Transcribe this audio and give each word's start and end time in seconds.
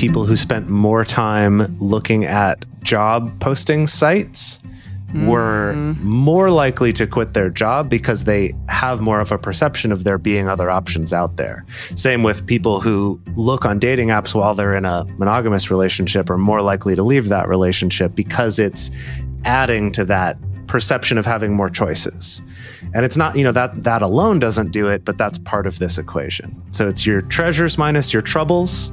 people 0.00 0.24
who 0.24 0.34
spent 0.34 0.66
more 0.70 1.04
time 1.04 1.76
looking 1.78 2.24
at 2.24 2.64
job 2.82 3.38
posting 3.38 3.86
sites 3.86 4.58
were 5.26 5.74
mm-hmm. 5.76 6.08
more 6.08 6.50
likely 6.50 6.90
to 6.90 7.06
quit 7.06 7.34
their 7.34 7.50
job 7.50 7.90
because 7.90 8.24
they 8.24 8.54
have 8.68 9.02
more 9.02 9.20
of 9.20 9.30
a 9.30 9.36
perception 9.36 9.92
of 9.92 10.04
there 10.04 10.16
being 10.16 10.48
other 10.48 10.70
options 10.70 11.12
out 11.12 11.36
there. 11.36 11.66
Same 11.96 12.22
with 12.22 12.46
people 12.46 12.80
who 12.80 13.20
look 13.34 13.66
on 13.66 13.78
dating 13.78 14.08
apps 14.08 14.34
while 14.34 14.54
they're 14.54 14.74
in 14.74 14.86
a 14.86 15.04
monogamous 15.18 15.70
relationship 15.70 16.30
are 16.30 16.38
more 16.38 16.62
likely 16.62 16.94
to 16.94 17.02
leave 17.02 17.28
that 17.28 17.46
relationship 17.46 18.14
because 18.14 18.58
it's 18.58 18.90
adding 19.44 19.92
to 19.92 20.02
that 20.06 20.38
perception 20.66 21.18
of 21.18 21.26
having 21.26 21.52
more 21.52 21.68
choices. 21.68 22.40
And 22.94 23.04
it's 23.04 23.18
not, 23.18 23.36
you 23.36 23.44
know, 23.44 23.52
that 23.52 23.82
that 23.82 24.00
alone 24.00 24.38
doesn't 24.38 24.70
do 24.70 24.88
it, 24.88 25.04
but 25.04 25.18
that's 25.18 25.36
part 25.36 25.66
of 25.66 25.78
this 25.78 25.98
equation. 25.98 26.58
So 26.70 26.88
it's 26.88 27.04
your 27.04 27.20
treasures 27.20 27.76
minus 27.76 28.14
your 28.14 28.22
troubles 28.22 28.92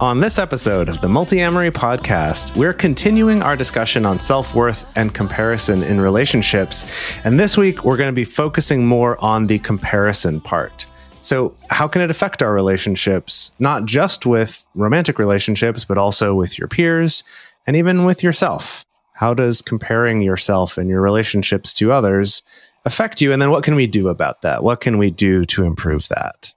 On 0.00 0.20
this 0.20 0.38
episode 0.38 0.88
of 0.88 1.00
the 1.00 1.08
Multiamory 1.08 1.72
podcast, 1.72 2.56
we're 2.56 2.72
continuing 2.72 3.42
our 3.42 3.56
discussion 3.56 4.06
on 4.06 4.20
self 4.20 4.54
worth 4.54 4.88
and 4.94 5.12
comparison 5.12 5.82
in 5.82 6.00
relationships. 6.00 6.86
And 7.24 7.40
this 7.40 7.56
week, 7.56 7.84
we're 7.84 7.96
going 7.96 8.06
to 8.06 8.12
be 8.12 8.22
focusing 8.22 8.86
more 8.86 9.20
on 9.20 9.48
the 9.48 9.58
comparison 9.58 10.40
part. 10.40 10.86
So, 11.20 11.52
how 11.70 11.88
can 11.88 12.00
it 12.00 12.10
affect 12.10 12.44
our 12.44 12.54
relationships, 12.54 13.50
not 13.58 13.86
just 13.86 14.24
with 14.24 14.64
romantic 14.76 15.18
relationships, 15.18 15.84
but 15.84 15.98
also 15.98 16.32
with 16.32 16.60
your 16.60 16.68
peers 16.68 17.24
and 17.66 17.74
even 17.74 18.04
with 18.04 18.22
yourself? 18.22 18.84
How 19.14 19.34
does 19.34 19.60
comparing 19.60 20.22
yourself 20.22 20.78
and 20.78 20.88
your 20.88 21.00
relationships 21.00 21.74
to 21.74 21.90
others 21.90 22.44
affect 22.84 23.20
you? 23.20 23.32
And 23.32 23.42
then, 23.42 23.50
what 23.50 23.64
can 23.64 23.74
we 23.74 23.88
do 23.88 24.06
about 24.10 24.42
that? 24.42 24.62
What 24.62 24.80
can 24.80 24.96
we 24.96 25.10
do 25.10 25.44
to 25.46 25.64
improve 25.64 26.06
that? 26.06 26.54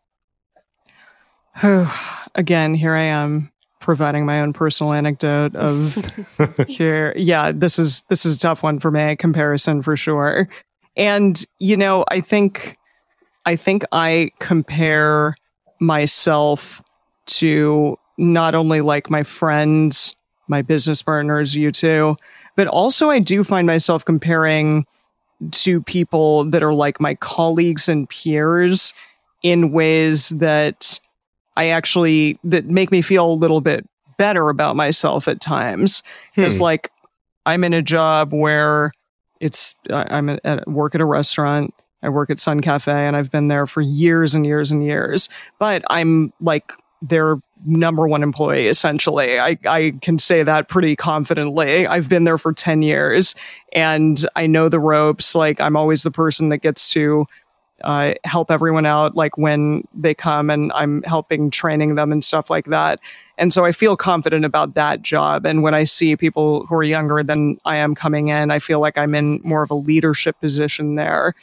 Again, 2.36 2.74
here 2.74 2.96
I 2.96 3.04
am 3.04 3.52
providing 3.80 4.26
my 4.26 4.40
own 4.40 4.54
personal 4.54 4.94
anecdote 4.94 5.56
of 5.56 5.96
here. 6.68 7.14
Yeah, 7.18 7.52
this 7.52 7.78
is 7.80 8.04
this 8.10 8.26
is 8.26 8.38
a 8.38 8.40
tough 8.40 8.64
one 8.64 8.80
for 8.80 8.92
me. 8.92 9.16
Comparison 9.16 9.82
for 9.82 9.98
sure. 9.98 10.48
And 10.96 11.44
you 11.60 11.76
know, 11.76 12.06
I 12.10 12.22
think 12.22 12.78
I 13.46 13.56
think 13.56 13.84
I 13.92 14.32
compare 14.40 15.36
myself 15.80 16.82
to 17.26 17.98
not 18.18 18.56
only 18.56 18.82
like 18.82 19.10
my 19.10 19.24
friends, 19.24 20.16
my 20.48 20.62
business 20.62 21.02
partners, 21.02 21.56
you 21.56 21.72
two, 21.72 22.16
but 22.56 22.68
also 22.68 23.10
I 23.10 23.20
do 23.20 23.44
find 23.44 23.66
myself 23.66 24.06
comparing 24.06 24.86
to 25.52 25.82
people 25.82 26.44
that 26.46 26.62
are 26.62 26.74
like 26.74 27.00
my 27.00 27.16
colleagues 27.16 27.90
and 27.90 28.08
peers 28.08 28.94
in 29.42 29.72
ways 29.72 30.30
that 30.30 31.00
I 31.58 31.70
actually 31.70 32.40
that 32.44 32.66
make 32.66 32.92
me 32.92 33.02
feel 33.02 33.26
a 33.26 33.34
little 33.34 33.62
bit 33.62 33.88
better 34.18 34.50
about 34.50 34.76
myself 34.76 35.28
at 35.28 35.42
times. 35.42 36.04
Hmm. 36.36 36.44
like 36.60 36.92
I'm 37.46 37.64
in 37.64 37.74
a 37.74 37.82
job 37.82 38.34
where 38.34 38.92
it's 39.40 39.76
I'm 39.90 40.30
at, 40.30 40.40
at 40.44 40.68
work 40.68 40.96
at 40.96 41.02
a 41.02 41.06
restaurant. 41.06 41.74
I 42.04 42.10
work 42.10 42.30
at 42.30 42.40
Sun 42.40 42.62
Cafe 42.62 42.92
and 42.92 43.16
I've 43.16 43.32
been 43.32 43.48
there 43.48 43.68
for 43.68 43.82
years 43.82 44.34
and 44.34 44.46
years 44.46 44.72
and 44.72 44.84
years. 44.84 45.30
But 45.60 45.84
I'm 45.90 46.34
like 46.40 46.72
their 47.02 47.38
number 47.66 48.08
one 48.08 48.24
employee 48.24 48.68
essentially. 48.68 49.40
I, 49.40 49.58
I 49.66 49.94
can 50.02 50.20
say 50.20 50.44
that 50.44 50.68
pretty 50.68 50.96
confidently. 50.96 51.88
I've 51.88 52.10
been 52.10 52.24
there 52.24 52.38
for 52.38 52.54
10 52.54 52.82
years 52.82 53.36
and 53.74 54.24
I 54.36 54.48
know 54.48 54.70
the 54.70 54.80
ropes. 54.80 55.36
Like 55.36 55.60
I'm 55.60 55.76
always 55.76 56.04
the 56.04 56.12
person 56.12 56.50
that 56.50 56.58
gets 56.58 56.92
to 56.92 57.26
uh, 57.84 58.14
help 58.24 58.52
everyone 58.52 58.86
out 58.86 59.16
like 59.16 59.38
when 59.38 59.88
they 59.94 60.14
come 60.14 60.50
and 60.50 60.72
I'm 60.74 61.04
helping 61.04 61.50
training 61.50 61.96
them 61.96 62.12
and 62.12 62.24
stuff 62.24 62.50
like 62.50 62.66
that. 62.66 63.00
And 63.38 63.52
so 63.52 63.66
I 63.66 63.72
feel 63.72 63.98
confident 63.98 64.46
about 64.46 64.76
that 64.76 65.02
job. 65.02 65.46
And 65.46 65.64
when 65.64 65.74
I 65.74 65.84
see 65.84 66.16
people 66.16 66.66
who 66.66 66.76
are 66.76 66.84
younger 66.84 67.24
than 67.24 67.58
I 67.66 67.78
am 67.78 67.96
coming 67.96 68.28
in, 68.28 68.52
I 68.52 68.60
feel 68.60 68.80
like 68.80 68.98
I'm 68.98 69.16
in 69.16 69.42
more 69.44 69.64
of 69.64 69.72
a 69.72 69.76
leadership 69.76 70.40
position 70.40 70.96
there. 70.96 71.34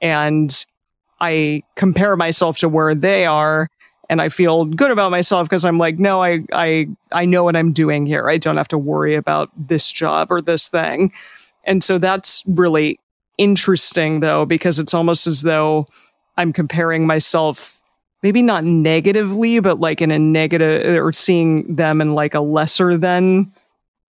And 0.00 0.64
I 1.20 1.62
compare 1.76 2.16
myself 2.16 2.58
to 2.58 2.68
where 2.68 2.94
they 2.94 3.26
are 3.26 3.68
and 4.10 4.20
I 4.20 4.28
feel 4.28 4.64
good 4.64 4.90
about 4.90 5.12
myself 5.12 5.48
because 5.48 5.64
I'm 5.64 5.78
like, 5.78 6.00
no, 6.00 6.20
I, 6.20 6.40
I, 6.52 6.88
I 7.12 7.26
know 7.26 7.44
what 7.44 7.54
I'm 7.54 7.72
doing 7.72 8.06
here. 8.06 8.28
I 8.28 8.38
don't 8.38 8.56
have 8.56 8.68
to 8.68 8.78
worry 8.78 9.14
about 9.14 9.50
this 9.56 9.90
job 9.90 10.32
or 10.32 10.40
this 10.40 10.66
thing. 10.66 11.12
And 11.64 11.84
so 11.84 11.96
that's 11.98 12.42
really 12.44 12.98
interesting 13.40 14.20
though, 14.20 14.44
because 14.44 14.78
it's 14.78 14.94
almost 14.94 15.26
as 15.26 15.40
though 15.42 15.86
I'm 16.36 16.52
comparing 16.52 17.06
myself, 17.06 17.80
maybe 18.22 18.42
not 18.42 18.64
negatively, 18.64 19.58
but 19.60 19.80
like 19.80 20.02
in 20.02 20.10
a 20.10 20.18
negative 20.18 21.02
or 21.02 21.10
seeing 21.12 21.74
them 21.74 22.00
in 22.00 22.14
like 22.14 22.34
a 22.34 22.40
lesser 22.40 22.96
than 22.96 23.44
hmm. 23.44 23.50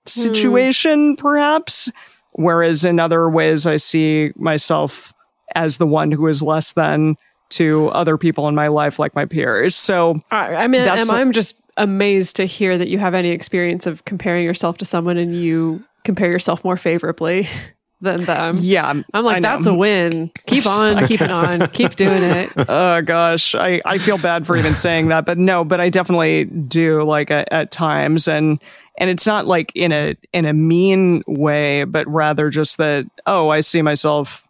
situation, 0.06 1.16
perhaps. 1.16 1.90
Whereas 2.34 2.86
in 2.86 3.00
other 3.00 3.30
ways, 3.30 3.66
I 3.66 3.78
see 3.78 4.32
myself 4.36 5.14
as 5.56 5.78
the 5.78 5.88
one 5.88 6.12
who 6.12 6.28
is 6.28 6.42
less 6.42 6.74
than 6.74 7.16
to 7.50 7.90
other 7.90 8.18
people 8.18 8.48
in 8.48 8.56
my 8.56 8.68
life, 8.68 9.00
like 9.00 9.16
my 9.16 9.26
peers. 9.26 9.76
So 9.76 10.22
I, 10.32 10.56
I 10.56 10.68
mean, 10.68 10.86
That's 10.86 11.10
I'm 11.10 11.32
just 11.32 11.56
amazed 11.78 12.36
to 12.38 12.46
hear 12.46 12.78
that 12.78 12.88
you 12.88 12.98
have 13.00 13.14
any 13.14 13.30
experience 13.30 13.86
of 13.86 14.06
comparing 14.06 14.46
yourself 14.46 14.78
to 14.80 14.86
someone 14.86 15.18
and 15.18 15.36
you 15.36 15.84
compare 16.04 16.30
yourself 16.30 16.64
more 16.64 16.78
favorably 16.78 17.48
than 18.02 18.26
them. 18.26 18.58
yeah, 18.60 18.88
I'm 19.14 19.24
like, 19.26 19.42
that's 19.42 19.68
a 19.68 19.74
win. 19.74 20.32
Keep 20.48 20.66
on, 20.68 21.08
keep 21.08 21.22
it 21.22 21.32
on, 21.32 21.68
keep 21.70 21.96
doing 21.96 22.24
it. 22.24 22.52
oh 22.70 23.02
gosh 23.02 23.56
I, 23.56 23.82
I 23.86 23.98
feel 23.98 24.18
bad 24.18 24.46
for 24.46 24.58
even 24.58 24.76
saying 24.76 25.08
that 25.10 25.26
but 25.26 25.38
no 25.38 25.64
but 25.64 25.80
i 25.80 25.90
definitely 25.90 26.46
do 26.46 27.04
like 27.04 27.32
at, 27.32 27.52
at 27.52 27.72
times 27.72 28.28
and 28.28 28.60
and 28.98 29.10
it's 29.10 29.26
not 29.26 29.48
like 29.48 29.72
in 29.76 29.92
a 29.92 30.16
in 30.34 30.46
a 30.46 30.54
mean 30.54 31.24
way 31.28 31.84
but 31.84 32.08
rather 32.08 32.50
just 32.50 32.78
that 32.78 33.06
oh 33.26 33.50
i 33.50 33.60
see 33.60 33.82
myself 33.82 34.48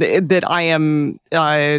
th- 0.00 0.24
that 0.26 0.48
i 0.50 0.62
am 0.62 1.18
uh 1.32 1.78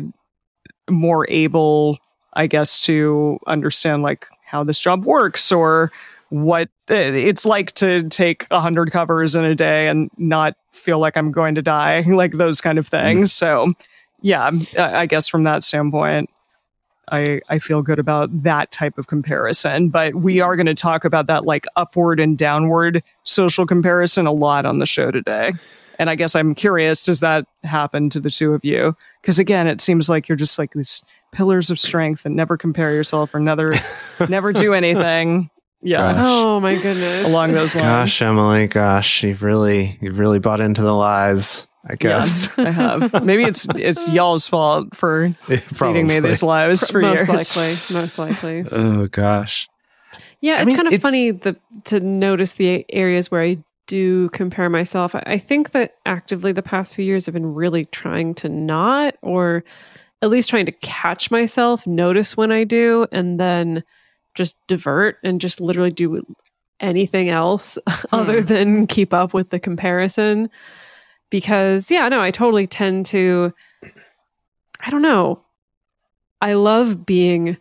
more 0.89 1.25
able 1.29 1.97
i 2.33 2.47
guess 2.47 2.83
to 2.83 3.39
understand 3.47 4.03
like 4.03 4.27
how 4.45 4.63
this 4.63 4.79
job 4.79 5.05
works 5.05 5.51
or 5.51 5.91
what 6.33 6.67
it's 6.89 7.45
like 7.45 7.71
to 7.73 8.07
take 8.09 8.47
a 8.49 8.59
hundred 8.59 8.91
covers 8.91 9.35
in 9.35 9.45
a 9.45 9.53
day 9.53 9.87
and 9.87 10.09
not 10.17 10.55
feel 10.71 10.97
like 10.97 11.15
i'm 11.15 11.31
going 11.31 11.55
to 11.55 11.61
die 11.61 12.01
like 12.07 12.33
those 12.37 12.59
kind 12.59 12.79
of 12.79 12.87
things 12.87 13.31
mm-hmm. 13.31 13.71
so 13.71 13.73
yeah, 14.23 14.49
I 14.79 15.01
I 15.01 15.05
guess 15.05 15.27
from 15.27 15.43
that 15.43 15.63
standpoint, 15.63 16.31
I 17.11 17.41
I 17.49 17.59
feel 17.59 17.83
good 17.83 17.99
about 17.99 18.29
that 18.43 18.71
type 18.71 18.97
of 18.97 19.05
comparison. 19.05 19.89
But 19.89 20.15
we 20.15 20.37
mm-hmm. 20.37 20.45
are 20.45 20.55
going 20.55 20.65
to 20.65 20.73
talk 20.73 21.05
about 21.05 21.27
that 21.27 21.45
like 21.45 21.67
upward 21.75 22.19
and 22.19 22.35
downward 22.35 23.03
social 23.23 23.67
comparison 23.67 24.25
a 24.25 24.31
lot 24.31 24.65
on 24.65 24.79
the 24.79 24.87
show 24.87 25.11
today. 25.11 25.53
And 25.99 26.09
I 26.09 26.15
guess 26.15 26.35
I'm 26.35 26.55
curious, 26.55 27.03
does 27.03 27.19
that 27.19 27.45
happen 27.63 28.09
to 28.09 28.19
the 28.19 28.31
two 28.31 28.53
of 28.53 28.65
you? 28.65 28.97
Because 29.21 29.37
again, 29.37 29.67
it 29.67 29.79
seems 29.79 30.09
like 30.09 30.27
you're 30.27 30.35
just 30.35 30.57
like 30.57 30.73
these 30.73 31.03
pillars 31.31 31.69
of 31.69 31.79
strength 31.79 32.25
and 32.25 32.35
never 32.35 32.57
compare 32.57 32.91
yourself 32.91 33.35
or 33.35 33.39
never 33.39 33.73
never 34.29 34.53
do 34.53 34.73
anything. 34.73 35.51
Yeah. 35.83 36.13
Gosh. 36.13 36.25
Oh 36.25 36.59
my 36.59 36.75
goodness. 36.75 37.27
Along 37.27 37.51
those 37.51 37.75
lines. 37.75 37.85
Gosh, 37.85 38.21
Emily, 38.21 38.67
gosh, 38.67 39.23
you've 39.23 39.43
really, 39.43 39.97
you've 40.01 40.17
really 40.19 40.39
bought 40.39 40.61
into 40.61 40.81
the 40.81 40.93
lies. 40.93 41.67
I 41.85 41.95
guess. 41.95 42.49
Yeah, 42.57 42.63
I 42.67 42.69
have. 42.71 43.23
Maybe 43.25 43.43
it's 43.43 43.67
it's 43.75 44.07
y'all's 44.07 44.47
fault 44.47 44.95
for 44.95 45.35
feeding 45.75 46.07
me 46.07 46.21
these 46.21 46.41
lies 46.41 46.89
for 46.89 47.01
most 47.01 47.27
years. 47.27 47.55
likely. 47.57 47.93
Most 47.93 48.17
likely. 48.17 48.63
Oh 48.71 49.07
gosh. 49.07 49.67
Yeah, 50.39 50.55
I 50.55 50.57
it's 50.59 50.65
mean, 50.67 50.75
kind 50.77 50.87
of 50.87 50.93
it's- 50.93 51.01
funny 51.01 51.31
the, 51.31 51.57
to 51.85 51.99
notice 51.99 52.53
the 52.53 52.85
areas 52.89 53.29
where 53.29 53.41
I 53.41 53.57
do 53.87 54.29
compare 54.29 54.69
myself. 54.69 55.13
I- 55.13 55.23
I 55.25 55.37
think 55.37 55.71
that 55.71 55.95
actively 56.05 56.53
the 56.53 56.61
past 56.63 56.95
few 56.95 57.03
years 57.03 57.27
I've 57.27 57.33
been 57.33 57.53
really 57.53 57.83
trying 57.85 58.33
to 58.35 58.47
not, 58.47 59.15
or 59.21 59.63
at 60.21 60.29
least 60.29 60.49
trying 60.49 60.65
to 60.67 60.71
catch 60.71 61.31
myself, 61.31 61.85
notice 61.85 62.37
when 62.37 62.51
I 62.53 62.63
do, 62.63 63.07
and 63.11 63.37
then 63.39 63.83
just 64.35 64.55
divert 64.67 65.17
and 65.23 65.39
just 65.41 65.61
literally 65.61 65.91
do 65.91 66.23
anything 66.79 67.29
else 67.29 67.77
other 68.11 68.41
than 68.41 68.87
keep 68.87 69.13
up 69.13 69.33
with 69.33 69.49
the 69.49 69.59
comparison. 69.59 70.49
Because, 71.29 71.89
yeah, 71.89 72.07
no, 72.09 72.21
I 72.21 72.29
totally 72.31 72.67
tend 72.67 73.05
to, 73.07 73.53
I 74.81 74.89
don't 74.89 75.01
know. 75.01 75.41
I 76.41 76.53
love 76.53 77.05
being 77.05 77.57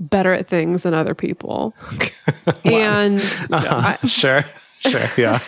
better 0.00 0.32
at 0.32 0.48
things 0.48 0.82
than 0.82 0.92
other 0.94 1.14
people. 1.14 1.74
And 2.64 3.20
Uh-huh. 3.50 3.96
sure. 4.08 4.44
Sure. 4.80 5.08
Yeah. 5.16 5.38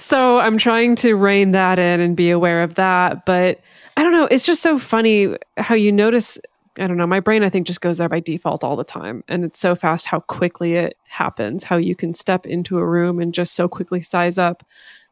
so 0.00 0.40
I'm 0.40 0.58
trying 0.58 0.96
to 0.96 1.14
rein 1.14 1.52
that 1.52 1.78
in 1.78 2.00
and 2.00 2.16
be 2.16 2.30
aware 2.30 2.62
of 2.62 2.74
that. 2.74 3.24
But 3.24 3.60
I 3.96 4.02
don't 4.02 4.12
know. 4.12 4.24
It's 4.24 4.44
just 4.44 4.62
so 4.62 4.78
funny 4.78 5.36
how 5.58 5.74
you 5.76 5.92
notice. 5.92 6.38
I 6.78 6.86
don't 6.86 6.96
know. 6.96 7.06
My 7.06 7.20
brain, 7.20 7.42
I 7.42 7.50
think, 7.50 7.66
just 7.66 7.82
goes 7.82 7.98
there 7.98 8.08
by 8.08 8.20
default 8.20 8.64
all 8.64 8.76
the 8.76 8.84
time. 8.84 9.24
And 9.28 9.44
it's 9.44 9.60
so 9.60 9.74
fast 9.74 10.06
how 10.06 10.20
quickly 10.20 10.74
it 10.74 10.96
happens, 11.06 11.64
how 11.64 11.76
you 11.76 11.94
can 11.94 12.14
step 12.14 12.46
into 12.46 12.78
a 12.78 12.86
room 12.86 13.20
and 13.20 13.34
just 13.34 13.54
so 13.54 13.68
quickly 13.68 14.00
size 14.00 14.38
up 14.38 14.64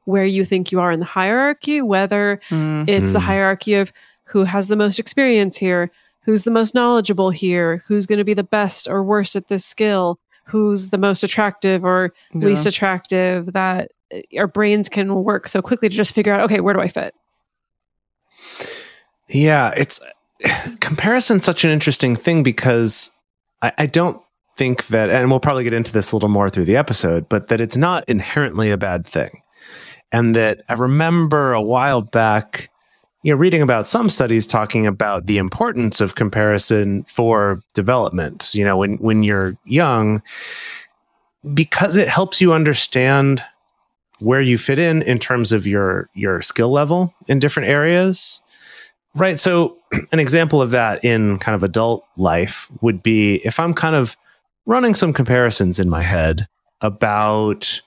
where 0.05 0.25
you 0.25 0.45
think 0.45 0.73
you 0.73 0.81
are 0.81 0.91
in 0.91 1.01
the 1.01 1.07
hierarchy, 1.07 1.83
whether 1.83 2.41
it's 2.89 3.13
the 3.13 3.21
hierarchy 3.21 3.75
of 3.75 3.93
who 4.25 4.45
has 4.45 4.69
the 4.69 4.77
most 4.77 4.99
experience 4.99 5.57
here, 5.57 5.91
who's 6.23 6.45
the 6.45 6.51
most 6.51 6.75
knowledgeable 6.75 7.31
here, 7.31 7.85
who's 7.87 8.07
going 8.07 8.19
to 8.19 8.25
be 8.25 8.35
the 8.35 8.43
best 8.43 8.89
or 8.89 9.03
worst 9.05 9.37
at 9.37 9.49
this 9.49 9.65
skill, 9.65 10.19
who's 10.45 10.89
the 10.89 10.99
most 10.99 11.23
attractive 11.23 11.85
or 11.85 12.15
least 12.35 12.65
attractive, 12.67 13.53
that 13.53 13.91
uh, 14.15 14.21
our 14.39 14.47
brains 14.47 14.89
can 14.89 15.15
work 15.23 15.49
so 15.49 15.61
quickly 15.61 15.89
to 15.89 15.95
just 15.95 16.13
figure 16.13 16.33
out, 16.33 16.41
okay, 16.41 16.61
where 16.61 16.75
do 16.75 16.81
I 16.81 16.89
fit? 16.89 17.15
Yeah, 19.29 19.73
it's 19.77 20.01
comparison's 20.81 21.45
such 21.45 21.65
an 21.65 21.71
interesting 21.71 22.17
thing 22.17 22.43
because 22.43 23.11
I, 23.63 23.73
I 23.79 23.87
don't 23.87 24.21
think 24.57 24.89
that, 24.89 25.11
and 25.11 25.31
we'll 25.31 25.41
probably 25.41 25.65
get 25.65 25.75
into 25.75 25.93
this 25.93 26.13
a 26.13 26.17
little 26.17 26.29
more 26.29 26.51
through 26.51 26.65
the 26.67 26.77
episode, 26.77 27.29
but 27.29 27.49
that 27.49 27.61
it's 27.61 27.77
not 27.77 28.09
inherently 28.09 28.71
a 28.71 28.77
bad 28.77 29.07
thing. 29.07 29.43
And 30.13 30.35
that 30.35 30.63
I 30.69 30.75
remember 30.75 31.53
a 31.53 31.63
while 31.63 32.03
back, 32.03 32.69
you 33.23 33.33
know, 33.33 33.39
reading 33.39 33.63
about 33.63 33.87
some 33.87 34.11
studies 34.11 34.47
talking 34.47 34.87
about 34.87 35.27
the 35.27 35.39
importance 35.39 36.01
of 36.01 36.15
comparison 36.15 37.05
for 37.05 37.63
development. 37.75 38.53
You 38.53 38.65
know, 38.65 38.77
when 38.77 38.97
when 38.97 39.23
you're 39.23 39.57
young, 39.67 40.21
because 41.55 41.97
it 41.97 42.09
helps 42.09 42.41
you 42.41 42.53
understand 42.53 43.45
where 44.19 44.41
you 44.41 44.59
fit 44.59 44.79
in 44.79 45.03
in 45.03 45.19
terms 45.19 45.53
of 45.53 45.67
your 45.67 46.09
your 46.15 46.43
skill 46.43 46.71
level 46.71 47.15
in 47.29 47.39
different 47.39 47.69
areas 47.69 48.41
Right. 49.15 49.39
So, 49.39 49.77
an 50.13 50.21
example 50.21 50.63
of 50.63 50.71
that 50.71 51.05
in 51.05 51.39
kind 51.39 51.55
of 51.55 51.63
adult 51.63 52.05
life 52.17 52.71
would 52.81 53.03
be 53.03 53.37
if 53.45 53.59
I'm 53.59 53.75
kind 53.75 53.97
of 53.97 54.17
running 54.67 54.95
some 54.95 55.13
comparisons 55.13 55.81
in 55.81 55.89
my 55.89 56.03
head 56.03 56.47
about, 56.81 57.81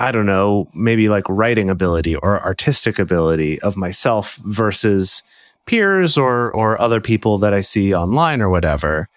I 0.00 0.12
don't 0.12 0.26
know, 0.26 0.68
maybe 0.74 1.08
like 1.08 1.28
writing 1.28 1.70
ability 1.70 2.14
or 2.16 2.42
artistic 2.42 2.98
ability 2.98 3.60
of 3.62 3.76
myself 3.76 4.36
versus 4.44 5.22
peers 5.66 6.16
or 6.16 6.50
or 6.52 6.80
other 6.80 7.00
people 7.00 7.38
that 7.38 7.52
I 7.52 7.60
see 7.60 7.94
online 7.94 8.40
or 8.40 8.48
whatever, 8.48 9.08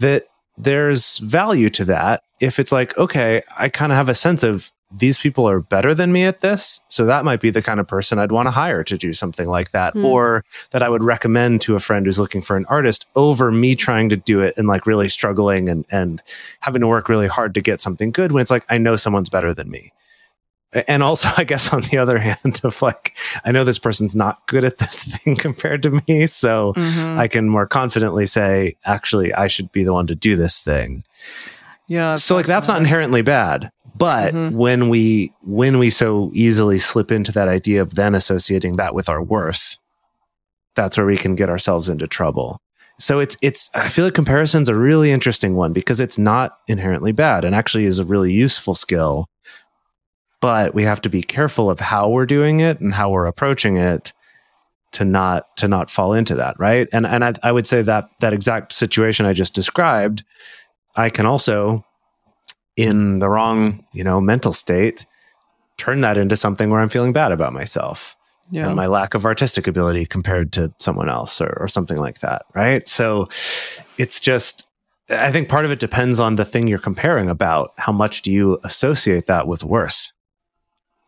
that 0.00 0.28
there's 0.56 1.18
value 1.18 1.68
to 1.70 1.84
that 1.86 2.22
if 2.40 2.58
it's 2.58 2.72
like, 2.72 2.96
okay, 2.98 3.42
I 3.56 3.68
kind 3.68 3.92
of 3.92 3.96
have 3.96 4.08
a 4.08 4.14
sense 4.14 4.42
of 4.42 4.70
these 4.96 5.18
people 5.18 5.48
are 5.48 5.60
better 5.60 5.94
than 5.94 6.12
me 6.12 6.24
at 6.24 6.40
this. 6.40 6.80
So 6.88 7.04
that 7.06 7.24
might 7.24 7.40
be 7.40 7.50
the 7.50 7.62
kind 7.62 7.80
of 7.80 7.88
person 7.88 8.18
I'd 8.18 8.32
want 8.32 8.46
to 8.46 8.52
hire 8.52 8.84
to 8.84 8.96
do 8.96 9.12
something 9.12 9.48
like 9.48 9.72
that. 9.72 9.94
Hmm. 9.94 10.04
Or 10.04 10.44
that 10.70 10.82
I 10.82 10.88
would 10.88 11.02
recommend 11.02 11.60
to 11.62 11.74
a 11.74 11.80
friend 11.80 12.06
who's 12.06 12.18
looking 12.18 12.42
for 12.42 12.56
an 12.56 12.66
artist 12.66 13.06
over 13.16 13.50
me 13.50 13.74
trying 13.74 14.08
to 14.10 14.16
do 14.16 14.40
it 14.40 14.54
and 14.56 14.68
like 14.68 14.86
really 14.86 15.08
struggling 15.08 15.68
and, 15.68 15.84
and 15.90 16.22
having 16.60 16.80
to 16.80 16.86
work 16.86 17.08
really 17.08 17.26
hard 17.26 17.54
to 17.54 17.60
get 17.60 17.80
something 17.80 18.12
good 18.12 18.32
when 18.32 18.42
it's 18.42 18.50
like, 18.50 18.64
I 18.68 18.78
know 18.78 18.96
someone's 18.96 19.28
better 19.28 19.52
than 19.52 19.70
me. 19.70 19.92
And 20.88 21.02
also, 21.02 21.30
I 21.36 21.44
guess 21.44 21.72
on 21.72 21.82
the 21.82 21.98
other 21.98 22.18
hand, 22.18 22.60
of 22.64 22.80
like, 22.82 23.16
I 23.44 23.52
know 23.52 23.64
this 23.64 23.78
person's 23.78 24.14
not 24.14 24.46
good 24.46 24.64
at 24.64 24.78
this 24.78 25.02
thing 25.04 25.36
compared 25.36 25.82
to 25.82 26.02
me. 26.06 26.26
So 26.26 26.72
mm-hmm. 26.76 27.18
I 27.18 27.28
can 27.28 27.48
more 27.48 27.66
confidently 27.66 28.26
say, 28.26 28.76
actually, 28.84 29.32
I 29.32 29.48
should 29.48 29.72
be 29.72 29.84
the 29.84 29.92
one 29.92 30.06
to 30.08 30.14
do 30.14 30.36
this 30.36 30.58
thing 30.58 31.04
Yeah. 31.88 32.14
so 32.14 32.34
like 32.34 32.46
that's 32.46 32.68
not 32.68 32.78
inherently 32.78 33.22
bad 33.22 33.70
but 33.94 34.34
mm-hmm. 34.34 34.56
when 34.56 34.88
we 34.88 35.32
when 35.42 35.78
we 35.78 35.90
so 35.90 36.30
easily 36.34 36.78
slip 36.78 37.12
into 37.12 37.32
that 37.32 37.48
idea 37.48 37.80
of 37.80 37.94
then 37.94 38.14
associating 38.14 38.76
that 38.76 38.94
with 38.94 39.08
our 39.08 39.22
worth 39.22 39.76
that's 40.74 40.96
where 40.96 41.06
we 41.06 41.16
can 41.16 41.34
get 41.34 41.48
ourselves 41.48 41.88
into 41.88 42.06
trouble. 42.06 42.60
So 43.00 43.18
it's 43.18 43.36
it's 43.42 43.70
i 43.74 43.88
feel 43.88 44.04
like 44.04 44.14
comparison's 44.14 44.68
a 44.68 44.74
really 44.74 45.10
interesting 45.10 45.56
one 45.56 45.72
because 45.72 45.98
it's 45.98 46.18
not 46.18 46.58
inherently 46.68 47.12
bad 47.12 47.44
and 47.44 47.54
actually 47.54 47.86
is 47.86 47.98
a 47.98 48.04
really 48.04 48.32
useful 48.32 48.74
skill. 48.74 49.26
But 50.40 50.74
we 50.74 50.84
have 50.84 51.00
to 51.02 51.08
be 51.08 51.22
careful 51.22 51.70
of 51.70 51.80
how 51.80 52.08
we're 52.08 52.26
doing 52.26 52.60
it 52.60 52.80
and 52.80 52.94
how 52.94 53.10
we're 53.10 53.26
approaching 53.26 53.76
it 53.78 54.12
to 54.92 55.04
not 55.04 55.56
to 55.56 55.66
not 55.66 55.90
fall 55.90 56.12
into 56.12 56.36
that 56.36 56.58
right? 56.58 56.88
And 56.92 57.06
and 57.06 57.24
I, 57.24 57.34
I 57.42 57.50
would 57.50 57.66
say 57.66 57.82
that 57.82 58.08
that 58.20 58.32
exact 58.32 58.72
situation 58.72 59.26
i 59.26 59.32
just 59.32 59.54
described 59.54 60.22
i 60.94 61.10
can 61.10 61.26
also 61.26 61.84
in 62.76 63.18
the 63.20 63.28
wrong, 63.28 63.84
you 63.92 64.04
know, 64.04 64.20
mental 64.20 64.52
state, 64.52 65.06
turn 65.76 66.00
that 66.02 66.16
into 66.18 66.36
something 66.36 66.70
where 66.70 66.80
I'm 66.80 66.88
feeling 66.88 67.12
bad 67.12 67.32
about 67.32 67.52
myself 67.52 68.16
Yeah. 68.50 68.66
and 68.66 68.76
my 68.76 68.86
lack 68.86 69.14
of 69.14 69.24
artistic 69.24 69.66
ability 69.66 70.06
compared 70.06 70.52
to 70.54 70.72
someone 70.78 71.08
else 71.08 71.40
or, 71.40 71.56
or 71.60 71.68
something 71.68 71.96
like 71.98 72.20
that. 72.20 72.42
Right. 72.54 72.88
So 72.88 73.28
it's 73.98 74.20
just, 74.20 74.66
I 75.10 75.30
think 75.30 75.48
part 75.48 75.64
of 75.64 75.70
it 75.70 75.80
depends 75.80 76.18
on 76.20 76.36
the 76.36 76.44
thing 76.44 76.66
you're 76.66 76.78
comparing 76.78 77.28
about. 77.28 77.72
How 77.76 77.92
much 77.92 78.22
do 78.22 78.32
you 78.32 78.58
associate 78.64 79.26
that 79.26 79.46
with 79.46 79.62
worth? 79.64 80.10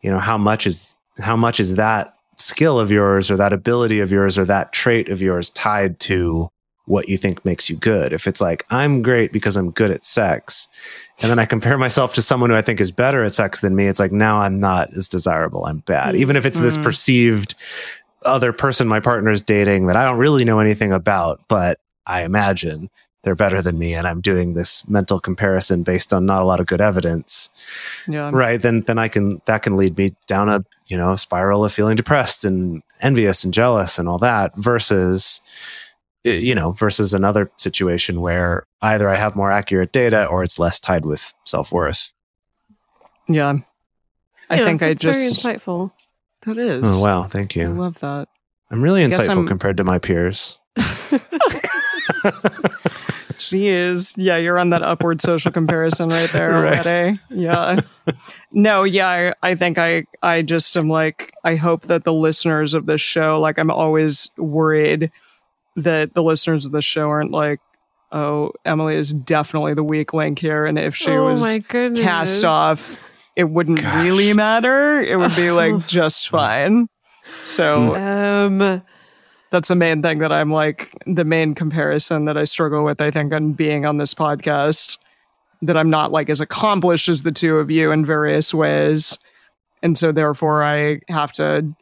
You 0.01 0.11
know, 0.11 0.19
how 0.19 0.37
much 0.37 0.67
is, 0.67 0.95
how 1.17 1.35
much 1.35 1.59
is 1.59 1.75
that 1.75 2.13
skill 2.37 2.79
of 2.79 2.91
yours 2.91 3.31
or 3.31 3.37
that 3.37 3.51
ability 3.53 3.99
of 3.99 4.11
yours 4.11 4.37
or 4.37 4.45
that 4.45 4.71
trait 4.71 5.09
of 5.09 5.21
yours 5.21 5.49
tied 5.49 5.99
to 6.01 6.49
what 6.87 7.09
you 7.09 7.17
think 7.17 7.45
makes 7.45 7.69
you 7.69 7.75
good? 7.75 8.13
If 8.13 8.27
it's 8.27 8.41
like, 8.41 8.65
I'm 8.69 9.01
great 9.01 9.31
because 9.31 9.55
I'm 9.55 9.71
good 9.71 9.91
at 9.91 10.05
sex, 10.05 10.67
and 11.21 11.29
then 11.29 11.37
I 11.37 11.45
compare 11.45 11.77
myself 11.87 12.13
to 12.15 12.21
someone 12.21 12.49
who 12.49 12.55
I 12.55 12.61
think 12.61 12.81
is 12.81 12.91
better 12.91 13.23
at 13.23 13.33
sex 13.33 13.61
than 13.61 13.75
me, 13.75 13.87
it's 13.87 13.99
like 13.99 14.11
now 14.11 14.39
I'm 14.39 14.59
not 14.59 14.93
as 14.93 15.07
desirable. 15.07 15.65
I'm 15.65 15.79
bad. 15.79 16.15
Mm. 16.15 16.19
Even 16.19 16.35
if 16.35 16.45
it's 16.45 16.59
this 16.59 16.77
mm. 16.77 16.83
perceived 16.83 17.55
other 18.23 18.51
person 18.51 18.87
my 18.87 18.99
partner's 18.99 19.41
dating 19.41 19.87
that 19.87 19.95
I 19.95 20.03
don't 20.03 20.17
really 20.17 20.43
know 20.43 20.59
anything 20.59 20.91
about, 20.91 21.41
but 21.47 21.79
I 22.05 22.23
imagine 22.23 22.89
they're 23.23 23.35
better 23.35 23.61
than 23.61 23.77
me 23.77 23.93
and 23.93 24.07
I'm 24.07 24.21
doing 24.21 24.53
this 24.53 24.87
mental 24.87 25.19
comparison 25.19 25.83
based 25.83 26.13
on 26.13 26.25
not 26.25 26.41
a 26.41 26.45
lot 26.45 26.59
of 26.59 26.65
good 26.65 26.81
evidence. 26.81 27.49
yeah. 28.07 28.29
Right. 28.31 28.61
Then 28.61 28.81
then 28.81 28.97
I 28.97 29.07
can 29.07 29.41
that 29.45 29.63
can 29.63 29.75
lead 29.75 29.97
me 29.97 30.15
down 30.27 30.49
a, 30.49 30.63
you 30.87 30.97
know, 30.97 31.15
spiral 31.15 31.65
of 31.65 31.73
feeling 31.73 31.95
depressed 31.95 32.45
and 32.45 32.83
envious 33.01 33.43
and 33.43 33.53
jealous 33.53 33.99
and 33.99 34.07
all 34.07 34.17
that 34.19 34.55
versus 34.55 35.41
Uh, 36.29 36.33
you 36.33 36.55
know, 36.55 36.71
versus 36.73 37.13
another 37.13 37.51
situation 37.57 38.21
where 38.21 38.65
either 38.81 39.09
I 39.09 39.15
have 39.17 39.35
more 39.35 39.51
accurate 39.51 39.91
data 39.91 40.25
or 40.25 40.43
it's 40.43 40.59
less 40.59 40.79
tied 40.79 41.05
with 41.05 41.33
self 41.45 41.71
worth. 41.71 42.11
Yeah. 43.27 43.59
I 44.49 44.55
Yeah, 44.57 44.65
think 44.65 44.81
I 44.83 44.87
it's 44.87 45.03
very 45.03 45.15
insightful. 45.15 45.91
that 46.45 46.57
oh, 46.57 46.61
is. 46.61 46.83
Oh 46.85 47.01
wow, 47.03 47.23
thank 47.23 47.55
you. 47.55 47.65
I 47.65 47.71
love 47.71 47.99
that. 47.99 48.27
I'm 48.71 48.81
really 48.81 49.07
guess 49.07 49.19
insightful 49.19 49.29
I'm- 49.37 49.47
compared 49.47 49.77
to 49.77 49.83
my 49.83 49.99
peers. 49.99 50.57
Jeez. 53.37 54.13
Yeah, 54.17 54.37
you're 54.37 54.57
on 54.57 54.71
that 54.71 54.81
upward 54.83 55.21
social 55.21 55.51
comparison 55.51 56.09
right 56.09 56.29
there 56.31 56.51
Right. 56.51 56.85
already. 56.85 57.19
Yeah. 57.29 57.81
No, 58.51 58.83
yeah, 58.83 59.33
I, 59.43 59.51
I 59.51 59.55
think 59.55 59.77
I 59.77 60.05
I 60.23 60.41
just 60.41 60.75
am 60.75 60.89
like 60.89 61.31
I 61.43 61.55
hope 61.55 61.83
that 61.87 62.03
the 62.03 62.13
listeners 62.13 62.73
of 62.73 62.85
this 62.87 63.01
show, 63.01 63.39
like 63.39 63.59
I'm 63.59 63.69
always 63.69 64.29
worried 64.37 65.11
that 65.77 66.13
the 66.13 66.23
listeners 66.23 66.65
of 66.65 66.71
the 66.71 66.81
show 66.81 67.09
aren't 67.09 67.31
like, 67.31 67.59
oh, 68.11 68.51
Emily 68.65 68.95
is 68.95 69.13
definitely 69.13 69.73
the 69.73 69.83
weak 69.83 70.13
link 70.13 70.39
here. 70.39 70.65
And 70.65 70.77
if 70.77 70.95
she 70.95 71.11
oh 71.11 71.33
was 71.33 71.41
cast 71.69 72.43
off, 72.43 72.99
it 73.35 73.45
wouldn't 73.45 73.81
Gosh. 73.81 74.03
really 74.03 74.33
matter. 74.33 74.99
It 74.99 75.17
would 75.17 75.35
be 75.35 75.51
like 75.51 75.87
just 75.87 76.29
fine. 76.29 76.87
So 77.45 77.95
Um, 77.95 78.81
that's 79.51 79.67
the 79.67 79.75
main 79.75 80.01
thing 80.01 80.19
that 80.19 80.31
I'm 80.31 80.51
like 80.51 80.93
the 81.05 81.25
main 81.25 81.53
comparison 81.55 82.25
that 82.25 82.37
I 82.37 82.45
struggle 82.45 82.83
with. 82.83 83.01
I 83.01 83.11
think 83.11 83.31
on 83.33 83.53
being 83.53 83.85
on 83.85 83.97
this 83.97 84.13
podcast, 84.13 84.97
that 85.61 85.77
I'm 85.77 85.89
not 85.89 86.11
like 86.11 86.29
as 86.29 86.41
accomplished 86.41 87.09
as 87.09 87.23
the 87.23 87.31
two 87.31 87.57
of 87.57 87.71
you 87.71 87.91
in 87.91 88.05
various 88.05 88.53
ways, 88.53 89.17
and 89.81 89.97
so 89.97 90.11
therefore 90.11 90.63
I 90.63 91.01
have 91.09 91.31
to. 91.33 91.73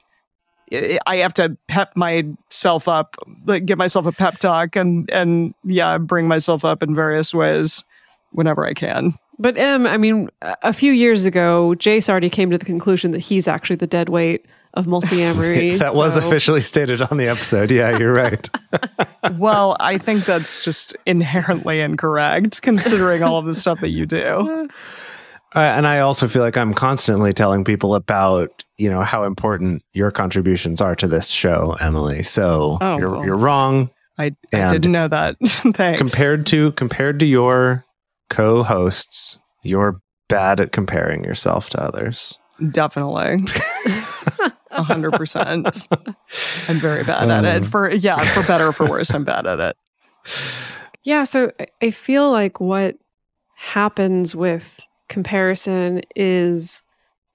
I 0.71 1.17
have 1.17 1.33
to 1.35 1.57
pep 1.67 1.95
myself 1.95 2.87
up, 2.87 3.15
like 3.45 3.65
give 3.65 3.77
myself 3.77 4.05
a 4.05 4.11
pep 4.11 4.39
talk, 4.39 4.75
and 4.75 5.09
and 5.11 5.53
yeah, 5.63 5.97
bring 5.97 6.27
myself 6.27 6.65
up 6.65 6.81
in 6.81 6.95
various 6.95 7.33
ways 7.33 7.83
whenever 8.31 8.65
I 8.65 8.73
can. 8.73 9.13
but 9.39 9.57
Em, 9.57 9.85
I 9.85 9.97
mean, 9.97 10.29
a 10.41 10.55
a 10.63 10.73
few 10.73 10.91
years 10.91 11.25
ago, 11.25 11.75
Jase 11.75 12.09
already 12.09 12.29
came 12.29 12.49
to 12.49 12.57
the 12.57 12.65
conclusion 12.65 13.11
that 13.11 13.19
he's 13.21 13.47
actually 13.47 13.77
the 13.77 13.87
dead 13.87 14.09
weight 14.09 14.45
of 14.73 14.87
multiamory. 14.87 15.77
that 15.79 15.95
was 15.95 16.17
officially 16.17 16.61
stated 16.61 17.01
on 17.01 17.17
the 17.17 17.27
episode. 17.27 17.71
Yeah, 17.71 17.97
you're 17.97 18.13
right. 18.13 18.47
Well, 19.39 19.75
I 19.79 19.97
think 19.97 20.25
that's 20.25 20.63
just 20.63 20.95
inherently 21.07 21.81
incorrect, 21.81 22.61
considering 22.61 23.23
all 23.23 23.39
of 23.39 23.45
the 23.45 23.55
stuff 23.55 23.79
that 23.79 23.89
you 23.89 24.05
do. 24.05 24.69
Uh, 25.55 25.59
and 25.59 25.87
I 25.87 25.99
also 25.99 26.27
feel 26.27 26.41
like 26.41 26.57
I'm 26.57 26.73
constantly 26.73 27.31
telling 27.31 27.63
people 27.63 27.95
about, 27.95 28.63
you 28.77 28.89
know, 28.89 29.03
how 29.03 29.23
important 29.23 29.83
your 29.93 30.11
contributions 30.11 30.81
are 30.81 30.95
to 30.97 31.07
this 31.07 31.29
show, 31.29 31.77
Emily. 31.79 32.23
So 32.23 32.77
Oh, 32.81 32.97
you're, 32.97 33.11
well. 33.11 33.25
you're 33.25 33.37
wrong 33.37 33.89
I, 34.17 34.31
I 34.53 34.67
didn't 34.67 34.91
know 34.93 35.07
that. 35.09 35.35
Thanks. 35.75 35.97
compared 35.99 36.45
to 36.47 36.71
compared 36.73 37.19
to 37.19 37.25
your 37.25 37.83
co-hosts. 38.29 39.39
You're 39.63 39.99
bad 40.29 40.59
at 40.59 40.71
comparing 40.71 41.23
yourself 41.25 41.69
to 41.71 41.81
others. 41.81 42.39
Definitely. 42.71 43.43
A 44.71 44.83
hundred 44.83 45.11
percent. 45.13 45.87
I'm 46.67 46.79
very 46.79 47.03
bad 47.03 47.29
at 47.29 47.43
it. 47.63 47.65
For 47.65 47.89
yeah, 47.91 48.23
for 48.33 48.45
better 48.47 48.67
or 48.67 48.71
for 48.73 48.89
worse, 48.89 49.13
I'm 49.13 49.23
bad 49.25 49.45
at 49.47 49.59
it. 49.59 49.75
Yeah, 51.03 51.23
so 51.25 51.51
I- 51.59 51.67
I 51.81 51.91
feel 51.91 52.31
like 52.31 52.59
what 52.61 52.95
happens 53.55 54.33
with 54.35 54.79
comparison 55.09 56.01
is, 56.15 56.81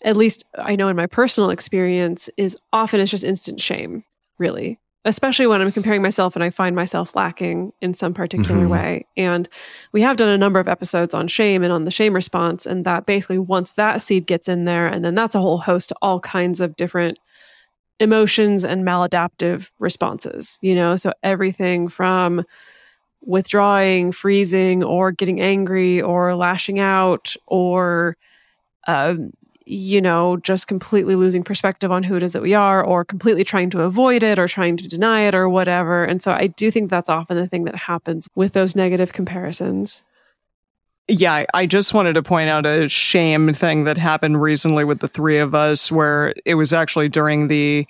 at 0.02 0.16
least 0.16 0.44
I 0.58 0.76
know 0.76 0.88
in 0.88 0.96
my 0.96 1.06
personal 1.06 1.50
experience, 1.50 2.30
is 2.36 2.56
often 2.72 3.00
it's 3.00 3.10
just 3.10 3.24
instant 3.24 3.60
shame, 3.60 4.04
really. 4.38 4.78
Especially 5.06 5.46
when 5.46 5.62
I'm 5.62 5.72
comparing 5.72 6.02
myself 6.02 6.36
and 6.36 6.44
I 6.44 6.50
find 6.50 6.76
myself 6.76 7.16
lacking 7.16 7.72
in 7.80 7.94
some 7.94 8.12
particular 8.12 8.66
Mhm. 8.66 8.70
way. 8.70 9.06
And 9.16 9.48
we 9.92 10.02
have 10.02 10.18
done 10.18 10.28
a 10.28 10.36
number 10.36 10.60
of 10.60 10.68
episodes 10.68 11.14
on 11.14 11.26
shame 11.26 11.62
and 11.62 11.72
on 11.72 11.84
the 11.86 11.90
shame 11.90 12.14
response. 12.14 12.66
And 12.66 12.84
that 12.84 13.06
basically, 13.06 13.38
once 13.38 13.72
that 13.72 14.02
seed 14.02 14.26
gets 14.26 14.46
in 14.46 14.66
there, 14.66 14.86
and 14.86 15.02
then 15.02 15.14
that's 15.14 15.34
a 15.34 15.40
whole 15.40 15.58
host 15.58 15.90
of 15.90 15.96
all 16.02 16.20
kinds 16.20 16.60
of 16.60 16.76
different 16.76 17.18
emotions 17.98 18.62
and 18.64 18.84
maladaptive 18.84 19.68
responses, 19.78 20.58
you 20.60 20.74
know? 20.74 20.96
So 20.96 21.12
everything 21.22 21.88
from 21.88 22.44
withdrawing, 23.22 24.12
freezing, 24.12 24.82
or 24.82 25.12
getting 25.12 25.40
angry, 25.40 26.00
or 26.00 26.34
lashing 26.34 26.78
out, 26.78 27.36
or, 27.46 28.16
um, 28.86 29.32
you 29.66 30.00
know, 30.00 30.36
just 30.38 30.66
completely 30.66 31.14
losing 31.14 31.44
perspective 31.44 31.92
on 31.92 32.02
who 32.02 32.16
it 32.16 32.22
is 32.22 32.32
that 32.32 32.42
we 32.42 32.54
are, 32.54 32.82
or 32.82 33.04
completely 33.04 33.44
trying 33.44 33.70
to 33.70 33.82
avoid 33.82 34.22
it, 34.22 34.38
or 34.38 34.48
trying 34.48 34.76
to 34.76 34.88
deny 34.88 35.20
it, 35.20 35.34
or 35.34 35.48
whatever. 35.48 36.04
And 36.04 36.22
so 36.22 36.32
I 36.32 36.48
do 36.48 36.70
think 36.70 36.90
that's 36.90 37.08
often 37.08 37.36
the 37.36 37.46
thing 37.46 37.64
that 37.64 37.76
happens 37.76 38.26
with 38.34 38.52
those 38.52 38.74
negative 38.74 39.12
comparisons. 39.12 40.02
Yeah, 41.06 41.44
I- 41.54 41.66
just 41.66 41.92
wanted 41.92 42.14
to 42.14 42.22
point 42.22 42.48
out 42.50 42.66
a 42.66 42.88
shame 42.88 43.52
thing 43.52 43.84
that 43.84 43.98
happened 43.98 44.40
recently 44.40 44.84
with 44.84 45.00
the 45.00 45.08
three 45.08 45.38
of 45.38 45.54
us, 45.54 45.90
where 45.92 46.34
it 46.44 46.54
was 46.54 46.72
actually 46.72 47.08
during 47.08 47.48
the 47.48 47.86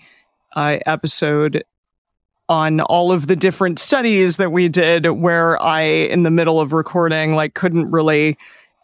uh, 0.56 0.78
episode 0.86 1.62
on 2.50 2.80
all 2.80 3.12
of 3.12 3.28
the 3.28 3.36
different 3.36 3.78
studies 3.78 4.36
that 4.36 4.50
we 4.50 4.68
did, 4.68 5.06
where 5.06 5.60
I, 5.62 5.82
in 5.82 6.24
the 6.24 6.30
middle 6.30 6.60
of 6.60 6.72
recording, 6.72 7.36
like 7.36 7.54
couldn't 7.54 7.90
really 7.90 8.36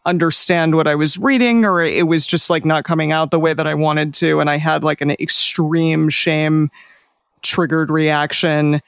understand 0.06 0.76
what 0.76 0.87
I 0.87 0.94
was 0.94 1.18
reading, 1.18 1.64
or 1.64 1.82
it 1.82 2.06
was 2.06 2.25
just 2.25 2.49
like 2.49 2.64
not 2.64 2.85
coming 2.85 3.11
out 3.11 3.32
the 3.32 3.40
way 3.40 3.52
that 3.54 3.66
I 3.66 3.75
wanted 3.75 4.14
to, 4.14 4.38
and 4.38 4.49
I 4.49 4.56
had 4.56 4.85
like 4.85 5.00
an 5.00 5.11
extreme 5.11 6.08
shame 6.08 6.70
triggered 7.42 7.90
reaction 7.90 8.80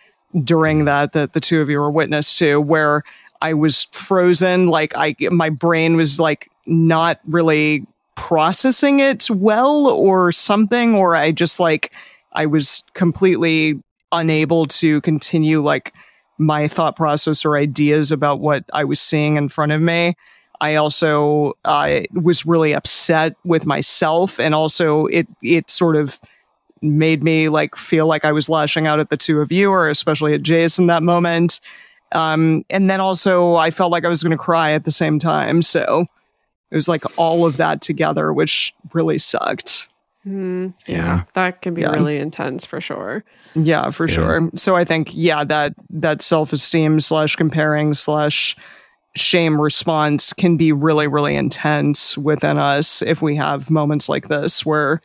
during 0.45 0.85
that 0.85 1.13
that 1.13 1.33
the 1.33 1.41
two 1.41 1.61
of 1.61 1.69
you 1.69 1.81
were 1.81 1.91
witness 1.91 2.39
to, 2.39 2.61
where 2.61 3.03
I 3.43 3.55
was 3.55 3.85
frozen. 3.91 4.69
Like 4.69 4.93
I, 4.95 5.17
my 5.33 5.51
brain 5.51 5.97
was 5.97 6.21
like 6.21 6.51
not 6.67 7.19
really 7.27 7.85
processing 8.15 9.01
it 9.01 9.29
well 9.29 9.89
or 9.89 10.31
something, 10.31 10.95
or 10.95 11.17
I 11.17 11.33
just 11.33 11.59
like, 11.59 11.91
I 12.33 12.47
was 12.47 12.85
completely 12.95 13.83
unable 14.13 14.67
to 14.67 15.01
continue 15.03 15.63
like 15.63 15.93
my 16.39 16.69
thought 16.69 16.97
process 16.97 17.45
or 17.45 17.57
ideas 17.57 18.13
about 18.13 18.41
what 18.41 18.65
I 18.73 18.85
was 18.85 19.01
seeing 19.01 19.37
in 19.37 19.49
front 19.49 19.73
of 19.73 19.81
me. 19.81 20.15
I 20.61 20.75
also 20.77 21.55
uh, 21.65 22.01
was 22.13 22.45
really 22.45 22.73
upset 22.73 23.35
with 23.45 23.65
myself, 23.67 24.41
and 24.41 24.55
also 24.55 25.07
it 25.07 25.29
it 25.43 25.71
sort 25.71 25.97
of 25.97 26.21
made 26.83 27.23
me 27.23 27.49
like 27.49 27.77
feel 27.77 28.07
like 28.07 28.25
I 28.25 28.33
was 28.33 28.49
lashing 28.49 28.87
out 28.87 29.01
at 29.01 29.11
the 29.11 29.17
two 29.17 29.41
of 29.41 29.53
you, 29.53 29.71
or 29.71 29.89
especially 29.89 30.35
at 30.35 30.43
Jason 30.43 30.87
that 30.89 31.03
moment. 31.03 31.61
Um, 32.13 32.65
and 32.71 32.89
then 32.89 33.01
also 33.01 33.57
I 33.57 33.71
felt 33.71 33.93
like 33.93 34.05
I 34.05 34.09
was 34.09 34.23
going 34.23 34.37
to 34.37 34.43
cry 34.43 34.73
at 34.73 34.85
the 34.85 34.93
same 34.93 35.19
time. 35.19 35.63
So 35.63 36.07
it 36.71 36.75
was 36.75 36.89
like 36.89 37.05
all 37.19 37.47
of 37.47 37.57
that 37.59 37.81
together, 37.81 38.33
which 38.33 38.75
really 38.93 39.19
sucked. 39.19 39.89
Hmm, 40.29 40.67
Yeah. 40.87 41.25
That 41.35 41.63
can 41.63 41.73
be 41.75 41.83
Yeah. 41.83 41.91
really 41.91 42.19
intense 42.19 42.67
for 42.67 42.81
sure. 42.81 43.25
Yeah, 43.55 43.91
for 43.91 44.07
Yeah. 44.07 44.15
sure. 44.15 44.51
So 44.57 44.77
I 44.77 44.85
think, 44.85 45.11
yeah, 45.15 45.43
that 45.45 45.73
that 45.91 46.21
self 46.23 46.53
esteem 46.53 47.01
slash 47.01 47.35
comparing 47.37 47.95
slash 47.95 48.57
shame 49.17 49.61
response 49.61 50.33
can 50.35 50.57
be 50.57 50.71
really, 50.71 51.07
really 51.07 51.35
intense 51.35 52.17
within 52.19 52.59
us 52.59 53.01
if 53.03 53.23
we 53.23 53.37
have 53.37 53.71
moments 53.71 54.09
like 54.09 54.29
this 54.29 54.67
where 54.67 55.01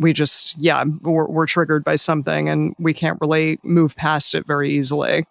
we 0.00 0.12
just, 0.12 0.56
yeah, 0.58 0.82
we're, 1.02 1.26
we're 1.26 1.46
triggered 1.46 1.84
by 1.84 1.94
something 1.94 2.48
and 2.48 2.74
we 2.78 2.92
can't 2.92 3.18
really 3.20 3.58
move 3.62 3.94
past 3.96 4.34
it 4.34 4.46
very 4.46 4.74
easily. 4.76 5.24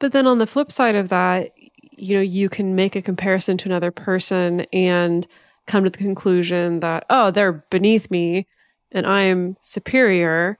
But 0.00 0.12
then 0.12 0.26
on 0.26 0.38
the 0.38 0.46
flip 0.46 0.72
side 0.72 0.96
of 0.96 1.08
that, 1.10 1.52
you 1.92 2.16
know, 2.16 2.22
you 2.22 2.48
can 2.48 2.74
make 2.74 2.96
a 2.96 3.02
comparison 3.02 3.56
to 3.58 3.68
another 3.68 3.90
person 3.90 4.60
and 4.72 5.26
come 5.68 5.84
to 5.84 5.90
the 5.90 5.98
conclusion 5.98 6.80
that, 6.80 7.04
oh, 7.10 7.30
they're 7.30 7.64
beneath 7.70 8.10
me 8.10 8.46
and 8.90 9.06
I'm 9.06 9.56
superior. 9.60 10.58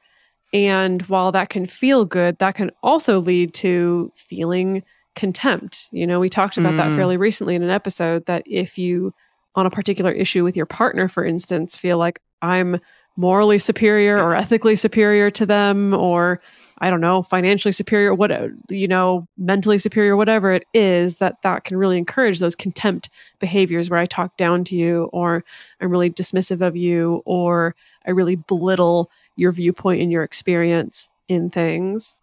And 0.53 1.03
while 1.03 1.33
that 1.33 1.49
can 1.49 1.67
feel 1.67 2.05
good, 2.05 2.39
that 2.39 2.55
can 2.55 2.71
also 2.83 3.21
lead 3.21 3.53
to 3.55 4.13
feeling 4.15 4.83
contempt. 5.17 5.89
You 5.91 6.07
know, 6.07 6.21
we 6.21 6.29
talked 6.29 6.57
about 6.57 6.77
that 6.77 6.91
Mm. 6.91 6.95
fairly 6.95 7.17
recently 7.17 7.57
in 7.57 7.63
an 7.63 7.71
episode 7.71 8.27
that 8.27 8.45
if 8.47 8.79
you, 8.79 9.13
on 9.57 9.67
a 9.67 9.71
particular 9.71 10.13
issue 10.13 10.45
with 10.45 10.57
your 10.57 10.67
partner, 10.67 11.09
for 11.09 11.25
instance, 11.25 11.77
feel 11.77 11.99
like 11.99 12.21
I'm 12.41 12.81
morally 13.17 13.59
superior 13.59 14.17
or 14.23 14.37
ethically 14.37 14.77
superior 14.77 15.31
to 15.33 15.45
them 15.45 15.93
or 15.93 16.41
I 16.81 16.91
don't 16.91 17.01
know, 17.01 17.23
financially 17.23 17.73
superior, 17.73 18.15
what 18.15 18.31
uh, 18.31 18.49
you 18.69 18.89
know, 18.89 19.27
mentally 19.37 19.79
superior, 19.79 20.17
whatever 20.17 20.53
it 20.53 20.65
is, 20.75 21.17
that 21.17 21.43
that 21.43 21.65
can 21.65 21.77
really 21.77 21.99
encourage 21.99 22.39
those 22.39 22.55
contempt 22.55 23.11
behaviors 23.39 23.91
where 23.91 24.01
I 24.01 24.07
talk 24.07 24.37
down 24.37 24.65
to 24.65 24.77
you, 24.77 25.11
or 25.13 25.45
I'm 25.81 25.91
really 25.91 26.11
dismissive 26.11 26.61
of 26.61 26.77
you, 26.77 27.23
or 27.25 27.75
I 28.07 28.11
really 28.11 28.37
belittle 28.37 29.11
your 29.37 29.53
viewpoint 29.53 30.03
and 30.03 30.13
your 30.13 30.23
experience 30.23 31.11
in 31.29 31.51
things. 31.51 32.17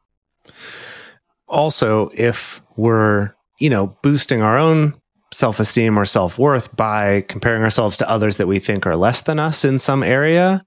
also 1.48 2.10
if 2.14 2.62
we're 2.76 3.34
you 3.60 3.70
know 3.70 3.96
boosting 4.02 4.42
our 4.42 4.58
own 4.58 4.94
self-esteem 5.34 5.98
or 5.98 6.06
self-worth 6.06 6.74
by 6.76 7.22
comparing 7.28 7.64
ourselves 7.64 7.98
to 7.98 8.10
others 8.10 8.38
that 8.38 8.48
we 8.48 8.60
think 8.60 8.86
are 8.86 8.96
less 8.96 9.22
than 9.22 9.40
us 9.40 9.66
in 9.66 9.78
some 9.80 10.02
area 10.04 10.66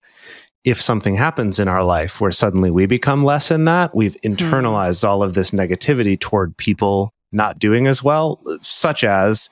if 0.68 0.80
something 0.80 1.14
happens 1.14 1.58
in 1.58 1.68
our 1.68 1.82
life 1.82 2.20
where 2.20 2.30
suddenly 2.30 2.70
we 2.70 2.87
become 2.87 3.25
less 3.25 3.50
in 3.50 3.64
that 3.64 3.94
we've 3.94 4.16
hmm. 4.22 4.32
internalized 4.32 5.06
all 5.06 5.22
of 5.22 5.34
this 5.34 5.50
negativity 5.50 6.18
toward 6.18 6.56
people 6.56 7.12
not 7.30 7.58
doing 7.58 7.87
as 7.87 8.02
well 8.02 8.40
such 8.62 9.04
as 9.04 9.50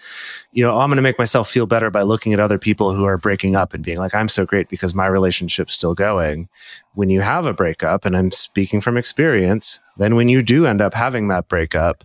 you 0.53 0.63
know 0.63 0.73
oh, 0.73 0.81
i'm 0.81 0.89
going 0.89 0.97
to 0.97 1.03
make 1.03 1.19
myself 1.19 1.49
feel 1.49 1.67
better 1.67 1.91
by 1.91 2.03
looking 2.03 2.33
at 2.33 2.41
other 2.41 2.59
people 2.59 2.95
who 2.95 3.05
are 3.05 3.19
breaking 3.19 3.55
up 3.55 3.75
and 3.75 3.85
being 3.85 3.99
like 3.99 4.15
i'm 4.15 4.29
so 4.29 4.47
great 4.47 4.69
because 4.69 4.95
my 4.95 5.07
relationship's 5.07 5.75
still 5.75 5.95
going 5.95 6.49
when 6.95 7.11
you 7.11 7.21
have 7.21 7.45
a 7.47 7.53
breakup 7.53 8.05
and 8.05 8.17
i'm 8.17 8.31
speaking 8.31 8.81
from 8.81 8.97
experience 8.97 9.79
then 9.99 10.17
when 10.17 10.29
you 10.29 10.43
do 10.43 10.67
end 10.67 10.81
up 10.81 10.95
having 10.95 11.29
that 11.29 11.49
breakup 11.49 12.05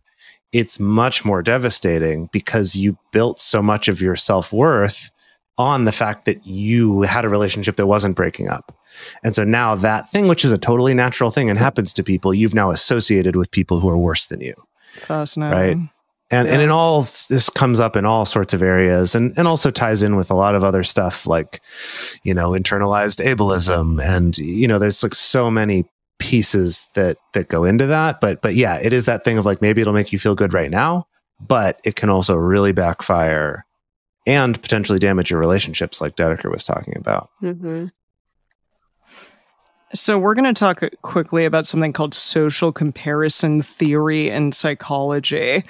it's 0.52 0.80
much 0.80 1.24
more 1.24 1.42
devastating 1.42 2.28
because 2.34 2.76
you 2.76 2.98
built 3.14 3.40
so 3.40 3.62
much 3.62 3.88
of 3.88 4.02
your 4.02 4.18
self-worth 4.18 5.10
on 5.58 5.86
the 5.86 5.92
fact 5.94 6.26
that 6.26 6.46
you 6.46 7.04
had 7.04 7.24
a 7.24 7.30
relationship 7.30 7.78
that 7.78 7.88
wasn't 7.88 8.16
breaking 8.16 8.50
up 8.50 8.78
and 9.24 9.36
so 9.36 9.44
now 9.44 9.76
that 9.76 10.10
thing 10.12 10.28
which 10.28 10.44
is 10.46 10.52
a 10.52 10.58
totally 10.58 10.94
natural 10.94 11.32
thing 11.32 11.50
and 11.50 11.58
happens 11.60 11.94
to 11.94 12.04
people 12.04 12.34
you've 12.34 12.54
now 12.56 12.72
associated 12.72 13.36
with 13.36 13.52
people 13.52 13.80
who 13.80 13.90
are 13.90 13.98
worse 13.98 14.26
than 14.26 14.42
you 14.42 14.54
Fascinating. 15.00 15.80
Right. 15.80 15.90
and 16.30 16.48
and 16.48 16.62
in 16.62 16.70
all 16.70 17.04
this 17.30 17.50
comes 17.50 17.80
up 17.80 17.96
in 17.96 18.06
all 18.06 18.26
sorts 18.26 18.54
of 18.54 18.62
areas 18.62 19.16
and 19.16 19.34
and 19.38 19.48
also 19.48 19.70
ties 19.72 20.04
in 20.04 20.16
with 20.16 20.30
a 20.30 20.36
lot 20.36 20.56
of 20.56 20.64
other 20.64 20.84
stuff 20.84 21.26
like 21.26 21.62
you 22.24 22.34
know 22.34 22.52
internalized 22.52 23.24
ableism 23.26 24.04
and 24.04 24.38
you 24.38 24.68
know 24.68 24.78
there's 24.80 25.02
like 25.04 25.16
so 25.16 25.50
many 25.50 25.86
pieces 26.20 26.86
that 26.94 27.18
that 27.34 27.50
go 27.50 27.64
into 27.64 27.88
that 27.88 28.22
but 28.22 28.42
but 28.42 28.54
yeah 28.54 28.76
it 28.76 28.94
is 28.94 29.06
that 29.06 29.24
thing 29.24 29.38
of 29.40 29.46
like 29.46 29.62
maybe 29.62 29.82
it'll 29.82 29.94
make 29.94 30.12
you 30.12 30.20
feel 30.20 30.36
good 30.36 30.54
right 30.54 30.70
now 30.70 31.06
but 31.40 31.80
it 31.84 31.96
can 31.96 32.10
also 32.10 32.36
really 32.36 32.72
backfire 32.72 33.66
and 34.28 34.62
potentially 34.62 35.00
damage 35.00 35.32
your 35.32 35.40
relationships 35.40 36.00
like 36.00 36.16
Dedeker 36.16 36.52
was 36.52 36.64
talking 36.64 36.96
about 36.96 37.30
Mm-hmm. 37.42 37.88
So 39.94 40.18
we're 40.18 40.36
going 40.36 40.54
to 40.54 40.58
talk 40.58 40.84
quickly 41.02 41.44
about 41.46 41.68
something 41.68 41.92
called 41.92 42.14
social 42.14 42.72
comparison 42.72 43.62
theory 43.62 44.30
in 44.30 44.52
psychology 44.54 45.64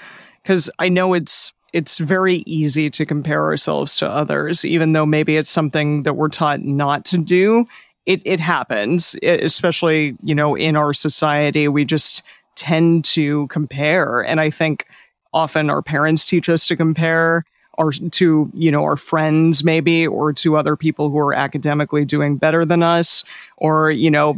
because 0.44 0.70
I 0.80 0.90
know 0.90 1.14
it's 1.14 1.52
it's 1.74 1.98
very 1.98 2.44
easy 2.46 2.90
to 2.90 3.06
compare 3.06 3.44
ourselves 3.44 3.96
to 3.98 4.08
others 4.08 4.66
even 4.66 4.92
though 4.92 5.06
maybe 5.06 5.38
it's 5.38 5.50
something 5.50 6.04
that 6.04 6.16
we're 6.16 6.30
taught 6.30 6.62
not 6.62 7.06
to 7.06 7.18
do. 7.18 7.66
It 8.06 8.22
it 8.26 8.40
happens, 8.40 9.16
e- 9.24 9.28
especially, 9.28 10.16
you 10.22 10.36
know, 10.36 10.56
in 10.56 10.76
our 10.76 10.94
society 10.94 11.68
we 11.68 11.84
just 11.86 12.22
tend 12.56 13.06
to 13.06 13.48
compare 13.48 14.22
and 14.22 14.40
I 14.40 14.52
think 14.52 14.86
often 15.34 15.70
our 15.70 15.82
parents 15.82 16.26
teach 16.26 16.48
us 16.50 16.68
to 16.68 16.76
compare 16.76 17.44
our 17.78 17.92
to 17.92 18.52
you 18.54 18.70
know 18.72 18.84
our 18.84 18.98
friends 18.98 19.64
maybe 19.64 20.06
or 20.06 20.34
to 20.34 20.58
other 20.58 20.76
people 20.76 21.10
who 21.10 21.18
are 21.18 21.34
academically 21.34 22.04
doing 22.06 22.36
better 22.38 22.66
than 22.66 22.84
us 22.84 23.24
or 23.58 23.90
you 23.92 24.12
know 24.12 24.36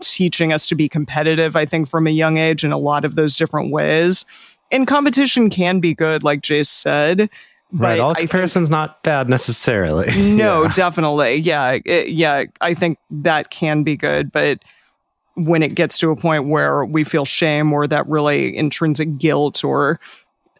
teaching 0.00 0.52
us 0.52 0.68
to 0.68 0.74
be 0.76 0.88
competitive 0.88 1.56
i 1.56 1.66
think 1.66 1.88
from 1.88 2.06
a 2.06 2.10
young 2.10 2.36
age 2.38 2.64
in 2.64 2.70
a 2.70 2.78
lot 2.78 3.04
of 3.04 3.16
those 3.16 3.36
different 3.36 3.72
ways 3.72 4.24
and 4.70 4.86
competition 4.86 5.50
can 5.50 5.80
be 5.80 5.92
good 5.92 6.22
like 6.22 6.40
jase 6.42 6.70
said 6.70 7.20
right. 7.20 7.28
but 7.98 8.00
All 8.00 8.10
I 8.12 8.14
think- 8.14 8.30
comparison's 8.30 8.70
not 8.70 9.02
bad 9.02 9.28
necessarily. 9.28 10.06
no, 10.36 10.62
Yeah. 10.62 10.72
definitely. 10.74 11.36
Yeah. 11.36 11.78
it- 11.84 12.08
yeah. 12.10 12.44
I 12.60 12.74
think 12.74 12.98
that 13.10 13.50
can 13.50 13.82
be 13.82 13.96
good. 13.96 14.30
But 14.30 14.58
when 15.34 15.62
it 15.62 15.74
gets 15.74 15.96
to 15.98 16.10
a 16.10 16.16
point 16.16 16.44
where 16.48 16.84
we 16.84 17.02
feel 17.04 17.24
shame 17.24 17.72
or 17.72 17.86
that 17.86 18.06
really 18.06 18.54
intrinsic 18.54 19.16
guilt 19.16 19.64
or 19.64 19.98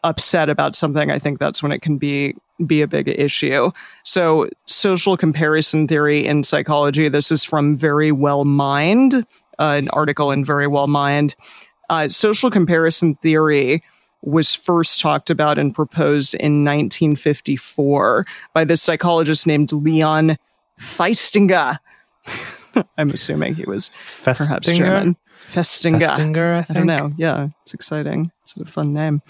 upset 0.03 0.49
about 0.49 0.75
something, 0.75 1.09
I 1.11 1.19
think 1.19 1.39
that's 1.39 1.63
when 1.63 1.71
it 1.71 1.81
can 1.81 1.97
be 1.97 2.35
be 2.65 2.81
a 2.81 2.87
big 2.87 3.07
issue. 3.07 3.71
So 4.03 4.47
social 4.65 5.17
comparison 5.17 5.87
theory 5.87 6.25
in 6.25 6.43
psychology, 6.43 7.09
this 7.09 7.31
is 7.31 7.43
from 7.43 7.77
Verywell 7.77 8.45
Mind, 8.45 9.15
uh, 9.59 9.63
an 9.63 9.89
article 9.89 10.31
in 10.31 10.45
Verywell 10.45 10.87
Mind. 10.87 11.35
Uh, 11.89 12.07
social 12.09 12.49
comparison 12.51 13.15
theory 13.15 13.83
was 14.21 14.55
first 14.55 15.01
talked 15.01 15.29
about 15.29 15.57
and 15.57 15.75
proposed 15.75 16.33
in 16.35 16.63
1954 16.63 18.25
by 18.53 18.63
this 18.63 18.81
psychologist 18.81 19.45
named 19.45 19.71
Leon 19.71 20.37
Feistinger. 20.79 21.79
I'm 22.97 23.09
assuming 23.11 23.55
he 23.55 23.65
was 23.65 23.91
perhaps 24.23 24.67
German. 24.67 25.17
Festinger. 25.51 25.99
Festinger, 25.99 26.55
I 26.55 26.59
I 26.59 26.61
think. 26.61 26.77
don't 26.77 26.87
know. 26.87 27.13
Yeah, 27.17 27.49
it's 27.61 27.73
exciting. 27.73 28.31
It's 28.41 28.55
a 28.55 28.65
fun 28.65 28.93
name. 28.93 29.21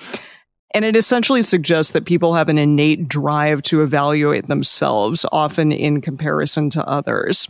And 0.74 0.84
it 0.86 0.96
essentially 0.96 1.44
suggests 1.44 1.92
that 1.92 2.06
people 2.06 2.34
have 2.34 2.50
an 2.50 2.58
innate 2.58 3.08
drive 3.08 3.62
to 3.64 3.84
evaluate 3.84 4.48
themselves, 4.48 5.26
often 5.32 5.72
in 5.72 6.02
comparison 6.02 6.70
to 6.72 6.86
others. 6.88 7.48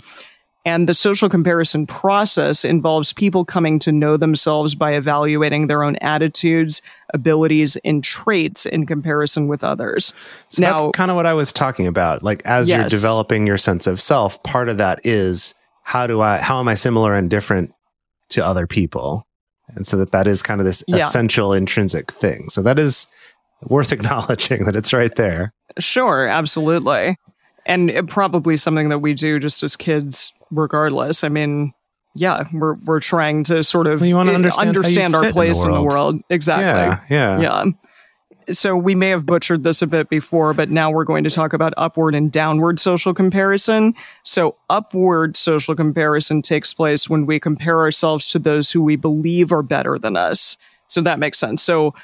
And 0.65 0.87
the 0.87 0.93
social 0.93 1.27
comparison 1.27 1.85
process 1.85 2.63
involves 2.63 3.11
people 3.11 3.43
coming 3.43 3.79
to 3.79 3.91
know 3.91 4.15
themselves 4.15 4.75
by 4.75 4.93
evaluating 4.93 5.67
their 5.67 5.83
own 5.83 5.97
attitudes, 5.97 6.81
abilities, 7.13 7.75
and 7.83 8.01
traits 8.01 8.65
in 8.65 8.85
comparison 8.85 9.47
with 9.49 9.63
others. 9.63 10.13
So 10.49 10.61
now, 10.61 10.79
that's 10.83 10.95
kind 10.97 11.11
of 11.11 11.17
what 11.17 11.25
I 11.25 11.33
was 11.33 11.51
talking 11.51 11.85
about. 11.85 12.23
Like 12.23 12.41
as 12.45 12.69
you're 12.69 12.87
developing 12.87 13.45
your 13.45 13.57
sense 13.57 13.87
of 13.87 13.99
self, 13.99 14.41
part 14.43 14.69
of 14.69 14.77
that 14.77 15.01
is 15.05 15.53
how 15.83 16.07
do 16.07 16.21
I 16.21 16.39
how 16.39 16.61
am 16.61 16.69
I 16.69 16.75
similar 16.75 17.13
and 17.13 17.29
different 17.29 17.73
to 18.29 18.45
other 18.45 18.65
people? 18.65 19.27
And 19.75 19.85
so 19.85 19.97
that 19.97 20.11
that 20.11 20.27
is 20.27 20.41
kind 20.41 20.61
of 20.61 20.65
this 20.65 20.81
Yeah. 20.87 21.07
essential 21.07 21.51
intrinsic 21.51 22.09
thing. 22.11 22.47
So 22.49 22.61
that 22.61 22.79
is 22.79 23.07
worth 23.67 23.91
acknowledging 23.91 24.65
that 24.65 24.75
it's 24.75 24.93
right 24.93 25.15
there. 25.15 25.53
Sure, 25.79 26.27
absolutely. 26.27 27.17
And 27.65 27.89
it, 27.89 28.07
probably 28.07 28.57
something 28.57 28.89
that 28.89 28.99
we 28.99 29.13
do 29.13 29.39
just 29.39 29.63
as 29.63 29.75
kids, 29.75 30.33
regardless. 30.51 31.23
I 31.23 31.29
mean, 31.29 31.73
yeah, 32.15 32.47
we're 32.53 32.75
we're 32.85 32.99
trying 32.99 33.43
to 33.45 33.63
sort 33.63 33.87
of 33.87 34.01
Well, 34.01 34.07
you 34.07 34.15
wanna 34.15 34.33
uh, 34.33 34.35
understand 34.35 34.65
you 34.65 34.69
understand 34.69 35.15
our 35.15 35.21
fit 35.21 35.27
in 35.29 35.31
the 35.31 35.33
place 35.33 35.63
in 35.63 35.71
the 35.71 35.81
world. 35.81 35.93
world. 35.93 36.21
Exactly. 36.29 36.65
Yeah, 37.15 37.39
yeah. 37.39 37.41
Yeah. 37.41 37.65
So 38.51 38.75
we 38.75 38.93
may 38.93 39.09
have 39.09 39.25
butchered 39.25 39.63
this 39.63 39.81
a 39.81 39.87
bit 39.87 40.09
before, 40.09 40.53
but 40.53 40.69
now 40.69 40.91
we're 40.91 41.05
going 41.05 41.23
to 41.23 41.29
talk 41.29 41.53
about 41.53 41.73
upward 41.77 42.13
and 42.13 42.29
downward 42.29 42.77
social 42.77 43.13
comparison. 43.13 43.93
So 44.23 44.57
upward 44.69 45.37
social 45.37 45.75
comparison 45.75 46.41
takes 46.41 46.73
place 46.73 47.09
when 47.09 47.25
we 47.25 47.39
compare 47.39 47.79
ourselves 47.79 48.27
to 48.29 48.39
those 48.39 48.69
who 48.69 48.83
we 48.83 48.97
believe 48.97 49.53
are 49.53 49.63
better 49.63 49.97
than 49.97 50.17
us. 50.17 50.57
So 50.87 51.01
that 51.01 51.19
makes 51.19 51.39
sense. 51.39 51.63
So 51.63 51.95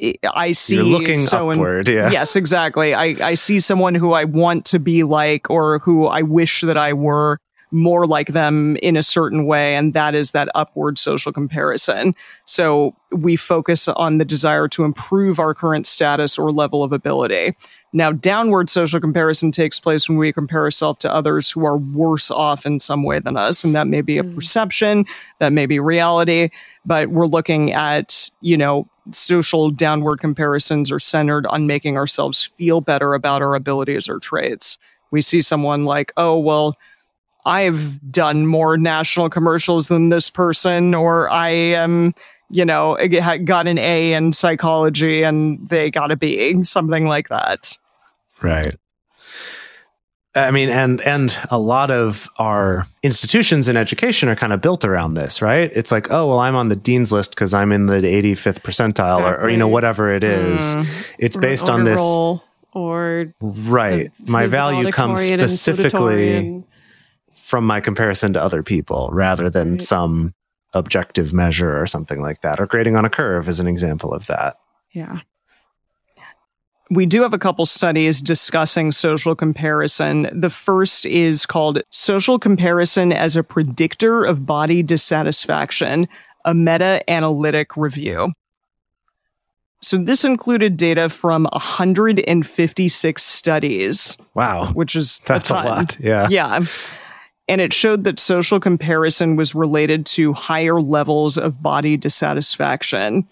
I- 0.00 0.14
I 0.34 0.52
see 0.52 0.76
You're 0.76 0.84
looking 0.84 1.18
so 1.18 1.50
in- 1.50 1.58
upward, 1.58 1.88
yeah. 1.88 2.10
Yes, 2.10 2.36
exactly. 2.36 2.94
I, 2.94 3.16
I 3.20 3.34
see 3.34 3.60
someone 3.60 3.94
who 3.94 4.12
I 4.12 4.24
want 4.24 4.64
to 4.66 4.78
be 4.78 5.02
like 5.02 5.50
or 5.50 5.80
who 5.80 6.06
I 6.06 6.22
wish 6.22 6.62
that 6.62 6.76
I 6.76 6.92
were 6.92 7.38
more 7.72 8.06
like 8.06 8.28
them 8.28 8.76
in 8.76 8.96
a 8.96 9.02
certain 9.02 9.46
way. 9.46 9.74
And 9.74 9.94
that 9.94 10.14
is 10.14 10.32
that 10.32 10.48
upward 10.54 10.98
social 10.98 11.32
comparison. 11.32 12.14
So 12.44 12.94
we 13.10 13.34
focus 13.34 13.88
on 13.88 14.18
the 14.18 14.26
desire 14.26 14.68
to 14.68 14.84
improve 14.84 15.38
our 15.38 15.54
current 15.54 15.86
status 15.86 16.38
or 16.38 16.50
level 16.52 16.84
of 16.84 16.92
ability. 16.92 17.56
Now, 17.94 18.12
downward 18.12 18.70
social 18.70 19.00
comparison 19.00 19.52
takes 19.52 19.80
place 19.80 20.08
when 20.08 20.18
we 20.18 20.32
compare 20.32 20.62
ourselves 20.62 20.98
to 21.00 21.12
others 21.12 21.50
who 21.50 21.64
are 21.66 21.76
worse 21.76 22.30
off 22.30 22.64
in 22.64 22.78
some 22.78 23.02
way 23.02 23.18
than 23.18 23.36
us. 23.36 23.64
And 23.64 23.74
that 23.74 23.86
may 23.86 24.02
be 24.02 24.18
a 24.18 24.22
mm. 24.22 24.34
perception, 24.34 25.06
that 25.40 25.52
may 25.52 25.66
be 25.66 25.78
reality, 25.78 26.50
but 26.84 27.08
we're 27.08 27.26
looking 27.26 27.72
at, 27.72 28.30
you 28.40 28.56
know, 28.56 28.86
social 29.10 29.70
downward 29.70 30.20
comparisons 30.20 30.92
are 30.92 31.00
centered 31.00 31.46
on 31.46 31.66
making 31.66 31.96
ourselves 31.96 32.44
feel 32.44 32.80
better 32.80 33.14
about 33.14 33.42
our 33.42 33.54
abilities 33.54 34.08
or 34.08 34.18
traits. 34.18 34.78
We 35.10 35.22
see 35.22 35.42
someone 35.42 35.84
like, 35.84 36.12
oh, 36.16 36.38
well, 36.38 36.76
I've 37.44 38.12
done 38.12 38.46
more 38.46 38.76
national 38.76 39.28
commercials 39.28 39.88
than 39.88 40.10
this 40.10 40.30
person, 40.30 40.94
or 40.94 41.28
I 41.28 41.48
am, 41.50 42.14
you 42.50 42.64
know, 42.64 42.96
got 43.44 43.66
an 43.66 43.78
A 43.78 44.12
in 44.12 44.32
psychology 44.32 45.22
and 45.22 45.58
they 45.68 45.90
got 45.90 46.12
a 46.12 46.16
B, 46.16 46.62
something 46.64 47.06
like 47.06 47.28
that. 47.28 47.76
Right. 48.40 48.78
I 50.34 50.50
mean, 50.50 50.70
and 50.70 51.00
and 51.02 51.36
a 51.50 51.58
lot 51.58 51.90
of 51.90 52.26
our 52.38 52.86
institutions 53.02 53.68
in 53.68 53.76
education 53.76 54.30
are 54.30 54.36
kind 54.36 54.52
of 54.54 54.62
built 54.62 54.82
around 54.84 55.14
this, 55.14 55.42
right? 55.42 55.70
It's 55.74 55.92
like, 55.92 56.10
oh, 56.10 56.26
well, 56.28 56.38
I'm 56.38 56.56
on 56.56 56.68
the 56.68 56.76
dean's 56.76 57.12
list 57.12 57.30
because 57.30 57.52
I'm 57.52 57.70
in 57.70 57.86
the 57.86 57.94
85th 58.00 58.60
percentile, 58.62 59.18
or, 59.20 59.42
or 59.42 59.50
you 59.50 59.58
know, 59.58 59.68
whatever 59.68 60.14
it 60.14 60.24
is. 60.24 60.60
Mm. 60.60 60.86
It's 61.18 61.36
based 61.36 61.68
on 61.68 61.84
this, 61.84 62.00
or 62.72 63.34
right? 63.42 64.10
My 64.26 64.46
value 64.46 64.90
comes 64.90 65.20
specifically 65.20 66.64
from 67.30 67.66
my 67.66 67.80
comparison 67.80 68.32
to 68.32 68.42
other 68.42 68.62
people, 68.62 69.10
rather 69.12 69.50
than 69.50 69.72
Right. 69.72 69.82
some 69.82 70.34
objective 70.72 71.34
measure 71.34 71.78
or 71.78 71.86
something 71.86 72.22
like 72.22 72.40
that. 72.40 72.58
Or 72.58 72.66
grading 72.66 72.96
on 72.96 73.04
a 73.04 73.10
curve 73.10 73.48
is 73.48 73.60
an 73.60 73.66
example 73.66 74.14
of 74.14 74.26
that. 74.28 74.56
Yeah. 74.92 75.20
We 76.92 77.06
do 77.06 77.22
have 77.22 77.32
a 77.32 77.38
couple 77.38 77.64
studies 77.64 78.20
discussing 78.20 78.92
social 78.92 79.34
comparison. 79.34 80.28
The 80.32 80.50
first 80.50 81.06
is 81.06 81.46
called 81.46 81.80
Social 81.90 82.38
Comparison 82.38 83.12
as 83.12 83.34
a 83.34 83.42
Predictor 83.42 84.24
of 84.24 84.44
Body 84.44 84.82
Dissatisfaction, 84.82 86.06
a 86.44 86.52
meta 86.52 87.02
analytic 87.10 87.76
review. 87.78 88.32
So, 89.80 89.96
this 89.96 90.22
included 90.24 90.76
data 90.76 91.08
from 91.08 91.44
156 91.52 93.22
studies, 93.22 94.16
Wow, 94.34 94.66
which 94.72 94.94
is 94.94 95.20
that's 95.24 95.50
a 95.50 95.54
ton. 95.54 95.64
lot. 95.64 95.96
Yeah. 95.98 96.28
Yeah. 96.28 96.60
And 97.48 97.60
it 97.60 97.72
showed 97.72 98.04
that 98.04 98.20
social 98.20 98.60
comparison 98.60 99.34
was 99.34 99.54
related 99.54 100.06
to 100.06 100.32
higher 100.34 100.80
levels 100.80 101.36
of 101.36 101.60
body 101.62 101.96
dissatisfaction. 101.96 103.26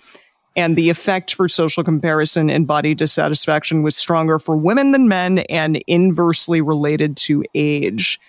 And 0.60 0.76
the 0.76 0.90
effect 0.90 1.34
for 1.34 1.48
social 1.48 1.82
comparison 1.82 2.50
and 2.50 2.66
body 2.66 2.94
dissatisfaction 2.94 3.82
was 3.82 3.96
stronger 3.96 4.38
for 4.38 4.56
women 4.56 4.92
than 4.92 5.08
men 5.08 5.38
and 5.48 5.82
inversely 5.86 6.60
related 6.60 7.16
to 7.18 7.42
age. 7.54 8.20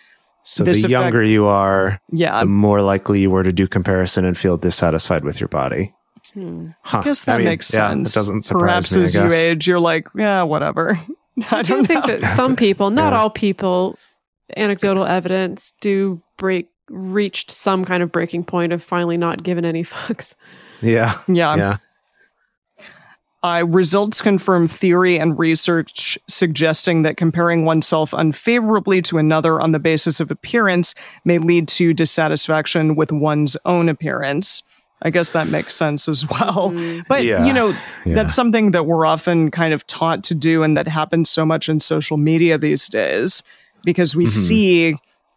So 0.43 0.63
This 0.63 0.77
the 0.77 0.87
effect- 0.87 0.91
younger 0.91 1.23
you 1.23 1.45
are, 1.45 1.99
Yeah. 2.11 2.39
the 2.39 2.45
more 2.45 2.81
likely 2.81 3.19
you 3.21 3.29
were 3.29 3.43
to 3.43 3.51
do 3.51 3.67
comparison 3.67 4.23
and 4.25 4.37
feel 4.37 4.57
dissatisfied 4.57 5.23
with 5.23 5.39
your 5.39 5.49
body. 5.49 5.93
Hmm. 6.33 6.67
Huh. 6.83 6.99
I 6.99 7.03
guess 7.03 7.23
that 7.25 7.37
mean, 7.37 7.45
makes 7.45 7.73
yeah, 7.73 7.89
sense. 7.89 8.15
It 8.15 8.19
doesn't 8.19 8.43
surprise 8.43 8.61
Perhaps 8.89 8.95
me. 8.95 9.01
I 9.01 9.05
as 9.05 9.15
you 9.15 9.33
age, 9.33 9.67
you're 9.67 9.79
like, 9.79 10.07
yeah, 10.15 10.43
whatever. 10.43 10.99
I 11.51 11.57
I 11.59 11.61
do 11.63 11.75
don't 11.75 11.85
think 11.85 12.07
know. 12.07 12.17
that 12.19 12.35
some 12.35 12.55
people, 12.55 12.89
not 12.91 13.13
Yeah. 13.13 13.19
all 13.19 13.29
people, 13.29 13.97
anecdotal 14.55 15.05
evidence 15.05 15.73
do 15.81 16.21
break 16.37 16.69
reached 16.89 17.51
some 17.51 17.85
kind 17.85 18.03
of 18.03 18.11
breaking 18.11 18.43
point 18.43 18.73
of 18.73 18.83
finally 18.83 19.17
not 19.17 19.43
giving 19.43 19.65
any 19.65 19.83
fucks. 19.93 20.35
Yeah. 20.81 21.17
yeah. 21.27 21.55
Yeah. 21.55 21.77
Uh, 23.43 23.65
results 23.67 24.21
confirm 24.21 24.67
theory 24.67 25.17
and 25.19 25.39
research 25.39 26.17
suggesting 26.27 27.01
that 27.01 27.17
comparing 27.17 27.65
oneself 27.65 28.13
unfavorably 28.13 29.01
to 29.01 29.17
another 29.17 29.59
on 29.59 29.71
the 29.71 29.79
basis 29.79 30.19
of 30.19 30.29
appearance 30.29 30.93
may 31.25 31.39
lead 31.39 31.67
to 31.67 31.91
dissatisfaction 31.91 32.95
with 32.95 33.11
one's 33.11 33.57
own 33.65 33.89
appearance. 33.89 34.61
I 35.01 35.09
guess 35.09 35.31
that 35.31 35.47
makes 35.47 35.73
sense 35.75 36.07
as 36.07 36.29
well. 36.29 36.69
But, 37.07 37.23
Yeah. 37.23 37.43
you 37.45 37.51
know, 37.53 37.69
Yeah. 38.05 38.13
that's 38.13 38.35
something 38.35 38.69
that 38.71 38.85
we're 38.85 39.07
often 39.07 39.49
kind 39.49 39.73
of 39.73 39.87
taught 39.87 40.23
to 40.25 40.35
do 40.35 40.61
and 40.61 40.77
that 40.77 40.87
happens 40.87 41.27
so 41.27 41.43
much 41.43 41.67
in 41.67 41.79
social 41.79 42.17
media 42.17 42.59
these 42.59 42.87
days 42.87 43.41
because 43.83 44.15
we 44.15 44.27
see 44.27 44.95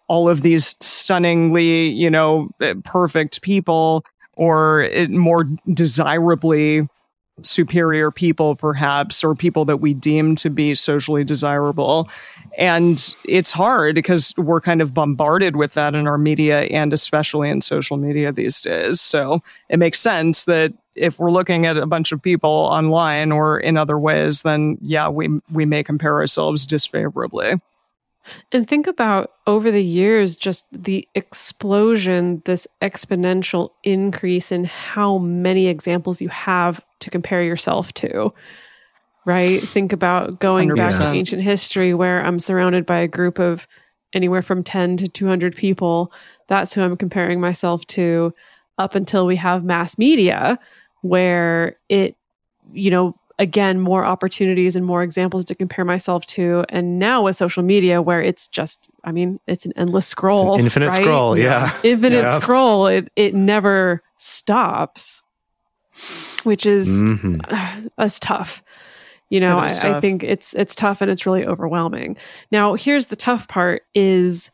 all 0.09 0.29
of 0.29 0.43
these 0.43 0.77
stunningly, 0.81 1.89
you 1.89 2.11
know, 2.11 2.51
perfect 2.85 3.41
people 3.41 4.05
or 4.35 4.85
uh, 4.95 5.07
more 5.09 5.45
desirably 5.73 6.87
superior 7.43 8.11
people, 8.11 8.55
perhaps, 8.55 9.25
or 9.25 9.35
people 9.35 9.65
that 9.65 9.79
we 9.79 9.95
deem 9.95 10.37
to 10.37 10.51
be 10.51 10.75
socially 10.75 11.25
desirable. 11.25 12.09
And 12.57 13.15
it's 13.25 13.51
hard 13.51 13.97
because 13.97 14.33
we're 14.37 14.61
kind 14.61 14.81
of 14.81 14.95
bombarded 14.95 15.57
with 15.57 15.75
that 15.75 15.95
in 15.95 16.07
our 16.07 16.19
media 16.19 16.63
and 16.63 16.93
especially 16.93 17.51
in 17.51 17.61
social 17.61 17.97
media 17.97 18.33
these 18.33 18.61
days. 18.61 19.01
So 19.01 19.43
it 19.69 19.79
makes 19.79 19.99
sense 19.99 20.45
that 20.45 20.73
if 20.95 21.19
we're 21.19 21.33
looking 21.33 21.67
at 21.67 21.77
a 21.77 21.87
bunch 21.87 22.13
of 22.13 22.23
people 22.23 22.51
online 22.51 23.33
or 23.33 23.59
in 23.59 23.77
other 23.77 23.99
ways, 23.99 24.43
then 24.43 24.79
yeah, 24.81 25.09
we 25.09 25.29
we 25.53 25.65
may 25.65 25.83
compare 25.83 26.15
ourselves 26.15 26.65
disfavorably. 26.65 27.55
And 28.53 28.67
think 28.67 28.87
about 28.87 29.33
over 29.47 29.71
the 29.71 29.83
years, 29.83 30.37
just 30.37 30.65
the 30.73 31.07
explosion, 31.15 32.43
this 32.47 32.67
exponential 32.81 33.71
increase 33.83 34.51
in 34.51 34.65
how 34.65 35.19
many 35.19 35.67
examples 35.67 36.23
you 36.23 36.31
have 36.31 36.81
to 37.05 37.11
compare 37.11 37.43
yourself 37.43 37.93
to. 37.95 38.33
Right? 39.27 39.63
Think 39.63 39.95
about 39.95 40.39
going 40.39 40.75
back 40.75 41.01
to 41.01 41.07
ancient 41.09 41.43
history 41.43 41.95
where 41.95 42.23
I'm 42.23 42.39
surrounded 42.39 42.85
by 42.85 42.99
a 42.99 43.09
group 43.09 43.39
of 43.39 43.67
anywhere 44.13 44.43
from 44.43 44.63
10 44.63 44.99
to 44.99 45.09
200 45.09 45.57
people. 45.57 46.13
That's 46.47 46.75
who 46.75 46.83
I'm 46.83 46.97
comparing 46.97 47.41
myself 47.41 47.87
to 47.89 48.35
up 48.77 48.95
until 48.95 49.25
we 49.25 49.37
have 49.37 49.65
mass 49.65 49.97
media 49.97 50.59
where 51.01 51.77
it, 51.89 52.17
you 52.73 52.91
know, 52.91 53.15
again, 53.39 53.81
more 53.81 54.05
opportunities 54.05 54.77
and 54.77 54.85
more 54.85 55.03
examples 55.03 55.45
to 55.47 55.55
compare 55.55 55.85
myself 55.87 56.27
to. 56.27 56.65
And 56.69 56.99
now 56.99 57.23
with 57.25 57.37
social 57.37 57.63
media, 57.63 58.03
where 58.03 58.23
it's 58.23 58.47
just, 58.47 58.91
I 59.05 59.11
mean, 59.13 59.41
it's 59.47 59.65
an 59.65 59.73
endless 59.75 60.07
scroll. 60.07 60.59
Infinite 60.59 60.89
right? 60.89 61.01
scroll. 61.01 61.37
Yeah. 61.39 61.75
Infinite 61.83 62.25
Yeah. 62.25 62.39
scroll. 62.39 62.87
It, 62.89 63.11
it 63.17 63.35
never 63.35 64.03
stops, 64.19 65.23
which 66.45 66.67
is 66.67 66.89
Mhm. 67.05 67.89
us 67.99 68.19
tough. 68.19 68.63
You 69.31 69.41
know, 69.41 69.59
I, 69.59 69.67
is 69.67 69.79
I 69.81 70.01
think 70.01 70.23
it's 70.23 70.55
it's 70.55 70.75
tough 70.75 71.01
and 71.01 71.11
it's 71.11 71.27
really 71.27 71.45
overwhelming. 71.47 72.17
Now, 72.53 72.75
here's 72.75 73.07
the 73.09 73.17
tough 73.17 73.49
part: 73.49 73.83
is 73.95 74.51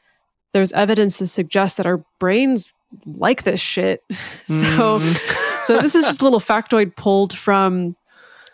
there's 0.53 0.73
evidence 0.73 1.19
to 1.19 1.27
suggest 1.27 1.77
that 1.77 1.87
our 1.87 2.03
brains 2.19 2.73
like 3.07 3.43
this 3.43 3.61
shit. 3.61 4.03
so, 4.47 4.99
Mm. 4.99 5.65
so 5.67 5.81
this 5.81 5.95
is 5.95 6.07
just 6.07 6.21
a 6.23 6.25
little 6.25 6.41
factoid 6.41 6.97
pulled 6.97 7.37
from 7.37 7.95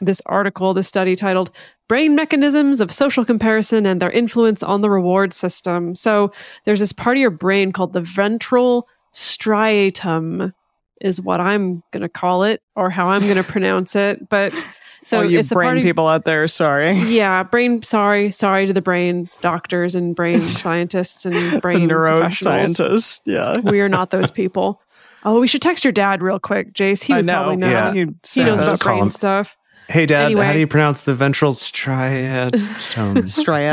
this 0.00 0.20
article, 0.26 0.74
this 0.74 0.88
study 0.88 1.14
titled 1.16 1.50
"Brain 1.88 2.14
Mechanisms 2.16 2.80
of 2.80 2.90
Social 2.90 3.24
Comparison 3.24 3.86
and 3.86 4.00
Their 4.02 4.10
Influence 4.10 4.62
on 4.62 4.80
the 4.80 4.90
Reward 4.90 5.32
System." 5.32 5.94
So, 5.94 6.32
there's 6.64 6.80
this 6.80 6.92
part 6.92 7.16
of 7.16 7.20
your 7.20 7.30
brain 7.30 7.72
called 7.72 7.92
the 7.92 8.00
ventral 8.00 8.88
striatum, 9.14 10.52
is 11.00 11.20
what 11.20 11.40
I'm 11.40 11.82
going 11.92 12.02
to 12.02 12.08
call 12.08 12.42
it, 12.44 12.62
or 12.74 12.90
how 12.90 13.08
I'm 13.08 13.22
going 13.22 13.36
to 13.36 13.44
pronounce 13.44 13.94
it. 13.96 14.28
But 14.28 14.52
so 15.02 15.20
So 15.20 15.22
you 15.22 15.38
it's 15.38 15.50
a 15.50 15.54
part 15.54 15.66
brain 15.66 15.78
of, 15.78 15.82
people 15.84 16.06
out 16.08 16.24
there, 16.24 16.46
sorry. 16.48 16.98
yeah, 17.00 17.42
brain. 17.42 17.82
Sorry, 17.82 18.30
sorry 18.32 18.66
to 18.66 18.72
the 18.72 18.80
brain 18.82 19.28
doctors 19.40 19.94
and 19.94 20.14
brain 20.16 20.40
scientists 20.42 21.24
and 21.26 21.60
brain 21.62 21.88
neuroscientists. 21.90 23.20
Yeah. 23.24 23.58
We 23.60 23.80
are 23.80 23.88
not 23.88 24.10
those 24.10 24.30
people. 24.30 24.80
Oh, 25.24 25.40
we 25.40 25.48
should 25.48 25.62
text 25.62 25.84
your 25.84 25.92
dad 25.92 26.22
real 26.22 26.38
quick, 26.38 26.72
Jase. 26.72 27.02
He 27.02 27.12
would 27.14 27.26
know. 27.26 27.34
probably 27.34 27.56
know. 27.56 27.68
Yeah. 27.70 27.92
You 27.92 28.14
He 28.32 28.44
knows 28.44 28.62
about 28.62 28.78
brain 28.80 29.02
him. 29.02 29.10
stuff. 29.10 29.56
Hey, 29.88 30.04
Dad, 30.06 30.24
Anyway. 30.26 30.44
how 30.44 30.52
do 30.52 30.58
you 30.58 30.66
pronounce 30.66 31.02
the 31.02 31.14
ventral 31.14 31.52
striatum? 31.52 32.50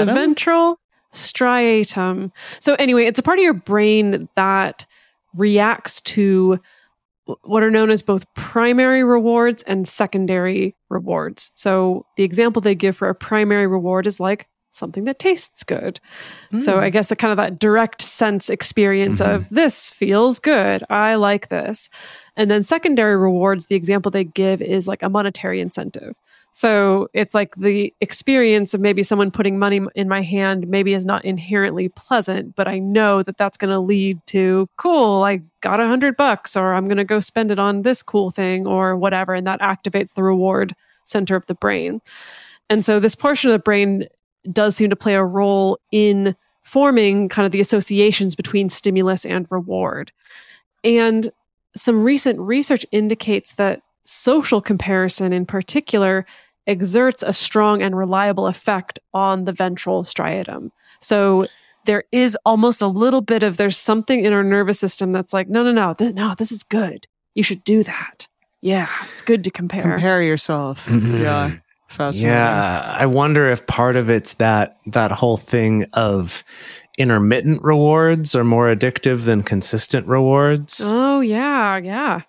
The 0.06 0.14
ventral 0.14 0.80
striatum. 1.14 2.32
So 2.60 2.76
anyway, 2.76 3.06
it's 3.06 3.20
a 3.20 3.24
part 3.24 3.40
of 3.40 3.44
your 3.44 3.54
brain 3.54 4.28
that 4.36 4.86
reacts 5.36 6.02
to 6.02 6.60
what 7.44 7.64
are 7.64 7.72
known 7.72 7.90
as 7.90 8.02
both 8.02 8.32
primary 8.34 9.04
rewards 9.04 9.64
and 9.64 9.88
secondary 9.88 10.76
rewards. 10.90 11.52
So 11.54 12.06
the 12.18 12.24
example 12.24 12.62
they 12.62 12.76
give 12.76 12.98
for 12.98 13.10
a 13.10 13.16
primary 13.16 13.68
reward 13.68 14.08
is 14.08 14.20
like 14.20 14.48
something 14.72 15.04
that 15.04 15.20
tastes 15.20 15.64
good. 15.64 16.00
So 16.58 16.74
hmm. 16.74 16.80
I 16.80 16.90
guess 16.90 17.08
the 17.08 17.16
kind 17.16 17.32
of 17.32 17.38
that 17.38 17.60
direct 17.60 18.02
sense 18.02 18.50
experience 18.50 19.22
of 19.22 19.44
mm-hmm. 19.44 19.56
this 19.56 19.92
feels 19.92 20.40
good. 20.40 20.84
I 20.90 21.16
like 21.16 21.50
this. 21.50 21.90
And 22.36 22.50
then 22.50 22.64
secondary 22.64 23.16
rewards, 23.16 23.68
the 23.68 23.76
example 23.76 24.10
they 24.10 24.24
give 24.24 24.62
is 24.62 24.88
like 24.88 25.04
a 25.04 25.10
monetary 25.10 25.62
incentive. 25.62 26.16
So 26.56 27.08
it's 27.14 27.34
like 27.34 27.56
the 27.56 27.94
experience 28.00 28.76
of 28.76 28.80
maybe 28.80 29.02
someone 29.02 29.32
putting 29.32 29.58
money 29.58 29.82
in 29.96 30.08
my 30.08 30.22
hand 30.22 30.68
maybe 30.68 30.94
is 30.94 31.04
not 31.04 31.26
inherently 31.26 31.90
pleasant, 31.90 32.56
but 32.56 32.68
I 32.68 32.78
know 32.78 33.24
that 33.24 33.38
that's 33.38 33.58
going 33.58 33.72
to 33.72 33.80
lead 33.80 34.20
to 34.28 34.70
cool, 34.78 35.24
I 35.24 35.42
got 35.62 35.80
a 35.80 35.88
hundred 35.88 36.16
bucks, 36.16 36.56
or 36.56 36.76
I'm 36.76 36.86
going 36.86 36.98
to 36.98 37.04
go 37.04 37.20
spend 37.20 37.52
it 37.52 37.58
on 37.58 37.82
this 37.82 38.04
cool 38.04 38.30
thing 38.30 38.68
or 38.68 38.96
whatever. 38.96 39.34
And 39.34 39.48
that 39.48 39.62
activates 39.62 40.14
the 40.14 40.22
reward 40.22 40.76
center 41.06 41.36
of 41.36 41.46
the 41.48 41.56
brain. 41.56 42.02
And 42.70 42.86
so 42.86 43.00
this 43.00 43.16
portion 43.16 43.50
of 43.50 43.56
the 43.56 43.64
brain 43.64 44.06
does 44.52 44.76
seem 44.76 44.92
to 44.92 44.96
play 44.96 45.16
a 45.16 45.24
role 45.24 45.80
in 45.92 46.36
forming 46.62 47.30
kind 47.30 47.48
of 47.48 47.52
the 47.52 47.62
associations 47.62 48.36
between 48.36 48.70
stimulus 48.70 49.26
and 49.26 49.48
reward. 49.50 50.12
And 50.84 51.32
some 51.76 52.04
recent 52.04 52.40
research 52.40 52.86
indicates 52.92 53.54
that 53.54 53.82
social 54.06 54.62
comparison 54.62 55.34
in 55.34 55.46
particular 55.46 56.26
exerts 56.68 57.24
a 57.24 57.34
strong 57.34 57.82
and 57.82 57.98
reliable 57.98 58.48
effect 58.48 59.00
on 59.14 59.44
the 59.46 59.52
ventral 59.52 60.04
striatum. 60.04 60.72
So 61.00 61.48
there 61.86 62.04
is 62.12 62.38
almost 62.46 62.82
a 62.82 62.88
little 62.88 63.22
bit 63.22 63.44
of 63.44 63.58
there's 63.58 63.78
something 63.78 64.24
in 64.24 64.32
our 64.34 64.44
nervous 64.44 64.80
system 64.80 65.12
that's 65.12 65.34
like, 65.34 65.50
no, 65.50 65.64
no, 65.64 65.72
no, 65.72 65.94
th- 65.94 66.14
no, 66.16 66.36
this 66.38 66.52
is 66.52 66.64
good. 66.64 67.08
You 67.36 67.44
should 67.44 67.64
do 67.64 67.84
that. 67.84 68.28
Yeah, 68.62 68.88
it's 69.12 69.22
good 69.22 69.44
to 69.44 69.52
compare. 69.52 69.82
Compare 69.82 70.22
yourself. 70.24 70.86
Mm-hmm. 70.88 71.22
yeah. 71.22 71.56
Fascinating. 71.90 72.30
Yeah, 72.32 72.96
I 72.98 73.06
wonder 73.06 73.52
if 73.52 73.68
part 73.68 73.96
of 73.96 74.10
it's 74.10 74.34
that 74.34 74.78
that 74.88 75.12
whole 75.12 75.38
thing 75.38 75.86
of 75.94 76.44
intermittent 76.98 77.62
rewards 77.62 78.34
are 78.34 78.44
more 78.44 78.74
addictive 78.74 79.26
than 79.26 79.44
consistent 79.44 80.08
rewards. 80.08 80.82
Oh 80.84 81.20
yeah, 81.20 81.78
yeah. 81.78 82.22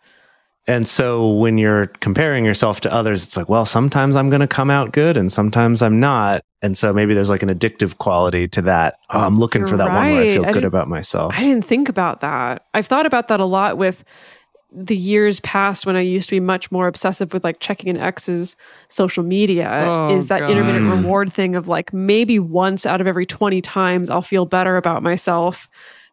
And 0.66 0.88
so 0.88 1.28
when 1.28 1.58
you're 1.58 1.86
comparing 2.00 2.44
yourself 2.44 2.80
to 2.82 2.92
others, 2.92 3.22
it's 3.24 3.36
like, 3.36 3.48
well, 3.50 3.66
sometimes 3.66 4.16
I'm 4.16 4.30
going 4.30 4.40
to 4.40 4.46
come 4.46 4.70
out 4.70 4.92
good 4.92 5.16
and 5.16 5.30
sometimes 5.30 5.82
I'm 5.82 6.00
not. 6.00 6.42
And 6.62 6.76
so 6.78 6.92
maybe 6.94 7.12
there's 7.12 7.28
like 7.28 7.42
an 7.42 7.50
addictive 7.50 7.98
quality 7.98 8.48
to 8.48 8.62
that. 8.62 8.96
Oh, 9.10 9.20
I'm 9.20 9.36
looking 9.38 9.60
You're 9.60 9.68
for 9.68 9.76
that 9.76 9.88
one 9.92 10.10
where 10.10 10.22
I 10.22 10.26
feel 10.32 10.46
I 10.46 10.52
good 10.52 10.64
about 10.64 10.88
myself. 10.88 11.34
I 11.36 11.40
didn't 11.42 11.66
think 11.66 11.90
about 11.90 12.22
that. 12.22 12.64
I've 12.72 12.86
thought 12.86 13.04
about 13.04 13.28
that 13.28 13.40
a 13.40 13.44
lot 13.44 13.76
with 13.76 14.04
the 14.72 14.96
years 14.96 15.38
past 15.40 15.84
when 15.86 15.96
I 15.96 16.00
used 16.00 16.28
to 16.30 16.34
be 16.34 16.40
much 16.40 16.72
more 16.72 16.88
obsessive 16.88 17.32
with 17.34 17.44
like 17.44 17.60
checking 17.60 17.90
an 17.90 17.98
ex's 17.98 18.56
social 18.88 19.22
media 19.22 19.70
Oh, 19.86 20.16
is 20.16 20.28
that 20.28 20.40
God. 20.40 20.50
intermittent 20.50 20.86
reward 20.88 21.32
thing 21.32 21.54
of 21.54 21.68
like 21.68 21.92
maybe 21.92 22.38
once 22.38 22.86
out 22.86 23.00
of 23.00 23.06
every 23.06 23.26
20 23.26 23.60
times 23.60 24.10
I'll 24.10 24.22
feel 24.22 24.46
better 24.46 24.76
about 24.76 25.02
myself 25.02 25.68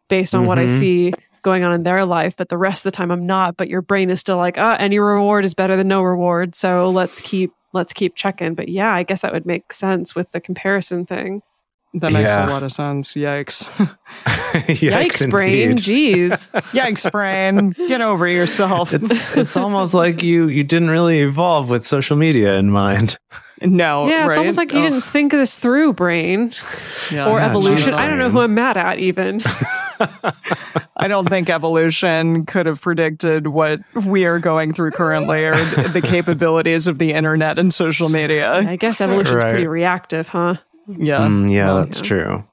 based 0.08 0.34
on 0.34 0.46
what 0.46 0.58
I 0.58 0.66
Mhm. 0.66 0.78
see 0.78 1.14
going 1.42 1.64
on 1.64 1.72
in 1.72 1.82
their 1.82 2.04
life, 2.04 2.36
but 2.36 2.48
the 2.48 2.58
rest 2.58 2.80
of 2.86 2.92
the 2.92 2.96
time 2.96 3.10
I'm 3.10 3.26
not. 3.26 3.56
But 3.56 3.68
your 3.68 3.82
brain 3.82 4.10
is 4.10 4.20
still 4.20 4.36
like, 4.36 4.56
ah, 4.58 4.76
any 4.78 4.98
reward 4.98 5.44
is 5.44 5.54
better 5.54 5.76
than 5.76 5.88
no 5.88 6.02
reward. 6.02 6.54
So 6.54 6.90
let's 6.90 7.20
keep 7.20 7.52
let's 7.72 7.92
keep 7.92 8.14
checking. 8.16 8.54
But 8.54 8.68
yeah, 8.68 8.92
I 8.92 9.02
guess 9.02 9.20
that 9.22 9.32
would 9.32 9.46
make 9.46 9.72
sense 9.72 10.14
with 10.14 10.30
the 10.32 10.40
comparison 10.40 11.06
thing. 11.06 11.42
That 11.94 12.12
makes 12.12 12.24
Yeah. 12.24 12.48
a 12.48 12.50
lot 12.50 12.62
of 12.62 12.72
sense. 12.72 13.12
Yikes. 13.12 13.66
Yikes, 14.24 15.28
brain. 15.30 15.72
Jeez. 15.72 16.50
Yikes, 16.72 17.10
brain. 17.12 17.70
Get 17.86 18.00
over 18.00 18.26
yourself. 18.26 18.92
It's 18.94 19.10
it's 19.36 19.56
almost 19.56 19.92
like 19.94 20.22
you 20.22 20.48
you 20.48 20.64
didn't 20.64 20.90
really 20.90 21.20
evolve 21.20 21.68
with 21.70 21.86
social 21.86 22.16
media 22.16 22.54
in 22.58 22.70
mind. 22.70 23.18
no. 23.60 24.08
yeah, 24.08 24.28
it's 24.30 24.38
almost 24.38 24.56
like 24.56 24.72
you 24.72 24.78
Ugh. 24.78 24.84
didn't 24.90 25.04
think 25.04 25.32
this 25.32 25.54
through, 25.58 25.92
brain. 25.92 26.54
Yeah, 27.10 27.28
or 27.28 27.38
yeah, 27.38 27.46
evolution. 27.48 27.92
I 27.94 28.06
don't 28.06 28.18
know 28.18 28.30
who 28.30 28.40
I'm 28.40 28.54
mad 28.54 28.76
at 28.78 28.98
even. 28.98 29.42
I 30.96 31.08
don't 31.08 31.28
think 31.28 31.50
evolution 31.50 32.46
could 32.46 32.66
have 32.66 32.80
predicted 32.80 33.48
what 33.48 33.80
we 34.06 34.24
are 34.24 34.38
going 34.38 34.72
through 34.72 34.92
currently 34.92 35.44
or 35.44 35.56
the 35.88 36.00
capabilities 36.04 36.86
of 36.86 36.98
the 36.98 37.12
internet 37.12 37.58
and 37.58 37.72
social 37.72 38.08
media. 38.08 38.52
I 38.54 38.76
guess 38.76 39.00
evolution's 39.00 39.42
Right. 39.42 39.50
pretty 39.52 39.66
reactive, 39.66 40.28
huh? 40.28 40.56
Yeah. 40.88 41.20
Mm, 41.20 41.52
yeah, 41.52 41.66
Well, 41.66 41.84
that's 41.84 41.98
yeah. 41.98 42.04
true. 42.04 42.44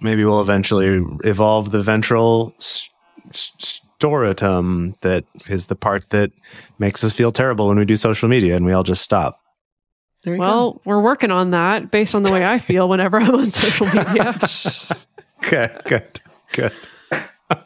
Maybe 0.00 0.24
we'll 0.24 0.40
eventually 0.40 1.04
evolve 1.24 1.70
the 1.72 1.82
ventral 1.82 2.54
s- 2.58 2.88
s- 3.30 3.52
storatum 4.00 4.94
that 5.00 5.24
is 5.50 5.66
the 5.66 5.74
part 5.74 6.10
that 6.10 6.30
makes 6.78 7.02
us 7.02 7.12
feel 7.12 7.30
terrible 7.32 7.66
when 7.68 7.78
we 7.78 7.84
do 7.84 7.96
social 7.96 8.28
media 8.28 8.54
and 8.56 8.64
we 8.64 8.72
all 8.72 8.84
just 8.84 9.02
stop. 9.02 9.40
There 10.24 10.34
you 10.34 10.40
Well, 10.40 10.80
we're 10.84 11.00
working 11.00 11.30
on 11.30 11.50
that 11.52 11.90
based 11.90 12.14
on 12.14 12.22
the 12.22 12.32
way 12.32 12.44
I 12.46 12.58
feel 12.58 12.88
whenever 12.88 13.18
I'm 13.20 13.34
on 13.34 13.50
social 13.50 13.86
media. 13.86 14.36
Okay, 15.44 15.68
good, 15.86 16.20
good. 16.52 16.72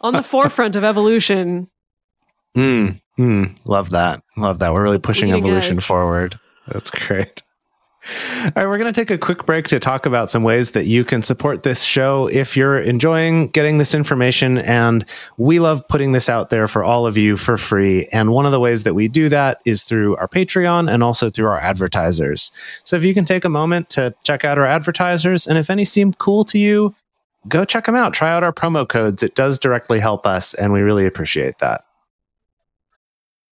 on 0.01 0.15
the 0.15 0.23
forefront 0.23 0.77
of 0.77 0.85
evolution. 0.85 1.69
Mm, 2.57 3.01
mm, 3.19 3.57
love 3.65 3.91
that. 3.91 4.23
Love 4.37 4.59
that. 4.59 4.73
We're 4.73 4.83
really 4.83 4.99
pushing 4.99 5.33
evolution 5.33 5.79
edge. 5.79 5.85
forward. 5.85 6.39
That's 6.69 6.91
great. 6.91 7.43
All 8.45 8.51
right, 8.57 8.67
we're 8.67 8.79
going 8.79 8.93
to 8.93 9.01
take 9.01 9.13
a 9.13 9.19
quick 9.19 9.47
break 9.47 9.69
to 9.69 9.79
talk 9.79 10.07
about 10.07 10.29
some 10.29 10.43
ways 10.43 10.73
that 10.73 10.87
you 10.87 11.05
can 11.05 11.23
support 11.23 11.63
this 11.63 11.83
show 11.83 12.27
if 12.27 12.57
you're 12.57 12.81
enjoying 12.81 13.49
getting 13.49 13.79
this 13.79 13.95
information. 13.95 14.59
And 14.59 15.05
we 15.37 15.61
love 15.61 15.87
putting 15.87 16.11
this 16.11 16.29
out 16.29 16.51
there 16.51 16.67
for 16.67 16.83
all 16.83 17.07
of 17.07 17.17
you 17.17 17.37
for 17.37 17.57
free. 17.57 18.09
And 18.11 18.33
one 18.33 18.45
of 18.45 18.51
the 18.51 18.59
ways 18.59 18.83
that 18.83 18.95
we 18.95 19.07
do 19.07 19.29
that 19.29 19.61
is 19.65 19.85
through 19.85 20.17
our 20.17 20.27
Patreon 20.27 20.93
and 20.93 21.05
also 21.05 21.31
through 21.31 21.47
our 21.47 21.61
advertisers. 21.61 22.51
So 22.83 22.97
if 22.97 23.05
you 23.05 23.15
can 23.15 23.25
take 23.25 23.45
a 23.45 23.49
moment 23.49 23.89
to 23.91 24.13
check 24.25 24.45
out 24.45 24.59
our 24.59 24.67
advertisers, 24.67 25.47
and 25.47 25.57
if 25.57 25.71
any 25.71 25.85
seem 25.85 26.13
cool 26.15 26.45
to 26.47 26.59
you, 26.59 26.97
go 27.49 27.65
check 27.65 27.87
them 27.87 27.95
out. 27.95 28.13
Try 28.15 28.31
out 28.31 28.45
our 28.45 28.53
promo 28.53 28.89
codes. 28.89 29.23
It 29.23 29.35
does 29.35 29.59
directly 29.59 30.01
help 30.01 30.27
us, 30.27 30.55
and 30.55 30.73
we 30.73 30.81
really 30.81 31.07
appreciate 31.07 31.59
that. 31.59 31.85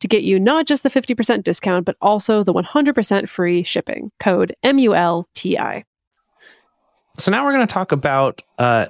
to 0.00 0.08
get 0.08 0.22
you 0.22 0.38
not 0.38 0.66
just 0.66 0.82
the 0.82 0.90
50% 0.90 1.42
discount, 1.42 1.84
but 1.84 1.96
also 2.00 2.42
the 2.42 2.52
100% 2.52 3.28
free 3.28 3.62
shipping. 3.62 4.10
Code 4.20 4.54
M 4.62 4.78
U 4.78 4.94
L 4.94 5.26
T 5.34 5.58
I. 5.58 5.84
So 7.18 7.30
now 7.30 7.44
we're 7.44 7.52
going 7.52 7.66
to 7.66 7.72
talk 7.72 7.92
about 7.92 8.42
uh, 8.58 8.86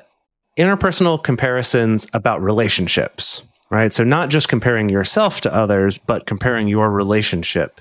interpersonal 0.58 1.22
comparisons 1.22 2.06
about 2.12 2.42
relationships, 2.42 3.42
right? 3.70 3.92
So 3.92 4.02
not 4.04 4.30
just 4.30 4.48
comparing 4.48 4.88
yourself 4.88 5.40
to 5.42 5.54
others, 5.54 5.98
but 5.98 6.26
comparing 6.26 6.66
your 6.66 6.90
relationship 6.90 7.80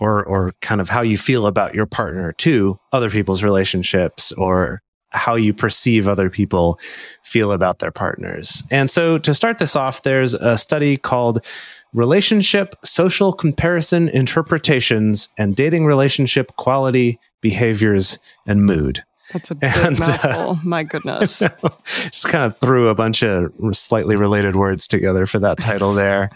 or 0.00 0.24
or 0.24 0.52
kind 0.60 0.80
of 0.80 0.88
how 0.88 1.02
you 1.02 1.16
feel 1.16 1.46
about 1.46 1.74
your 1.74 1.86
partner 1.86 2.32
to 2.32 2.78
other 2.92 3.10
people's 3.10 3.42
relationships 3.42 4.32
or 4.32 4.82
how 5.14 5.34
you 5.34 5.54
perceive 5.54 6.08
other 6.08 6.28
people 6.28 6.78
feel 7.22 7.52
about 7.52 7.78
their 7.78 7.90
partners. 7.90 8.62
And 8.70 8.90
so 8.90 9.18
to 9.18 9.34
start 9.34 9.58
this 9.58 9.76
off, 9.76 10.02
there's 10.02 10.34
a 10.34 10.58
study 10.58 10.96
called 10.96 11.44
Relationship 11.92 12.74
Social 12.84 13.32
Comparison 13.32 14.08
Interpretations 14.08 15.28
and 15.38 15.54
Dating 15.54 15.86
Relationship 15.86 16.54
Quality, 16.56 17.18
Behaviors, 17.40 18.18
and 18.46 18.64
Mood. 18.64 19.04
That's 19.32 19.50
a 19.50 19.54
big 19.54 19.72
And, 19.74 20.00
uh. 20.00 20.54
My 20.62 20.82
goodness. 20.82 21.42
Just 22.10 22.24
kind 22.24 22.44
of 22.44 22.58
threw 22.58 22.88
a 22.88 22.94
bunch 22.94 23.22
of 23.22 23.52
slightly 23.72 24.16
related 24.16 24.56
words 24.56 24.86
together 24.86 25.26
for 25.26 25.38
that 25.38 25.58
title 25.60 25.94
there. 25.94 26.30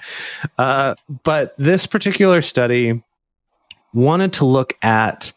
Uh, 0.57 0.95
but 1.25 1.55
this 1.59 1.87
particular 1.87 2.41
study 2.41 3.03
wanted 3.93 4.33
to 4.35 4.45
look 4.45 4.75
at 4.83 5.33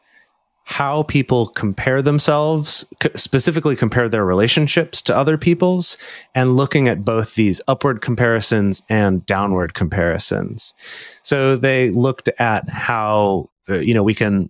how 0.71 1.03
people 1.03 1.47
compare 1.47 2.01
themselves, 2.01 2.85
specifically 3.17 3.75
compare 3.75 4.07
their 4.07 4.23
relationships 4.23 5.01
to 5.01 5.13
other 5.13 5.37
people's, 5.37 5.97
and 6.33 6.55
looking 6.55 6.87
at 6.87 7.03
both 7.03 7.35
these 7.35 7.59
upward 7.67 8.01
comparisons 8.01 8.81
and 8.89 9.25
downward 9.25 9.73
comparisons. 9.73 10.73
So 11.23 11.57
they 11.57 11.89
looked 11.89 12.29
at 12.39 12.69
how, 12.69 13.49
uh, 13.69 13.79
you 13.79 13.93
know, 13.93 14.01
we 14.01 14.15
can 14.15 14.49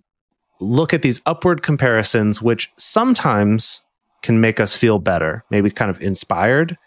look 0.60 0.94
at 0.94 1.02
these 1.02 1.20
upward 1.26 1.64
comparisons, 1.64 2.40
which 2.40 2.70
sometimes 2.78 3.82
can 4.22 4.40
make 4.40 4.60
us 4.60 4.76
feel 4.76 5.00
better, 5.00 5.44
maybe 5.50 5.72
kind 5.72 5.90
of 5.90 6.00
inspired, 6.00 6.78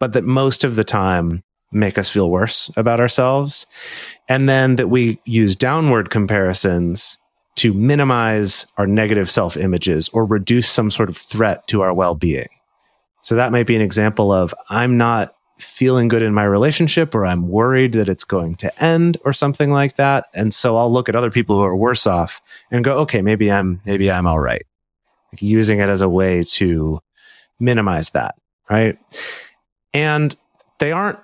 but 0.00 0.14
that 0.14 0.24
most 0.24 0.64
of 0.64 0.74
the 0.74 0.82
time 0.82 1.44
make 1.70 1.96
us 1.96 2.08
feel 2.08 2.28
worse 2.28 2.72
about 2.76 2.98
ourselves. 2.98 3.66
And 4.28 4.48
then 4.48 4.74
that 4.74 4.88
we 4.90 5.20
use 5.26 5.54
downward 5.54 6.10
comparisons 6.10 7.18
to 7.56 7.74
minimize 7.74 8.66
our 8.76 8.86
negative 8.86 9.30
self 9.30 9.56
images 9.56 10.08
or 10.10 10.24
reduce 10.24 10.68
some 10.68 10.90
sort 10.90 11.08
of 11.08 11.16
threat 11.16 11.66
to 11.68 11.82
our 11.82 11.92
well 11.92 12.14
being. 12.14 12.48
So 13.22 13.34
that 13.34 13.52
might 13.52 13.66
be 13.66 13.76
an 13.76 13.82
example 13.82 14.32
of 14.32 14.54
I'm 14.68 14.96
not 14.96 15.34
feeling 15.58 16.08
good 16.08 16.22
in 16.22 16.32
my 16.32 16.44
relationship 16.44 17.14
or 17.14 17.26
I'm 17.26 17.48
worried 17.48 17.92
that 17.92 18.08
it's 18.08 18.24
going 18.24 18.54
to 18.56 18.82
end 18.82 19.18
or 19.24 19.32
something 19.32 19.70
like 19.70 19.96
that. 19.96 20.26
And 20.32 20.54
so 20.54 20.76
I'll 20.76 20.92
look 20.92 21.08
at 21.08 21.16
other 21.16 21.30
people 21.30 21.56
who 21.56 21.62
are 21.62 21.76
worse 21.76 22.06
off 22.06 22.40
and 22.70 22.82
go, 22.84 22.98
okay, 23.00 23.20
maybe 23.20 23.52
I'm, 23.52 23.80
maybe 23.84 24.10
I'm 24.10 24.26
all 24.26 24.40
right. 24.40 24.64
Like 25.32 25.42
using 25.42 25.78
it 25.78 25.88
as 25.88 26.00
a 26.00 26.08
way 26.08 26.44
to 26.44 27.00
minimize 27.58 28.10
that. 28.10 28.36
Right. 28.68 28.98
And 29.92 30.34
they 30.78 30.92
aren't, 30.92 31.18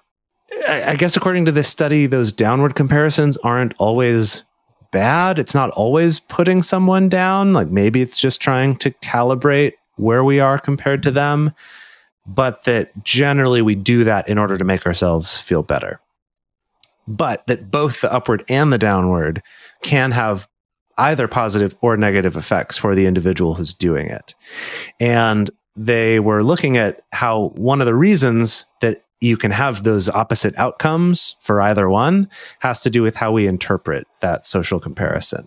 I 0.68 0.90
I 0.90 0.96
guess, 0.96 1.16
according 1.16 1.46
to 1.46 1.52
this 1.52 1.68
study, 1.68 2.06
those 2.06 2.32
downward 2.32 2.74
comparisons 2.74 3.36
aren't 3.38 3.74
always 3.78 4.42
bad. 4.90 5.38
It's 5.38 5.54
not 5.54 5.70
always 5.70 6.20
putting 6.20 6.62
someone 6.62 7.08
down. 7.08 7.52
Like 7.52 7.68
maybe 7.68 8.02
it's 8.02 8.18
just 8.18 8.40
trying 8.40 8.76
to 8.76 8.90
calibrate 8.90 9.74
where 9.96 10.24
we 10.24 10.40
are 10.40 10.58
compared 10.58 11.02
to 11.04 11.10
them, 11.10 11.52
but 12.26 12.64
that 12.64 12.92
generally 13.04 13.62
we 13.62 13.74
do 13.74 14.04
that 14.04 14.28
in 14.28 14.38
order 14.38 14.58
to 14.58 14.64
make 14.64 14.86
ourselves 14.86 15.38
feel 15.38 15.62
better. 15.62 16.00
But 17.08 17.46
that 17.46 17.70
both 17.70 18.00
the 18.00 18.12
upward 18.12 18.44
and 18.48 18.72
the 18.72 18.78
downward 18.78 19.42
can 19.82 20.12
have 20.12 20.48
either 20.98 21.28
positive 21.28 21.76
or 21.80 21.96
negative 21.96 22.36
effects 22.36 22.76
for 22.76 22.94
the 22.94 23.06
individual 23.06 23.54
who's 23.54 23.74
doing 23.74 24.06
it. 24.08 24.34
And 24.98 25.50
they 25.76 26.20
were 26.20 26.42
looking 26.42 26.76
at 26.76 27.02
how 27.12 27.52
one 27.54 27.80
of 27.80 27.86
the 27.86 27.94
reasons 27.94 28.64
that 28.80 29.04
you 29.20 29.36
can 29.36 29.50
have 29.50 29.82
those 29.82 30.08
opposite 30.08 30.54
outcomes 30.56 31.36
for 31.40 31.60
either 31.60 31.88
one 31.88 32.28
has 32.60 32.80
to 32.80 32.90
do 32.90 33.02
with 33.02 33.16
how 33.16 33.32
we 33.32 33.46
interpret 33.46 34.06
that 34.20 34.46
social 34.46 34.78
comparison. 34.78 35.46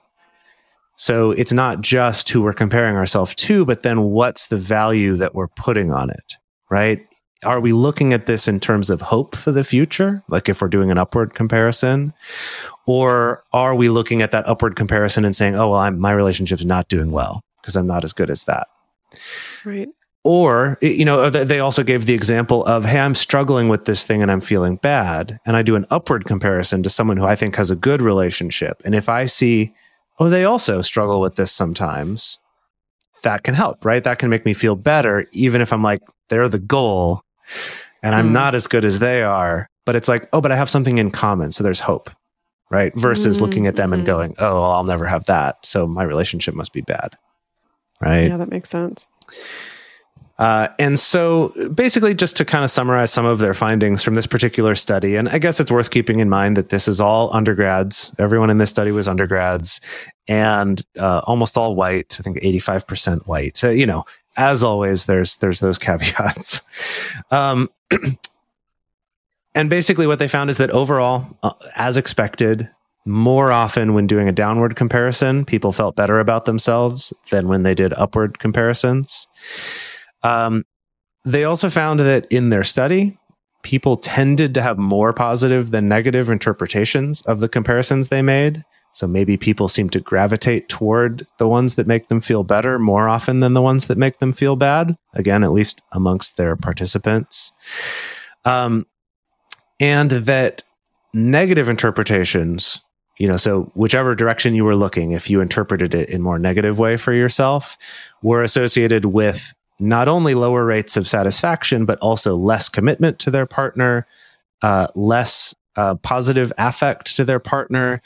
So 0.96 1.32
it's 1.32 1.54
not 1.54 1.82
just 1.82 2.30
who 2.30 2.42
we're 2.42 2.54
comparing 2.54 2.98
ourselves 2.98 3.34
to, 3.36 3.64
but 3.64 3.84
then 3.84 4.02
what's 4.02 4.48
the 4.48 4.58
value 4.58 5.16
that 5.16 5.34
we're 5.34 5.48
putting 5.48 5.94
on 5.94 6.10
it, 6.10 6.34
right? 6.70 7.06
Are 7.44 7.62
we 7.62 7.72
looking 7.72 8.12
at 8.12 8.26
this 8.26 8.50
in 8.50 8.60
terms 8.60 8.90
of 8.90 9.00
hope 9.00 9.34
for 9.38 9.54
the 9.54 9.64
future? 9.64 10.22
Like 10.28 10.50
if 10.50 10.62
we're 10.62 10.68
doing 10.68 10.92
an 10.92 10.98
upward 10.98 11.36
comparison, 11.36 12.14
or 12.86 13.44
are 13.54 13.76
we 13.76 13.88
looking 13.88 14.22
at 14.22 14.32
that 14.32 14.46
upward 14.46 14.76
comparison 14.76 15.24
and 15.24 15.34
saying, 15.34 15.56
oh, 15.56 15.70
well, 15.70 15.80
I'm, 15.80 16.00
my 16.00 16.12
relationship 16.12 16.60
is 16.60 16.66
not 16.66 16.90
doing 16.90 17.12
well 17.12 17.40
because 17.62 17.78
I'm 17.78 17.88
not 17.88 18.04
as 18.04 18.12
good 18.12 18.30
as 18.30 18.44
that? 18.44 18.68
Right. 19.64 19.88
Or 20.26 20.78
you 20.82 21.06
know 21.06 21.30
they 21.30 21.44
they 21.46 21.60
also 21.60 21.82
gave 21.84 22.06
the 22.06 22.14
example 22.14 22.66
of 22.66 22.84
hey 22.84 23.00
i'm 23.00 23.16
struggling 23.16 23.70
with 23.70 23.86
this 23.86 24.04
thing 24.04 24.22
and 24.22 24.30
i'm 24.32 24.42
feeling 24.42 24.76
bad 24.78 25.40
and 25.46 25.56
i 25.56 25.62
do 25.62 25.76
an 25.76 25.86
upward 25.90 26.26
comparison 26.26 26.84
to 26.84 26.90
someone 26.90 27.16
who 27.18 27.26
i 27.26 27.36
think 27.36 27.56
has 27.56 27.72
a 27.72 27.76
good 27.76 28.02
relationship 28.02 28.82
and 28.84 28.94
if 28.96 29.08
i 29.08 29.26
see 29.26 29.74
oh 30.20 30.30
they 30.30 30.44
also 30.44 30.82
struggle 30.82 31.22
with 31.22 31.36
this 31.36 31.52
sometimes 31.52 32.38
that 33.24 33.44
can 33.44 33.56
help 33.56 33.86
right 33.86 34.04
that 34.04 34.20
can 34.20 34.30
make 34.30 34.46
me 34.46 34.54
feel 34.54 34.76
better 34.76 35.26
even 35.32 35.62
if 35.62 35.72
i'm 35.72 35.84
like 35.84 36.02
they're 36.28 36.50
the 36.50 36.60
goal 36.60 37.22
and 38.04 38.14
i'm 38.14 38.28
Hmm. 38.28 38.34
not 38.34 38.56
as 38.56 38.68
good 38.68 38.84
as 38.84 39.00
they 39.00 39.24
are 39.24 39.70
but 39.86 39.96
it's 39.96 40.10
like 40.10 40.28
oh 40.34 40.42
but 40.42 40.52
i 40.52 40.56
have 40.58 40.70
something 40.70 40.98
in 40.98 41.12
common 41.12 41.52
so 41.52 41.64
there's 41.64 41.80
hope 41.80 42.10
right 42.70 42.94
versus 42.96 43.38
Mm, 43.38 43.42
looking 43.42 43.68
at 43.68 43.78
them 43.78 43.94
and 43.94 44.04
mhm. 44.04 44.08
going 44.08 44.36
oh 44.40 44.54
well, 44.56 44.72
i'll 44.74 44.84
never 44.84 45.06
have 45.08 45.24
that 45.26 45.66
so 45.66 45.88
my 45.88 46.04
relationship 46.04 46.54
must 46.56 46.74
be 46.74 46.82
bad 46.82 47.18
right 48.02 48.28
Yeah, 48.28 48.38
that 48.38 48.50
makes 48.52 48.70
sense. 48.70 49.08
Uh, 50.40 50.70
and 50.80 50.98
so, 50.98 51.50
basically, 51.74 52.14
just 52.14 52.38
to 52.38 52.46
kind 52.46 52.64
of 52.64 52.72
summarize 52.72 53.12
some 53.12 53.26
of 53.26 53.40
their 53.40 53.54
findings 53.54 54.02
from 54.02 54.16
this 54.16 54.26
particular 54.26 54.74
study, 54.74 55.18
and 55.18 55.28
I 55.28 55.38
guess 55.38 55.60
it's 55.60 55.70
worth 55.70 55.92
keeping 55.92 56.22
in 56.22 56.30
mind 56.30 56.56
that 56.56 56.70
this 56.70 56.88
is 56.88 57.02
all 57.02 57.36
undergrads. 57.36 58.16
Everyone 58.18 58.50
in 58.50 58.58
this 58.58 58.70
study 58.70 58.92
was 58.92 59.06
undergrads 59.06 59.82
and 60.30 60.82
uh, 60.98 61.20
almost 61.26 61.58
all 61.58 61.76
white. 61.76 62.16
I 62.20 62.24
think 62.24 62.38
85% 62.38 63.28
white. 63.28 63.58
So, 63.58 63.70
you 63.70 63.86
know, 63.86 64.06
as 64.38 64.64
always, 64.64 65.06
there's 65.06 65.36
there's 65.38 65.60
those 65.60 65.78
caveats. 65.78 66.62
Um, 67.32 67.70
and 69.54 69.70
basically, 69.70 70.08
what 70.08 70.20
they 70.20 70.30
found 70.30 70.50
is 70.50 70.56
that 70.58 70.72
overall, 70.72 71.38
uh, 71.44 71.52
as 71.76 71.98
expected, 71.98 72.70
more 73.04 73.52
often 73.52 73.94
when 73.94 74.08
doing 74.08 74.30
a 74.30 74.32
downward 74.32 74.78
comparison, 74.78 75.44
people 75.44 75.74
felt 75.74 75.98
better 75.98 76.22
about 76.22 76.46
themselves 76.46 77.12
than 77.30 77.50
when 77.50 77.64
they 77.64 77.76
did 77.76 77.94
upward 77.96 78.40
comparisons. 78.40 79.28
Um, 80.24 80.66
they 81.26 81.44
also 81.44 81.70
found 81.70 82.00
that 82.00 82.28
in 82.30 82.50
their 82.50 82.64
study, 82.64 83.18
people 83.64 83.98
tended 83.98 84.54
to 84.54 84.62
have 84.62 84.78
more 84.78 85.14
positive 85.14 85.72
than 85.72 85.88
negative 85.88 86.30
interpretations 86.30 87.22
of 87.24 87.40
the 87.40 87.50
comparisons 87.50 88.08
they 88.08 88.22
made. 88.22 88.64
So 88.92 89.06
maybe 89.06 89.38
people 89.38 89.68
seem 89.68 89.90
to 89.92 90.00
gravitate 90.00 90.68
toward 90.68 91.28
the 91.38 91.48
ones 91.48 91.76
that 91.76 91.86
make 91.86 92.08
them 92.08 92.22
feel 92.22 92.44
better 92.44 92.80
more 92.80 93.08
often 93.08 93.40
than 93.40 93.54
the 93.54 93.62
ones 93.62 93.88
that 93.88 93.98
make 93.98 94.20
them 94.20 94.34
feel 94.34 94.56
bad. 94.56 94.98
Again, 95.14 95.44
at 95.44 95.52
least 95.52 95.82
amongst 95.92 96.38
their 96.38 96.56
participants. 96.56 97.52
Um, 98.46 98.88
and 99.80 100.10
that 100.12 100.64
negative 101.14 101.70
interpretations, 101.70 102.80
you 103.20 103.28
know, 103.28 103.38
so 103.38 103.72
whichever 103.76 104.16
direction 104.16 104.56
you 104.56 104.66
were 104.66 104.76
looking, 104.76 105.12
if 105.12 105.30
you 105.30 105.42
interpreted 105.42 105.94
it 105.94 106.10
in 106.10 106.22
more 106.22 106.40
negative 106.40 106.80
way 106.80 106.98
for 106.98 107.14
yourself, 107.14 107.78
were 108.24 108.42
associated 108.42 109.06
with 109.06 109.54
not 109.80 110.08
only 110.08 110.36
lower 110.36 110.66
rates 110.66 110.98
of 110.98 111.08
satisfaction, 111.08 111.86
but 111.86 112.00
also 112.00 112.36
less 112.36 112.70
commitment 112.70 113.20
to 113.20 113.32
their 113.32 113.46
partner, 113.46 114.06
uh, 114.62 114.88
less 114.96 115.56
uh, 115.76 115.96
positive 115.96 116.52
affect 116.58 117.16
to 117.16 117.24
their 117.24 117.40
partner, 117.40 118.02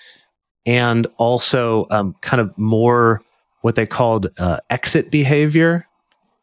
and 0.65 1.07
also 1.17 1.87
um, 1.89 2.15
kind 2.21 2.39
of 2.39 2.55
more 2.57 3.21
what 3.61 3.75
they 3.75 3.85
called 3.85 4.27
uh, 4.37 4.59
exit 4.69 5.09
behavior 5.09 5.87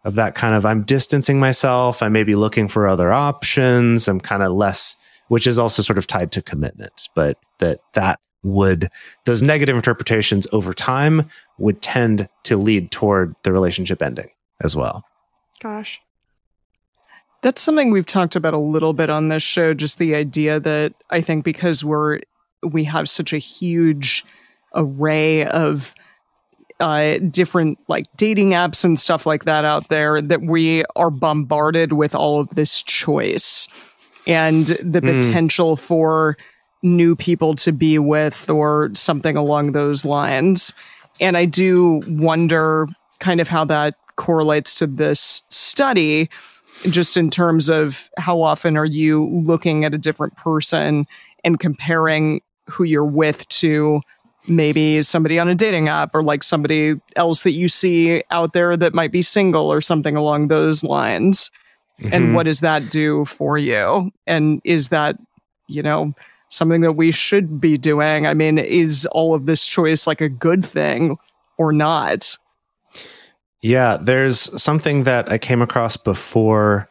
of 0.04 0.14
that 0.14 0.34
kind 0.34 0.54
of 0.54 0.64
I'm 0.64 0.82
distancing 0.82 1.38
myself, 1.38 2.02
I 2.02 2.08
may 2.08 2.24
be 2.24 2.34
looking 2.34 2.68
for 2.68 2.88
other 2.88 3.12
options, 3.12 4.08
I'm 4.08 4.20
kind 4.20 4.42
of 4.42 4.52
less, 4.52 4.96
which 5.28 5.46
is 5.46 5.58
also 5.58 5.82
sort 5.82 5.98
of 5.98 6.06
tied 6.06 6.32
to 6.32 6.42
commitment, 6.42 7.08
but 7.14 7.38
that 7.58 7.80
that 7.92 8.18
would 8.42 8.88
those 9.26 9.42
negative 9.42 9.76
interpretations 9.76 10.46
over 10.52 10.72
time 10.72 11.28
would 11.58 11.82
tend 11.82 12.28
to 12.44 12.56
lead 12.56 12.90
toward 12.90 13.34
the 13.42 13.52
relationship 13.52 14.00
ending 14.00 14.30
as 14.62 14.74
well. 14.74 15.04
Gosh. 15.60 16.00
That's 17.42 17.62
something 17.62 17.90
we've 17.90 18.06
talked 18.06 18.36
about 18.36 18.54
a 18.54 18.58
little 18.58 18.92
bit 18.92 19.08
on 19.08 19.28
this 19.28 19.42
show. 19.42 19.72
Just 19.72 19.98
the 19.98 20.14
idea 20.14 20.60
that 20.60 20.92
I 21.10 21.20
think 21.20 21.44
because 21.44 21.84
we're 21.84 22.20
we 22.62 22.84
have 22.84 23.08
such 23.08 23.32
a 23.32 23.38
huge 23.38 24.24
array 24.74 25.46
of 25.46 25.94
uh, 26.80 27.18
different 27.30 27.78
like 27.88 28.06
dating 28.16 28.50
apps 28.50 28.84
and 28.84 28.98
stuff 28.98 29.24
like 29.26 29.44
that 29.44 29.64
out 29.64 29.88
there, 29.88 30.20
that 30.20 30.42
we 30.42 30.84
are 30.96 31.10
bombarded 31.10 31.92
with 31.94 32.14
all 32.14 32.40
of 32.40 32.48
this 32.50 32.82
choice 32.82 33.68
and 34.26 34.66
the 34.82 35.00
Mm. 35.00 35.20
potential 35.20 35.76
for 35.76 36.36
new 36.82 37.16
people 37.16 37.54
to 37.54 37.72
be 37.72 37.98
with 37.98 38.48
or 38.48 38.90
something 38.94 39.36
along 39.36 39.72
those 39.72 40.04
lines. 40.04 40.72
And 41.20 41.36
I 41.36 41.44
do 41.46 42.02
wonder 42.06 42.86
kind 43.18 43.40
of 43.40 43.48
how 43.48 43.64
that 43.66 43.94
correlates 44.20 44.74
to 44.74 44.86
this 44.86 45.42
study 45.48 46.28
just 46.90 47.16
in 47.16 47.30
terms 47.30 47.70
of 47.70 48.10
how 48.18 48.42
often 48.42 48.76
are 48.76 48.84
you 48.84 49.24
looking 49.44 49.82
at 49.82 49.94
a 49.94 49.98
different 49.98 50.36
person 50.36 51.06
and 51.42 51.58
comparing 51.58 52.42
who 52.68 52.84
you're 52.84 53.02
with 53.02 53.48
to 53.48 54.02
maybe 54.46 55.00
somebody 55.00 55.38
on 55.38 55.48
a 55.48 55.54
dating 55.54 55.88
app 55.88 56.14
or 56.14 56.22
like 56.22 56.44
somebody 56.44 56.94
else 57.16 57.44
that 57.44 57.52
you 57.52 57.66
see 57.66 58.22
out 58.30 58.52
there 58.52 58.76
that 58.76 58.92
might 58.92 59.10
be 59.10 59.22
single 59.22 59.72
or 59.72 59.80
something 59.80 60.16
along 60.16 60.48
those 60.48 60.84
lines. 60.84 61.50
And 62.12 62.26
Mhm. 62.26 62.34
what 62.34 62.42
does 62.44 62.60
that 62.60 62.90
do 62.90 63.24
for 63.24 63.56
you? 63.56 64.10
And 64.26 64.60
is 64.64 64.88
that 64.88 65.16
you 65.66 65.82
know 65.82 66.12
something 66.50 66.82
that 66.82 66.92
we 66.92 67.10
should 67.10 67.58
be 67.58 67.78
doing? 67.78 68.26
I 68.26 68.34
mean 68.34 68.58
is 68.58 69.06
all 69.12 69.34
of 69.34 69.46
this 69.46 69.64
choice 69.64 70.06
like 70.06 70.20
a 70.20 70.28
good 70.28 70.62
thing 70.64 71.16
or 71.56 71.72
not 71.72 72.36
Yeah, 73.62 73.98
there's 74.00 74.60
something 74.60 75.02
that 75.04 75.30
I 75.30 75.38
came 75.38 75.60
across 75.62 75.96
before. 75.96 76.88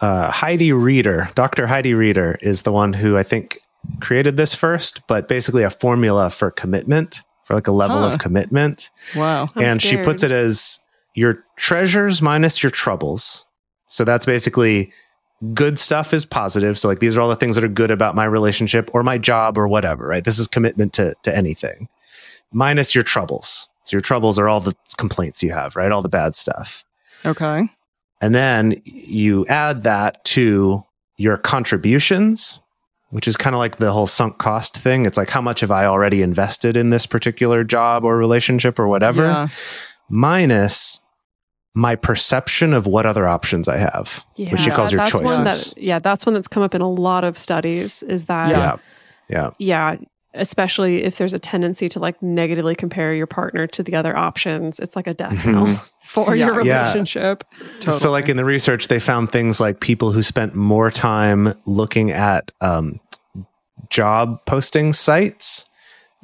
Uh, 0.00 0.30
Heidi 0.30 0.72
Reeder, 0.72 1.30
Dr. 1.34 1.66
Heidi 1.66 1.94
Reeder, 1.94 2.38
is 2.42 2.62
the 2.62 2.72
one 2.72 2.92
who 2.92 3.16
I 3.16 3.22
think 3.22 3.58
created 4.00 4.36
this 4.36 4.54
first, 4.54 5.00
but 5.08 5.28
basically 5.28 5.62
a 5.62 5.70
formula 5.70 6.30
for 6.30 6.50
commitment, 6.50 7.20
for 7.44 7.54
like 7.54 7.66
a 7.66 7.72
level 7.72 7.98
Huh. 8.00 8.08
of 8.14 8.18
commitment. 8.18 8.90
wow 9.14 9.48
I'm 9.54 9.62
and 9.64 9.82
she 9.82 9.96
puts 9.98 10.22
it 10.22 10.32
as 10.32 10.78
your 11.14 11.44
treasures 11.56 12.20
minus 12.22 12.62
your 12.62 12.70
troubles. 12.70 13.44
So 13.88 14.04
that's 14.04 14.24
basically 14.26 14.92
good 15.52 15.78
stuff 15.78 16.12
is 16.14 16.24
positive. 16.24 16.78
So 16.78 16.88
like 16.88 17.00
these 17.00 17.16
are 17.16 17.20
all 17.20 17.28
the 17.28 17.36
things 17.36 17.54
that 17.56 17.64
are 17.64 17.68
good 17.68 17.90
about 17.90 18.14
my 18.14 18.24
relationship 18.24 18.90
or 18.94 19.02
my 19.02 19.18
job 19.18 19.58
or 19.58 19.68
whatever, 19.68 20.06
right? 20.08 20.24
This 20.24 20.38
is 20.38 20.46
commitment 20.46 20.92
to 20.94 21.14
to 21.22 21.36
anything. 21.36 21.88
Minus 22.52 22.94
your 22.94 23.04
troubles. 23.04 23.68
So 23.84 23.96
your 23.96 24.00
troubles 24.00 24.38
are 24.38 24.48
all 24.48 24.60
the 24.60 24.74
complaints 24.96 25.42
you 25.42 25.52
have, 25.52 25.76
right? 25.76 25.92
All 25.92 26.02
the 26.02 26.08
bad 26.08 26.36
stuff. 26.36 26.84
okay 27.24 27.68
And 28.20 28.34
then 28.34 28.80
you 28.84 29.46
add 29.46 29.82
that 29.82 30.24
to 30.26 30.84
your 31.16 31.36
contributions, 31.36 32.60
which 33.10 33.28
is 33.28 33.36
kind 33.36 33.54
of 33.54 33.58
like 33.60 33.76
the 33.76 33.92
whole 33.92 34.06
sunk 34.06 34.38
cost 34.38 34.76
thing. 34.76 35.06
It's 35.06 35.16
like, 35.16 35.30
how 35.30 35.40
much 35.40 35.60
have 35.60 35.70
I 35.70 35.84
already 35.86 36.22
invested 36.22 36.76
in 36.76 36.90
this 36.90 37.06
particular 37.06 37.62
job 37.62 38.04
or 38.04 38.16
relationship 38.16 38.78
or 38.78 38.88
whatever? 38.88 39.22
Yeah. 39.24 39.48
minus 40.08 41.00
my 41.76 41.96
perception 41.96 42.72
of 42.72 42.86
what 42.86 43.04
other 43.04 43.26
options 43.26 43.66
I 43.68 43.78
have, 43.78 44.24
which 44.36 44.60
she 44.60 44.68
Yeah, 44.68 44.74
calls 44.76 44.92
your 44.92 44.98
that's 45.00 45.10
choices. 45.10 45.36
One 45.36 45.44
that, 45.44 45.74
yeah, 45.76 45.98
that's 45.98 46.24
one 46.24 46.34
that's 46.34 46.46
come 46.46 46.62
up 46.62 46.74
in 46.74 46.80
a 46.80 46.88
lot 46.90 47.24
of 47.24 47.36
studies. 47.36 48.02
Is 48.04 48.26
that 48.26 48.50
yeah. 48.50 48.76
Yeah. 49.28 49.50
yeah, 49.58 49.96
especially 50.34 51.04
if 51.04 51.16
there's 51.18 51.34
a 51.34 51.38
tendency 51.38 51.88
to 51.90 51.98
like 52.00 52.20
negatively 52.22 52.74
compare 52.74 53.14
your 53.14 53.26
partner 53.26 53.66
to 53.68 53.82
the 53.82 53.94
other 53.94 54.16
options. 54.16 54.78
It's 54.80 54.96
like 54.96 55.06
a 55.06 55.14
death 55.14 55.46
knell 55.46 55.66
for 56.04 56.34
Yeah. 56.34 56.46
your 56.46 56.62
Yeah. 56.64 56.80
relationship. 56.82 57.44
Totally. 57.80 57.98
So, 57.98 58.10
like 58.10 58.28
in 58.28 58.36
the 58.36 58.44
research, 58.44 58.88
they 58.88 58.98
found 59.00 59.30
things 59.32 59.60
like 59.60 59.80
people 59.80 60.12
who 60.12 60.22
spent 60.22 60.54
more 60.54 60.90
time 60.90 61.54
looking 61.66 62.10
at 62.10 62.50
um, 62.60 63.00
job 63.90 64.44
posting 64.46 64.92
sites 64.92 65.64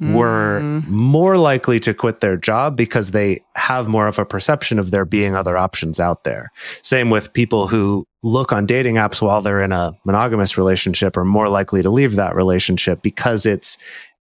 were 0.01 0.59
Mhm. 0.61 0.87
more 0.87 1.37
likely 1.37 1.79
to 1.79 1.93
quit 1.93 2.21
their 2.21 2.35
job 2.35 2.75
because 2.75 3.11
they 3.11 3.39
have 3.55 3.87
more 3.87 4.07
of 4.07 4.17
a 4.17 4.25
perception 4.25 4.79
of 4.79 4.89
there 4.89 5.05
being 5.05 5.35
other 5.35 5.57
options 5.57 5.99
out 5.99 6.23
there. 6.23 6.51
Same 6.81 7.11
with 7.11 7.31
people 7.33 7.67
who 7.67 8.05
look 8.23 8.51
on 8.51 8.65
dating 8.65 8.95
apps 8.95 9.21
while 9.21 9.41
they're 9.41 9.61
in 9.61 9.71
a 9.71 9.93
monogamous 10.03 10.57
relationship 10.57 11.15
are 11.17 11.23
more 11.23 11.47
likely 11.47 11.83
to 11.83 11.89
leave 11.91 12.15
that 12.15 12.35
relationship 12.35 13.01
because 13.03 13.45
it's 13.45 13.77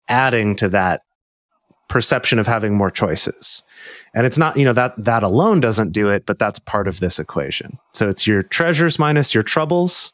adding 0.09 0.57
to 0.57 0.69
that 0.69 1.03
perception 1.89 2.39
of 2.39 2.47
having 2.47 2.75
more 2.77 2.91
choices. 2.91 3.63
And 4.15 4.27
it's 4.27 4.37
not, 4.37 4.57
you 4.57 4.65
know, 4.65 4.73
that 4.73 4.93
that 4.99 5.23
alone 5.23 5.61
doesn't 5.61 5.93
do 5.93 6.09
it, 6.09 6.27
but 6.27 6.39
that's 6.39 6.59
part 6.59 6.87
of 6.89 7.01
this 7.01 7.19
equation. 7.19 7.79
So 7.95 8.09
it's 8.09 8.27
your 8.27 8.43
treasures 8.43 8.99
minus 8.99 9.33
your 9.33 9.43
troubles 9.45 10.13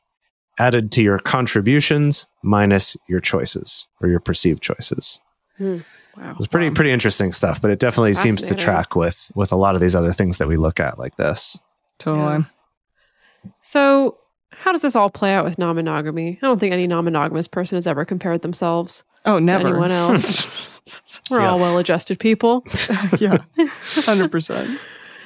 added 0.59 0.93
to 0.93 1.03
your 1.03 1.19
contributions 1.19 2.27
minus 2.43 2.97
your 3.09 3.21
choices 3.21 3.89
or 4.01 4.09
your 4.09 4.21
perceived 4.21 4.63
choices. 4.63 5.21
Wow. 5.59 6.37
It's 6.39 6.47
pretty 6.47 6.71
pretty 6.71 6.91
interesting 6.91 7.33
stuff, 7.33 7.61
but 7.61 7.71
it 7.71 7.79
definitely 7.79 8.15
seems 8.15 8.41
to 8.43 8.55
track 8.55 8.95
with 8.97 9.31
with 9.35 9.53
a 9.53 9.57
lot 9.57 9.75
of 9.75 9.81
these 9.81 9.95
other 9.97 10.13
things 10.13 10.39
that 10.39 10.49
we 10.49 10.57
look 10.57 10.79
at 10.81 10.99
like 10.99 11.17
this. 11.17 11.59
totally 11.99 12.45
So, 13.63 14.19
how 14.53 14.73
does 14.73 14.83
this 14.83 14.95
all 14.97 15.11
play 15.11 15.33
out 15.35 15.45
with 15.45 15.59
non-monogamy? 15.59 16.39
I 16.41 16.47
don't 16.47 16.59
think 16.59 16.73
any 16.73 16.87
non-monogamous 16.87 17.49
person 17.49 17.77
has 17.77 17.87
ever 17.87 18.05
compared 18.05 18.43
themselves 18.43 19.05
oh 19.27 19.39
to 19.39 19.45
never 19.45 19.69
anyone 19.69 19.91
else. 19.91 20.47
We're 21.31 21.41
Yeah. 21.41 21.51
all 21.51 21.59
well-adjusted 21.59 22.19
people. 22.21 22.63
yeah 23.19 23.39
100% 23.57 24.79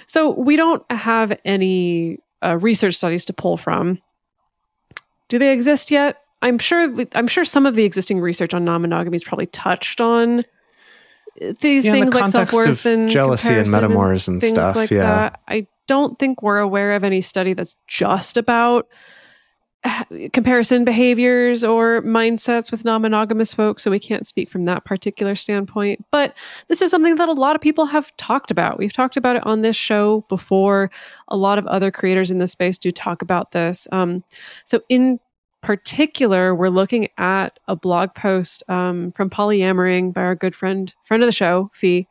So 0.07 0.31
we 0.31 0.57
don't 0.57 0.85
have 0.91 1.39
any 1.45 2.19
uh, 2.45 2.57
research 2.59 2.95
studies 2.95 3.25
to 3.27 3.33
pull 3.33 3.57
from. 3.57 3.99
Do 5.29 5.39
they 5.39 5.53
exist 5.53 5.91
yet? 5.91 6.23
I'm 6.43 6.59
sure. 6.59 6.95
I'm 7.15 7.29
sure 7.29 7.45
some 7.45 7.67
of 7.67 7.75
the 7.75 7.85
existing 7.85 8.21
research 8.21 8.55
on 8.55 8.65
non-monogamy 8.65 9.17
is 9.17 9.25
probably 9.25 9.47
touched 9.47 10.01
on 10.01 10.45
these 11.61 11.85
Yeah, 11.85 11.95
in 11.95 12.01
the 12.01 12.11
things 12.11 12.15
like 12.15 12.29
self-worth 12.29 12.87
and 12.87 13.09
jealousy 13.09 13.55
and 13.55 13.69
metamors 13.69 14.29
and 14.29 14.41
things 14.41 14.53
stuff, 14.53 14.77
like 14.77 14.91
yeah. 14.91 15.03
that. 15.03 15.41
I 15.49 15.67
don't 15.87 16.19
think 16.19 16.43
we're 16.43 16.59
aware 16.59 16.93
of 16.93 17.05
any 17.05 17.21
study 17.21 17.55
that's 17.55 17.77
just 17.87 18.37
about 18.37 18.89
uh, 19.85 20.05
comparison 20.33 20.85
behaviors 20.85 21.63
or 21.63 22.03
mindsets 22.03 22.73
with 22.73 22.85
non-monogamous 22.85 23.55
folks 23.55 23.85
so 23.85 23.93
we 23.93 24.01
can't 24.01 24.27
speak 24.27 24.51
from 24.51 24.65
that 24.65 24.85
particular 24.85 25.37
standpoint 25.37 26.05
but 26.11 26.35
this 26.67 26.83
is 26.83 26.91
something 26.91 27.15
that 27.15 27.29
a 27.29 27.33
lot 27.33 27.55
of 27.55 27.63
people 27.63 27.87
have 27.87 28.15
talked 28.17 28.51
about 28.51 28.77
we've 28.77 28.93
talked 28.93 29.17
about 29.17 29.37
it 29.37 29.47
on 29.47 29.63
this 29.63 29.77
show 29.77 30.25
before 30.29 30.91
a 31.29 31.37
lot 31.37 31.59
of 31.59 31.67
other 31.69 31.93
creators 31.93 32.29
in 32.29 32.39
this 32.39 32.51
space 32.51 32.77
do 32.77 32.91
talk 32.91 33.23
about 33.23 33.53
this 33.53 33.87
um, 33.93 34.25
so 34.65 34.81
in 34.89 35.21
particular 35.61 36.55
we're 36.55 36.69
looking 36.69 37.09
at 37.19 37.59
a 37.67 37.75
blog 37.75 38.15
post 38.15 38.63
um, 38.69 39.13
from 39.13 39.29
polyamoring 39.29 40.13
by 40.13 40.23
our 40.23 40.35
good 40.35 40.55
friend 40.55 40.95
friend 41.05 41.23
of 41.23 41.27
the 41.27 41.33
show 41.33 41.71
fee 41.75 42.07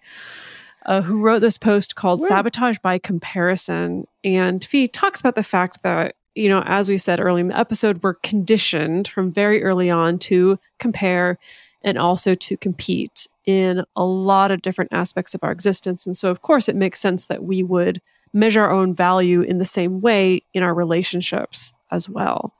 uh, 0.87 1.01
who 1.01 1.21
wrote 1.21 1.39
this 1.39 1.57
post 1.57 1.95
called 1.95 2.23
Sabotage 2.23 2.77
by 2.79 2.97
Comparison. 2.97 4.07
And 4.23 4.63
Fee 4.63 4.87
talks 4.87 5.19
about 5.19 5.35
the 5.35 5.43
fact 5.43 5.83
that, 5.83 6.15
you 6.33 6.47
know, 6.47 6.63
as 6.65 6.89
we 6.89 6.97
said 6.97 7.19
early 7.19 7.41
in 7.41 7.49
the 7.49 7.59
episode, 7.59 8.01
we're 8.01 8.13
conditioned 8.15 9.07
from 9.07 9.31
very 9.31 9.63
early 9.63 9.89
on 9.89 10.17
to 10.19 10.57
compare 10.79 11.37
and 11.83 11.97
also 11.97 12.33
to 12.35 12.57
compete 12.57 13.27
in 13.45 13.83
a 13.95 14.05
lot 14.05 14.49
of 14.49 14.61
different 14.61 14.91
aspects 14.93 15.35
of 15.35 15.43
our 15.43 15.51
existence. 15.51 16.05
And 16.05 16.17
so, 16.17 16.29
of 16.29 16.41
course, 16.41 16.69
it 16.69 16.75
makes 16.75 16.99
sense 16.99 17.25
that 17.25 17.43
we 17.43 17.63
would 17.63 18.01
measure 18.33 18.61
our 18.61 18.71
own 18.71 18.93
value 18.93 19.41
in 19.41 19.57
the 19.57 19.65
same 19.65 19.99
way 20.01 20.41
in 20.53 20.63
our 20.63 20.73
relationships 20.73 21.73
as 21.91 22.09
well. 22.09 22.53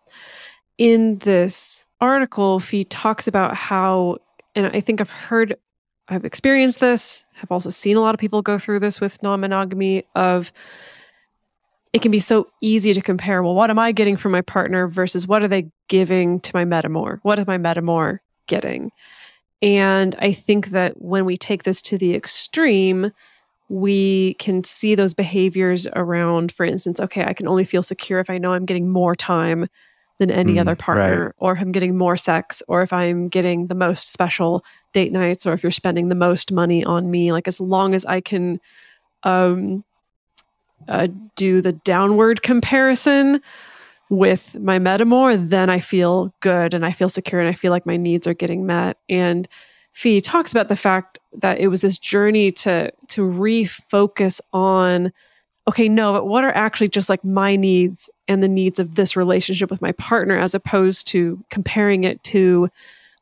In 0.77 1.17
this 1.19 1.85
article, 1.99 2.59
Fee 2.59 2.83
talks 2.83 3.27
about 3.27 3.55
how, 3.55 4.17
and 4.55 4.67
I 4.67 4.79
think 4.79 5.01
I've 5.01 5.09
heard 5.09 5.55
I've 6.09 6.25
experienced 6.25 6.79
this, 6.79 7.25
have 7.33 7.51
also 7.51 7.69
seen 7.69 7.97
a 7.97 8.01
lot 8.01 8.13
of 8.13 8.19
people 8.19 8.41
go 8.41 8.57
through 8.57 8.79
this 8.79 9.01
with 9.01 9.21
non 9.21 9.41
monogamy 9.41 10.05
of 10.15 10.51
it 11.93 12.01
can 12.01 12.11
be 12.11 12.19
so 12.19 12.47
easy 12.61 12.93
to 12.93 13.01
compare. 13.01 13.41
Well, 13.41 13.55
what 13.55 13.69
am 13.69 13.79
I 13.79 13.91
getting 13.91 14.17
from 14.17 14.31
my 14.31 14.41
partner 14.41 14.87
versus 14.87 15.27
what 15.27 15.41
are 15.41 15.47
they 15.47 15.71
giving 15.89 16.39
to 16.41 16.51
my 16.53 16.63
metamor? 16.63 17.19
What 17.23 17.39
is 17.39 17.47
my 17.47 17.57
metamor 17.57 18.19
getting? 18.47 18.91
And 19.61 20.15
I 20.19 20.33
think 20.33 20.67
that 20.67 21.01
when 21.01 21.25
we 21.25 21.37
take 21.37 21.63
this 21.63 21.81
to 21.83 21.97
the 21.97 22.13
extreme, 22.13 23.11
we 23.69 24.35
can 24.35 24.63
see 24.63 24.95
those 24.95 25.13
behaviors 25.13 25.87
around, 25.95 26.51
for 26.51 26.65
instance, 26.65 26.99
okay, 26.99 27.23
I 27.23 27.33
can 27.33 27.47
only 27.47 27.63
feel 27.63 27.83
secure 27.83 28.19
if 28.19 28.29
I 28.29 28.37
know 28.37 28.53
I'm 28.53 28.65
getting 28.65 28.89
more 28.89 29.15
time 29.15 29.67
than 30.19 30.31
any 30.31 30.55
Mm, 30.55 30.61
other 30.61 30.75
partner, 30.75 31.25
right. 31.25 31.33
or 31.37 31.53
if 31.53 31.61
I'm 31.61 31.71
getting 31.71 31.97
more 31.97 32.17
sex, 32.17 32.63
or 32.67 32.81
if 32.81 32.91
I'm 32.91 33.29
getting 33.29 33.67
the 33.67 33.75
most 33.75 34.11
special 34.11 34.63
date 34.93 35.11
nights, 35.11 35.45
or 35.45 35.53
if 35.53 35.61
you're 35.63 35.71
spending 35.71 36.09
the 36.09 36.15
most 36.15 36.51
money 36.51 36.83
on 36.83 37.11
me. 37.11 37.31
Like 37.31 37.47
as 37.47 37.59
long 37.59 37.93
as 37.93 38.05
I 38.05 38.21
can 38.21 38.59
um, 39.23 39.83
uh, 40.87 41.07
do 41.35 41.61
the 41.61 41.73
downward 41.73 42.41
comparison 42.43 43.41
with 44.09 44.55
my 44.59 44.79
metamor, 44.79 45.49
then 45.49 45.69
I 45.69 45.79
feel 45.79 46.33
good 46.39 46.73
and 46.73 46.85
I 46.85 46.91
feel 46.91 47.09
secure 47.09 47.41
and 47.41 47.49
I 47.49 47.53
feel 47.53 47.71
like 47.71 47.85
my 47.85 47.97
needs 47.97 48.25
are 48.25 48.33
getting 48.33 48.65
met. 48.65 48.97
And 49.09 49.47
Fee 49.91 50.21
talks 50.21 50.51
about 50.51 50.69
the 50.69 50.75
fact 50.75 51.19
that 51.33 51.59
it 51.59 51.67
was 51.67 51.81
this 51.81 51.97
journey 51.97 52.51
to 52.51 52.91
to 53.09 53.21
refocus 53.21 54.39
on 54.53 55.11
okay, 55.67 55.89
no, 55.89 56.13
but 56.13 56.27
what 56.27 56.43
are 56.43 56.55
actually 56.55 56.87
just 56.87 57.09
like 57.09 57.23
my 57.23 57.55
needs 57.55 58.09
and 58.27 58.41
the 58.41 58.47
needs 58.47 58.79
of 58.79 58.95
this 58.95 59.15
relationship 59.15 59.69
with 59.69 59.81
my 59.81 59.91
partner 59.93 60.37
as 60.37 60.55
opposed 60.55 61.07
to 61.07 61.43
comparing 61.49 62.03
it 62.05 62.23
to 62.23 62.69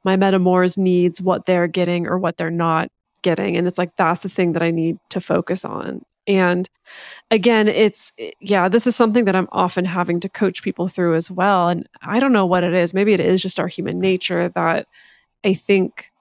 my 0.03 0.15
metamor's 0.15 0.77
needs, 0.77 1.19
what 1.19 1.47
they're 1.47 1.67
getting 1.67 2.05
or 2.05 2.19
what 2.19 2.37
they're 2.37 2.51
not 2.51 2.91
getting. 3.23 3.57
And 3.57 3.67
it's 3.67 3.79
like, 3.79 3.95
that's 3.97 4.21
the 4.21 4.29
thing 4.29 4.53
that 4.53 4.61
I 4.61 4.69
need 4.69 4.99
to 5.09 5.19
focus 5.19 5.65
on. 5.65 6.05
And 6.27 6.69
again, 7.31 7.67
it's, 7.67 8.13
yeah, 8.39 8.69
this 8.69 8.85
is 8.85 8.95
something 8.95 9.25
that 9.25 9.35
I'm 9.35 9.49
often 9.51 9.85
having 9.85 10.19
to 10.19 10.29
coach 10.29 10.61
people 10.61 10.87
through 10.87 11.15
as 11.15 11.31
well. 11.31 11.69
And 11.69 11.89
I 12.03 12.19
don't 12.19 12.33
know 12.33 12.45
what 12.45 12.63
it 12.63 12.73
is. 12.73 12.93
Maybe 12.93 13.13
it 13.13 13.19
is 13.19 13.41
just 13.41 13.59
our 13.59 13.67
human 13.67 13.99
nature 13.99 14.49
that 14.49 14.87
I 15.43 15.55
think 15.55 16.11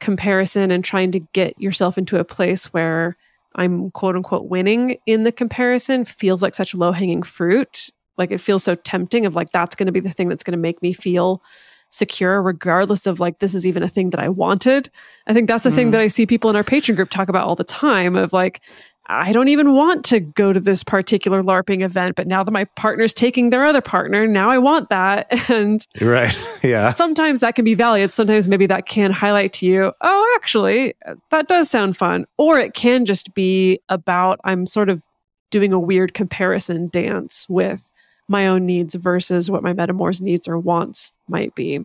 comparison 0.00 0.70
and 0.70 0.82
trying 0.82 1.12
to 1.12 1.20
get 1.20 1.58
yourself 1.60 1.96
into 1.98 2.18
a 2.18 2.24
place 2.24 2.66
where 2.72 3.16
I'm 3.54 3.90
quote 3.92 4.16
unquote 4.16 4.48
winning 4.48 4.98
in 5.06 5.24
the 5.24 5.32
comparison 5.32 6.04
feels 6.04 6.42
like 6.42 6.54
such 6.54 6.74
low 6.74 6.92
hanging 6.92 7.22
fruit. 7.22 7.90
Like 8.16 8.30
it 8.30 8.38
feels 8.38 8.64
so 8.64 8.74
tempting 8.74 9.26
of 9.26 9.34
like, 9.34 9.52
that's 9.52 9.74
going 9.74 9.86
to 9.86 9.92
be 9.92 10.00
the 10.00 10.12
thing 10.12 10.28
that's 10.28 10.44
going 10.44 10.52
to 10.52 10.58
make 10.58 10.82
me 10.82 10.92
feel 10.92 11.42
secure, 11.90 12.42
regardless 12.42 13.06
of 13.06 13.20
like, 13.20 13.38
this 13.38 13.54
is 13.54 13.64
even 13.66 13.82
a 13.82 13.88
thing 13.88 14.10
that 14.10 14.20
I 14.20 14.28
wanted. 14.28 14.90
I 15.26 15.32
think 15.32 15.46
that's 15.46 15.64
the 15.64 15.70
thing 15.70 15.86
mm-hmm. 15.86 15.92
that 15.92 16.00
I 16.00 16.08
see 16.08 16.26
people 16.26 16.50
in 16.50 16.56
our 16.56 16.64
patron 16.64 16.96
group 16.96 17.10
talk 17.10 17.28
about 17.28 17.46
all 17.46 17.54
the 17.54 17.64
time 17.64 18.16
of 18.16 18.32
like, 18.32 18.60
I 19.06 19.32
don't 19.32 19.48
even 19.48 19.74
want 19.74 20.04
to 20.06 20.20
go 20.20 20.52
to 20.52 20.58
this 20.60 20.82
particular 20.82 21.42
LARPing 21.42 21.82
event, 21.84 22.16
but 22.16 22.26
now 22.26 22.42
that 22.42 22.50
my 22.52 22.64
partner's 22.64 23.12
taking 23.12 23.50
their 23.50 23.62
other 23.62 23.82
partner, 23.82 24.26
now 24.26 24.48
I 24.48 24.58
want 24.58 24.88
that. 24.88 25.26
And 25.50 25.86
Right. 26.00 26.36
Yeah. 26.62 26.90
sometimes 26.90 27.40
that 27.40 27.54
can 27.54 27.64
be 27.66 27.74
valid. 27.74 28.12
Sometimes 28.12 28.48
maybe 28.48 28.66
that 28.66 28.86
can 28.86 29.10
highlight 29.12 29.52
to 29.54 29.66
you, 29.66 29.92
oh, 30.00 30.38
actually, 30.40 30.94
that 31.30 31.48
does 31.48 31.68
sound 31.68 31.96
fun. 31.98 32.24
Or 32.38 32.58
it 32.58 32.72
can 32.74 33.04
just 33.04 33.34
be 33.34 33.78
about 33.90 34.40
I'm 34.44 34.66
sort 34.66 34.88
of 34.88 35.02
doing 35.50 35.72
a 35.72 35.78
weird 35.78 36.14
comparison 36.14 36.88
dance 36.88 37.46
with 37.48 37.88
my 38.26 38.46
own 38.46 38.64
needs 38.64 38.94
versus 38.94 39.50
what 39.50 39.62
my 39.62 39.74
metamor's 39.74 40.22
needs 40.22 40.48
or 40.48 40.58
wants 40.58 41.12
might 41.28 41.54
be. 41.54 41.84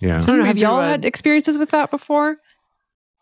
Yeah. 0.00 0.18
I 0.18 0.20
don't 0.20 0.36
know. 0.36 0.42
we 0.42 0.48
Have 0.48 0.58
y'all 0.58 0.82
had 0.82 1.04
experiences 1.06 1.56
with 1.56 1.70
that 1.70 1.90
before? 1.90 2.36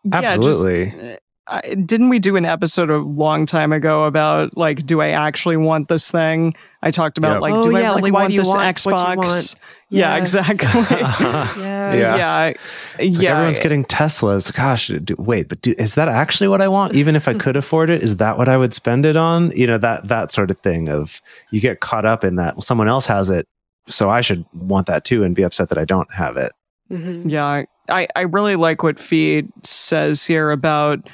Yeah, 0.03 0.35
just- 0.35 0.37
Absolutely. 0.47 1.17
I, 1.49 1.75
didn't 1.75 2.09
we 2.09 2.19
do 2.19 2.35
an 2.35 2.45
episode 2.45 2.89
a 2.89 2.97
long 2.97 3.45
time 3.45 3.71
ago 3.71 4.03
about 4.03 4.57
like, 4.57 4.85
do 4.85 5.01
I 5.01 5.09
actually 5.11 5.57
want 5.57 5.87
this 5.87 6.11
thing? 6.11 6.53
I 6.81 6.91
talked 6.91 7.17
about 7.17 7.33
Yep. 7.35 7.41
like, 7.41 7.53
Oh, 7.53 7.63
do 7.63 7.71
yeah, 7.71 7.77
I 7.77 7.87
like, 7.89 7.95
really 7.97 8.11
why 8.11 8.21
want 8.21 8.31
do 8.31 8.37
this 8.39 8.47
want 8.47 8.75
Xbox? 8.77 9.15
want? 9.17 9.55
Yeah, 9.89 10.17
Yes. 10.17 10.33
exactly. 10.35 10.97
Yeah. 10.99 11.93
Yeah. 11.93 12.15
yeah, 12.17 12.37
like 12.45 12.59
yeah. 12.99 13.31
everyone's 13.31 13.59
getting 13.59 13.85
Teslas. 13.85 14.53
Gosh, 14.53 14.87
do, 15.03 15.15
wait, 15.17 15.47
but 15.47 15.61
do, 15.61 15.73
is 15.77 15.95
that 15.95 16.09
actually 16.09 16.49
what 16.49 16.61
I 16.61 16.67
want? 16.67 16.95
Even 16.95 17.15
if 17.15 17.27
I 17.27 17.33
could 17.37 17.55
afford 17.55 17.89
it, 17.89 18.03
is 18.03 18.17
that 18.17 18.37
what 18.37 18.49
I 18.49 18.57
would 18.57 18.73
spend 18.73 19.05
it 19.05 19.15
on? 19.15 19.51
You 19.55 19.67
know 19.67 19.77
that 19.77 20.07
that 20.09 20.31
sort 20.31 20.51
of 20.51 20.59
thing. 20.59 20.89
Of 20.89 21.21
you 21.51 21.61
get 21.61 21.79
caught 21.79 22.05
up 22.05 22.23
in 22.25 22.35
that. 22.35 22.55
Well, 22.55 22.61
someone 22.61 22.89
else 22.89 23.07
has 23.07 23.29
it, 23.29 23.47
so 23.87 24.09
I 24.09 24.19
should 24.19 24.43
want 24.53 24.87
that 24.87 25.05
too, 25.05 25.23
and 25.23 25.33
be 25.33 25.43
upset 25.43 25.69
that 25.69 25.77
I 25.77 25.85
don't 25.85 26.13
have 26.13 26.35
it. 26.35 26.51
Mhm. 26.91 27.31
Yeah, 27.31 27.63
I, 27.89 28.07
I 28.15 28.21
really 28.21 28.55
like 28.57 28.83
what 28.83 28.99
Fee 28.99 29.43
says 29.63 30.25
here 30.25 30.51
about 30.51 30.99
it, 30.99 31.05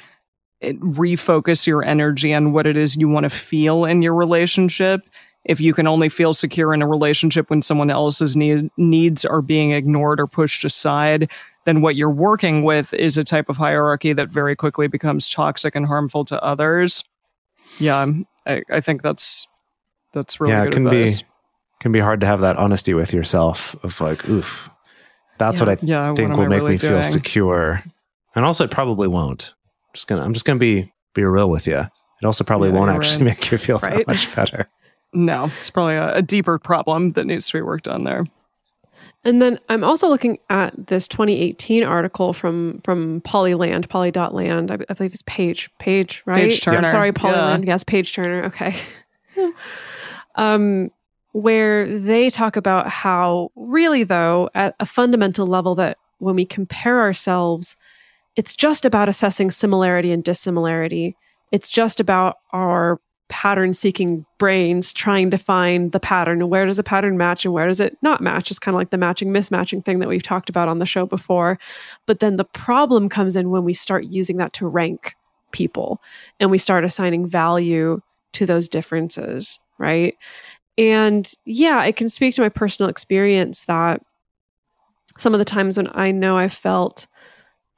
refocus 0.72 1.66
your 1.66 1.84
energy 1.84 2.32
on 2.34 2.52
what 2.52 2.66
it 2.66 2.76
is 2.76 2.96
you 2.96 3.08
want 3.08 3.24
to 3.24 3.30
feel 3.30 3.84
in 3.84 4.02
your 4.02 4.14
relationship. 4.14 5.02
If 5.44 5.60
you 5.60 5.74
can 5.74 5.86
only 5.86 6.08
feel 6.08 6.32
secure 6.32 6.72
in 6.72 6.80
a 6.80 6.88
relationship 6.88 7.50
when 7.50 7.60
someone 7.62 7.90
else's 7.90 8.34
need, 8.34 8.70
needs 8.78 9.24
are 9.24 9.42
being 9.42 9.72
ignored 9.72 10.18
or 10.18 10.26
pushed 10.26 10.64
aside, 10.64 11.30
then 11.66 11.82
what 11.82 11.96
you're 11.96 12.10
working 12.10 12.62
with 12.62 12.94
is 12.94 13.18
a 13.18 13.24
type 13.24 13.48
of 13.50 13.58
hierarchy 13.58 14.12
that 14.14 14.30
very 14.30 14.56
quickly 14.56 14.86
becomes 14.86 15.28
toxic 15.28 15.74
and 15.74 15.86
harmful 15.86 16.24
to 16.26 16.42
others. 16.42 17.04
Yeah, 17.78 18.06
I, 18.46 18.62
I 18.70 18.80
think 18.80 19.02
that's 19.02 19.46
that's 20.12 20.40
really 20.40 20.54
yeah, 20.54 20.64
it 20.64 20.72
can 20.72 20.86
advice. 20.86 21.20
be 21.20 21.26
can 21.80 21.92
be 21.92 22.00
hard 22.00 22.20
to 22.20 22.26
have 22.26 22.40
that 22.40 22.56
honesty 22.56 22.94
with 22.94 23.12
yourself. 23.12 23.74
Of 23.82 24.00
like, 24.00 24.26
oof, 24.28 24.70
that's 25.38 25.60
Yeah. 25.60 25.66
what 25.66 25.82
I 25.82 25.84
Yeah, 25.84 26.14
think 26.14 26.30
am 26.32 26.38
will 26.38 26.48
make 26.48 26.60
really 26.60 26.72
me 26.72 26.78
feel 26.78 27.02
secure. 27.02 27.82
And 28.34 28.44
also, 28.44 28.64
it 28.64 28.70
probably 28.70 29.08
won't. 29.08 29.54
Just 29.94 30.06
gonna, 30.08 30.22
I'm 30.22 30.32
just 30.34 30.44
gonna 30.44 30.58
be 30.58 30.92
be 31.14 31.24
real 31.24 31.48
with 31.48 31.66
you. 31.66 31.78
It 31.78 32.24
also 32.26 32.44
probably 32.44 32.68
Yeah, 32.70 32.74
won't 32.76 32.90
actually 32.90 33.24
right. 33.24 33.38
make 33.40 33.50
you 33.50 33.58
feel 33.58 33.78
Right. 33.78 33.98
that 33.98 34.06
much 34.06 34.34
better. 34.34 34.68
No, 35.12 35.50
it's 35.58 35.70
probably 35.70 35.94
a, 35.94 36.16
a 36.16 36.22
deeper 36.22 36.58
problem 36.58 37.12
that 37.12 37.24
needs 37.24 37.46
to 37.48 37.52
be 37.58 37.62
worked 37.62 37.86
on 37.88 38.04
there. 38.04 38.26
And 39.26 39.40
then 39.40 39.58
I'm 39.70 39.82
also 39.84 40.08
looking 40.08 40.38
at 40.50 40.74
this 40.88 41.08
2018 41.08 41.82
article 41.84 42.32
from 42.34 42.80
from 42.84 43.20
Polyland, 43.22 43.88
Poly.land. 43.88 44.70
I, 44.70 44.74
I 44.88 44.92
believe 44.94 45.14
it's 45.14 45.22
Page, 45.22 45.70
Page, 45.78 46.22
right? 46.26 46.50
Page 46.50 46.60
Turner, 46.60 46.78
I'm 46.78 46.86
sorry, 46.86 47.08
yeah. 47.08 47.12
Polyland. 47.12 47.66
Yes, 47.66 47.84
Page 47.84 48.12
Turner. 48.14 48.44
Okay. 48.46 48.76
um, 50.34 50.90
where 51.32 51.98
they 51.98 52.30
talk 52.30 52.56
about 52.56 52.88
how 52.88 53.50
really 53.56 54.04
though, 54.04 54.50
at 54.54 54.74
a 54.80 54.86
fundamental 54.86 55.46
level, 55.46 55.74
that 55.76 55.98
when 56.18 56.34
we 56.36 56.44
compare 56.44 57.00
ourselves, 57.00 57.76
it's 58.36 58.54
just 58.54 58.84
about 58.84 59.08
assessing 59.08 59.50
similarity 59.50 60.12
and 60.12 60.24
dissimilarity. 60.24 61.16
It's 61.52 61.70
just 61.70 62.00
about 62.00 62.36
our 62.52 63.00
pattern 63.28 63.72
seeking 63.72 64.26
brains 64.38 64.92
trying 64.92 65.30
to 65.30 65.38
find 65.38 65.92
the 65.92 66.00
pattern. 66.00 66.48
Where 66.48 66.66
does 66.66 66.76
the 66.76 66.82
pattern 66.82 67.16
match 67.16 67.44
and 67.44 67.54
where 67.54 67.66
does 67.66 67.80
it 67.80 67.96
not 68.02 68.20
match? 68.20 68.50
It's 68.50 68.58
kind 68.58 68.74
of 68.74 68.78
like 68.78 68.90
the 68.90 68.98
matching 68.98 69.30
mismatching 69.30 69.84
thing 69.84 69.98
that 70.00 70.08
we've 70.08 70.22
talked 70.22 70.48
about 70.48 70.68
on 70.68 70.78
the 70.78 70.86
show 70.86 71.06
before. 71.06 71.58
But 72.06 72.20
then 72.20 72.36
the 72.36 72.44
problem 72.44 73.08
comes 73.08 73.34
in 73.34 73.50
when 73.50 73.64
we 73.64 73.72
start 73.72 74.04
using 74.04 74.36
that 74.38 74.52
to 74.54 74.66
rank 74.66 75.14
people 75.52 76.02
and 76.38 76.50
we 76.50 76.58
start 76.58 76.84
assigning 76.84 77.26
value 77.26 78.00
to 78.34 78.46
those 78.46 78.68
differences, 78.68 79.58
right? 79.78 80.16
And 80.76 81.30
yeah, 81.44 81.78
I 81.78 81.92
can 81.92 82.08
speak 82.08 82.34
to 82.34 82.42
my 82.42 82.48
personal 82.48 82.90
experience 82.90 83.64
that 83.64 84.02
some 85.16 85.32
of 85.32 85.38
the 85.38 85.44
times 85.44 85.76
when 85.76 85.88
I 85.94 86.10
know 86.10 86.36
I 86.36 86.48
felt 86.48 87.06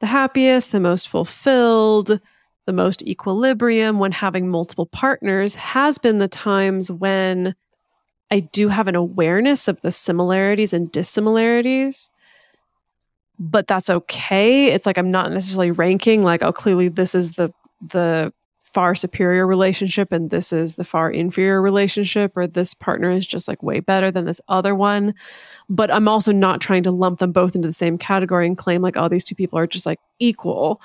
the 0.01 0.07
happiest, 0.07 0.73
the 0.73 0.81
most 0.81 1.09
fulfilled, 1.09 2.21
the 2.67 2.73
most 2.73 3.03
equilibrium 3.03 3.99
when 3.99 4.13
having 4.13 4.49
multiple 4.49 4.87
partners 4.87 5.55
has 5.55 5.99
been 5.99 6.19
the 6.19 6.29
times 6.29 6.91
when 6.91 7.55
I 8.31 8.41
do 8.41 8.69
have 8.69 8.89
an 8.89 8.97
awareness 8.97 9.69
of 9.69 9.81
the 9.83 9.93
similarities 9.93 10.73
and 10.73 10.91
dissimilarities. 10.91 12.11
But 13.39 13.67
that's 13.67 13.89
okay. 13.89 14.67
It's 14.67 14.87
like 14.87 14.99
I'm 14.99 15.11
not 15.11 15.31
necessarily 15.31 15.71
ranking 15.71 16.23
like, 16.23 16.43
oh, 16.43 16.53
clearly 16.53 16.89
this 16.89 17.15
is 17.15 17.33
the 17.33 17.53
the 17.81 18.33
far 18.77 18.95
superior 18.95 19.47
relationship 19.47 20.13
and 20.13 20.29
this 20.29 20.53
is 20.53 20.77
the 20.77 20.85
far 20.85 21.11
inferior 21.11 21.63
relationship 21.63 22.37
or 22.37 22.47
this 22.47 22.75
partner 22.75 23.09
is 23.11 23.27
just 23.27 23.49
like 23.49 23.63
way 23.63 23.81
better 23.81 24.11
than 24.11 24.27
this 24.27 24.39
other 24.49 24.75
one. 24.75 25.15
But 25.71 25.91
i'm 25.91 26.09
also 26.09 26.31
not 26.31 26.61
trying 26.61 26.83
to 26.83 26.91
lump 26.91 27.19
them 27.21 27.33
both 27.33 27.57
into 27.57 27.69
the 27.69 27.73
same 27.75 27.97
category 27.97 28.47
and 28.47 28.59
claim 28.59 28.83
like 28.83 28.99
oh 28.99 29.09
these 29.09 29.25
two 29.25 29.35
people 29.35 29.59
are 29.59 29.67
just 29.67 29.87
like 29.87 29.99
equal. 30.19 30.83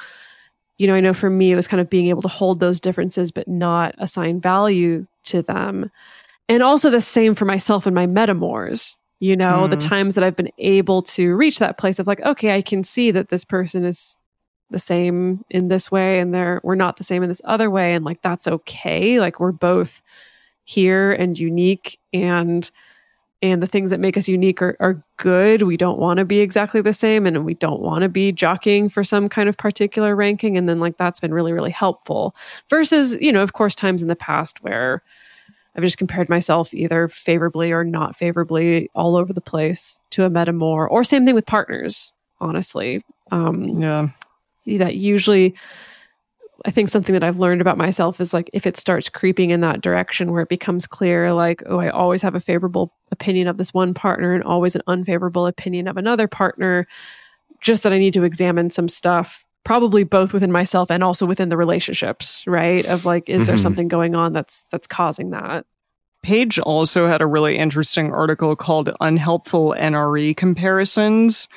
You 0.77 0.87
know 0.87 0.95
i 0.95 1.01
know 1.01 1.13
for 1.13 1.29
me 1.29 1.51
it 1.51 1.57
was 1.57 1.67
kind 1.67 1.81
of 1.81 1.89
being 1.89 2.07
able 2.07 2.21
to 2.21 2.29
hold 2.29 2.61
those 2.61 2.79
differences 2.79 3.29
but 3.29 3.49
not 3.49 3.93
assign 3.97 4.39
value 4.39 5.05
to 5.25 5.41
them. 5.41 5.91
And 6.47 6.63
also 6.63 6.89
the 6.89 7.01
same 7.01 7.35
for 7.35 7.43
myself 7.43 7.85
and 7.85 7.93
my 7.93 8.07
metamors 8.07 8.95
you 9.19 9.35
know 9.35 9.67
the 9.67 9.75
Mm. 9.75 9.89
times 9.89 10.15
that 10.15 10.23
i've 10.23 10.37
been 10.37 10.53
able 10.59 11.01
to 11.01 11.35
reach 11.35 11.59
that 11.59 11.77
place 11.77 11.99
of 11.99 12.07
like 12.07 12.21
okay 12.21 12.55
i 12.55 12.61
can 12.61 12.85
see 12.85 13.11
that 13.11 13.27
this 13.27 13.43
person 13.43 13.83
is 13.83 14.17
the 14.71 14.79
same 14.79 15.43
in 15.49 15.67
this 15.67 15.91
way 15.91 16.19
and 16.19 16.33
they're 16.33 16.61
we're 16.63 16.75
not 16.75 16.97
the 16.97 17.03
same 17.03 17.23
in 17.23 17.29
this 17.29 17.41
other 17.45 17.69
way. 17.69 17.93
And 17.93 18.05
like 18.05 18.21
that's 18.21 18.47
okay. 18.47 19.19
Like 19.19 19.39
we're 19.39 19.51
both 19.51 20.01
here 20.63 21.11
and 21.11 21.37
unique 21.37 21.99
and 22.13 22.69
and 23.43 23.63
the 23.63 23.67
things 23.67 23.89
that 23.89 23.99
make 23.99 24.17
us 24.17 24.27
unique 24.27 24.61
are, 24.61 24.77
are 24.79 25.03
good. 25.17 25.63
We 25.63 25.75
don't 25.75 25.97
want 25.97 26.19
to 26.19 26.25
be 26.25 26.41
exactly 26.41 26.79
the 26.79 26.93
same 26.93 27.25
and 27.25 27.43
we 27.43 27.55
don't 27.55 27.81
want 27.81 28.03
to 28.03 28.09
be 28.09 28.31
jockeying 28.31 28.89
for 28.89 29.03
some 29.03 29.29
kind 29.29 29.49
of 29.49 29.57
particular 29.57 30.15
ranking. 30.15 30.57
And 30.57 30.69
then 30.69 30.79
like 30.79 30.97
that's 30.97 31.19
been 31.19 31.33
really 31.33 31.51
really 31.51 31.71
helpful 31.71 32.35
versus 32.69 33.17
you 33.19 33.31
know 33.31 33.43
of 33.43 33.53
course 33.53 33.75
times 33.75 34.01
in 34.01 34.07
the 34.07 34.15
past 34.15 34.63
where 34.63 35.03
i've 35.75 35.83
just 35.83 35.97
compared 35.97 36.27
myself 36.29 36.73
either 36.73 37.07
favorably 37.07 37.71
or 37.71 37.83
not 37.83 38.15
favorably 38.15 38.89
all 38.93 39.15
over 39.15 39.33
the 39.33 39.41
place 39.41 39.99
to 40.11 40.25
a 40.25 40.29
metamor 40.29 40.87
or 40.89 41.03
same 41.03 41.25
thing 41.25 41.35
with 41.35 41.45
partners 41.45 42.13
honestly. 42.41 43.03
Um 43.31 43.63
Yeah. 43.63 44.09
That 44.65 44.95
usually 44.95 45.55
I 46.63 46.69
think 46.69 46.89
something 46.89 47.13
that 47.13 47.23
I've 47.23 47.39
learned 47.39 47.61
about 47.61 47.77
myself 47.77 48.21
is 48.21 48.33
like 48.33 48.49
if 48.53 48.67
it 48.67 48.77
starts 48.77 49.09
creeping 49.09 49.49
in 49.49 49.61
that 49.61 49.81
direction 49.81 50.31
where 50.31 50.43
it 50.43 50.49
becomes 50.49 50.85
clear 50.85 51.33
like 51.33 51.63
oh 51.65 51.79
I 51.79 51.89
always 51.89 52.21
have 52.21 52.35
a 52.35 52.39
favorable 52.39 52.93
opinion 53.11 53.47
of 53.47 53.57
this 53.57 53.73
one 53.73 53.93
partner 53.95 54.33
and 54.35 54.43
always 54.43 54.75
an 54.75 54.83
unfavorable 54.87 55.47
opinion 55.47 55.87
of 55.87 55.97
another 55.97 56.27
partner 56.27 56.87
just 57.61 57.81
that 57.83 57.93
I 57.93 57.97
need 57.97 58.13
to 58.13 58.23
examine 58.23 58.69
some 58.69 58.87
stuff 58.89 59.43
probably 59.63 60.03
both 60.03 60.33
within 60.33 60.51
myself 60.51 60.91
and 60.91 61.03
also 61.03 61.25
within 61.25 61.49
the 61.49 61.57
relationships 61.57 62.43
right 62.45 62.85
of 62.85 63.05
like 63.05 63.27
is 63.29 63.47
there 63.47 63.55
Mhm. 63.55 63.61
something 63.61 63.87
going 63.87 64.13
on 64.15 64.33
that's 64.33 64.65
that's 64.71 64.87
causing 64.87 65.31
that 65.31 65.65
Page 66.23 66.59
also 66.59 67.07
had 67.07 67.19
a 67.23 67.25
really 67.25 67.57
interesting 67.57 68.13
article 68.13 68.55
called 68.55 68.91
Unhelpful 69.01 69.73
NRE 69.75 70.35
Comparisons. 70.37 71.47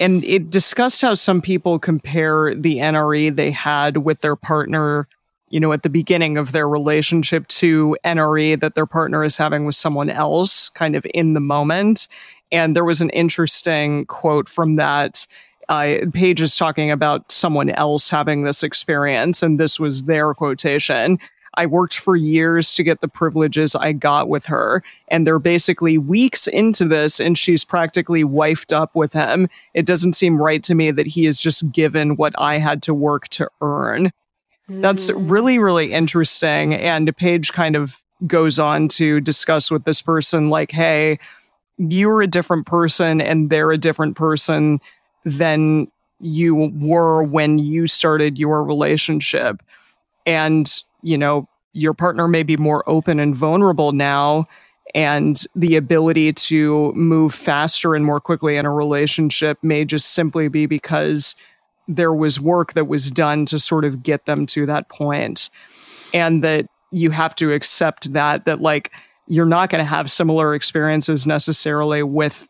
And 0.00 0.24
it 0.24 0.50
discussed 0.50 1.02
how 1.02 1.14
some 1.14 1.42
people 1.42 1.78
compare 1.78 2.54
the 2.54 2.76
NRE 2.76 3.34
they 3.34 3.50
had 3.50 3.98
with 3.98 4.20
their 4.20 4.36
partner, 4.36 5.08
you 5.48 5.58
know, 5.58 5.72
at 5.72 5.82
the 5.82 5.90
beginning 5.90 6.38
of 6.38 6.52
their 6.52 6.68
relationship 6.68 7.48
to 7.48 7.96
NRE 8.04 8.60
that 8.60 8.74
their 8.74 8.86
partner 8.86 9.24
is 9.24 9.36
having 9.36 9.64
with 9.64 9.74
someone 9.74 10.10
else, 10.10 10.68
kind 10.68 10.94
of 10.94 11.06
in 11.14 11.34
the 11.34 11.40
moment. 11.40 12.06
And 12.52 12.76
there 12.76 12.84
was 12.84 13.00
an 13.00 13.10
interesting 13.10 14.06
quote 14.06 14.48
from 14.48 14.76
that. 14.76 15.26
Uh, 15.68 15.96
Page 16.14 16.40
is 16.40 16.56
talking 16.56 16.90
about 16.90 17.30
someone 17.30 17.70
else 17.70 18.08
having 18.08 18.44
this 18.44 18.62
experience, 18.62 19.42
and 19.42 19.60
this 19.60 19.78
was 19.78 20.04
their 20.04 20.32
quotation. 20.32 21.18
I 21.58 21.66
worked 21.66 21.98
for 21.98 22.14
years 22.14 22.72
to 22.74 22.84
get 22.84 23.00
the 23.00 23.08
privileges 23.08 23.74
I 23.74 23.92
got 23.92 24.28
with 24.28 24.46
her. 24.46 24.84
And 25.08 25.26
they're 25.26 25.40
basically 25.40 25.98
weeks 25.98 26.46
into 26.46 26.86
this, 26.86 27.18
and 27.18 27.36
she's 27.36 27.64
practically 27.64 28.22
wifed 28.22 28.72
up 28.72 28.94
with 28.94 29.12
him. 29.12 29.48
It 29.74 29.84
doesn't 29.84 30.12
seem 30.12 30.40
right 30.40 30.62
to 30.62 30.74
me 30.74 30.92
that 30.92 31.08
he 31.08 31.26
is 31.26 31.40
just 31.40 31.70
given 31.72 32.14
what 32.14 32.32
I 32.38 32.58
had 32.58 32.80
to 32.84 32.94
work 32.94 33.26
to 33.30 33.50
earn. 33.60 34.12
That's 34.68 35.08
hmm. 35.08 35.28
really, 35.28 35.58
really 35.58 35.92
interesting. 35.92 36.74
And 36.74 37.14
Page 37.16 37.52
kind 37.52 37.74
of 37.74 38.02
goes 38.26 38.60
on 38.60 38.88
to 38.88 39.20
discuss 39.20 39.68
with 39.70 39.82
this 39.82 40.00
person, 40.00 40.50
like, 40.50 40.70
hey, 40.70 41.18
you're 41.76 42.22
a 42.22 42.26
different 42.28 42.66
person 42.66 43.20
and 43.20 43.50
they're 43.50 43.72
a 43.72 43.78
different 43.78 44.16
person 44.16 44.80
than 45.24 45.88
you 46.20 46.72
were 46.74 47.22
when 47.22 47.58
you 47.58 47.88
started 47.88 48.38
your 48.38 48.62
relationship. 48.62 49.60
And, 50.24 50.72
you 51.02 51.18
know, 51.18 51.48
your 51.72 51.94
partner 51.94 52.28
may 52.28 52.42
be 52.42 52.56
more 52.56 52.82
open 52.88 53.20
and 53.20 53.34
vulnerable 53.34 53.92
now. 53.92 54.48
And 54.94 55.42
the 55.54 55.76
ability 55.76 56.32
to 56.32 56.92
move 56.94 57.34
faster 57.34 57.94
and 57.94 58.04
more 58.04 58.20
quickly 58.20 58.56
in 58.56 58.64
a 58.64 58.72
relationship 58.72 59.58
may 59.62 59.84
just 59.84 60.12
simply 60.12 60.48
be 60.48 60.64
because 60.64 61.34
there 61.86 62.12
was 62.12 62.40
work 62.40 62.72
that 62.72 62.86
was 62.86 63.10
done 63.10 63.46
to 63.46 63.58
sort 63.58 63.84
of 63.84 64.02
get 64.02 64.26
them 64.26 64.46
to 64.46 64.66
that 64.66 64.88
point 64.88 65.50
and 66.14 66.42
that 66.42 66.66
you 66.90 67.10
have 67.10 67.34
to 67.34 67.52
accept 67.52 68.12
that 68.12 68.44
that 68.44 68.60
like 68.60 68.92
you're 69.26 69.46
not 69.46 69.68
going 69.68 69.82
to 69.82 69.88
have 69.88 70.10
similar 70.10 70.54
experiences 70.54 71.26
necessarily 71.26 72.02
with 72.02 72.48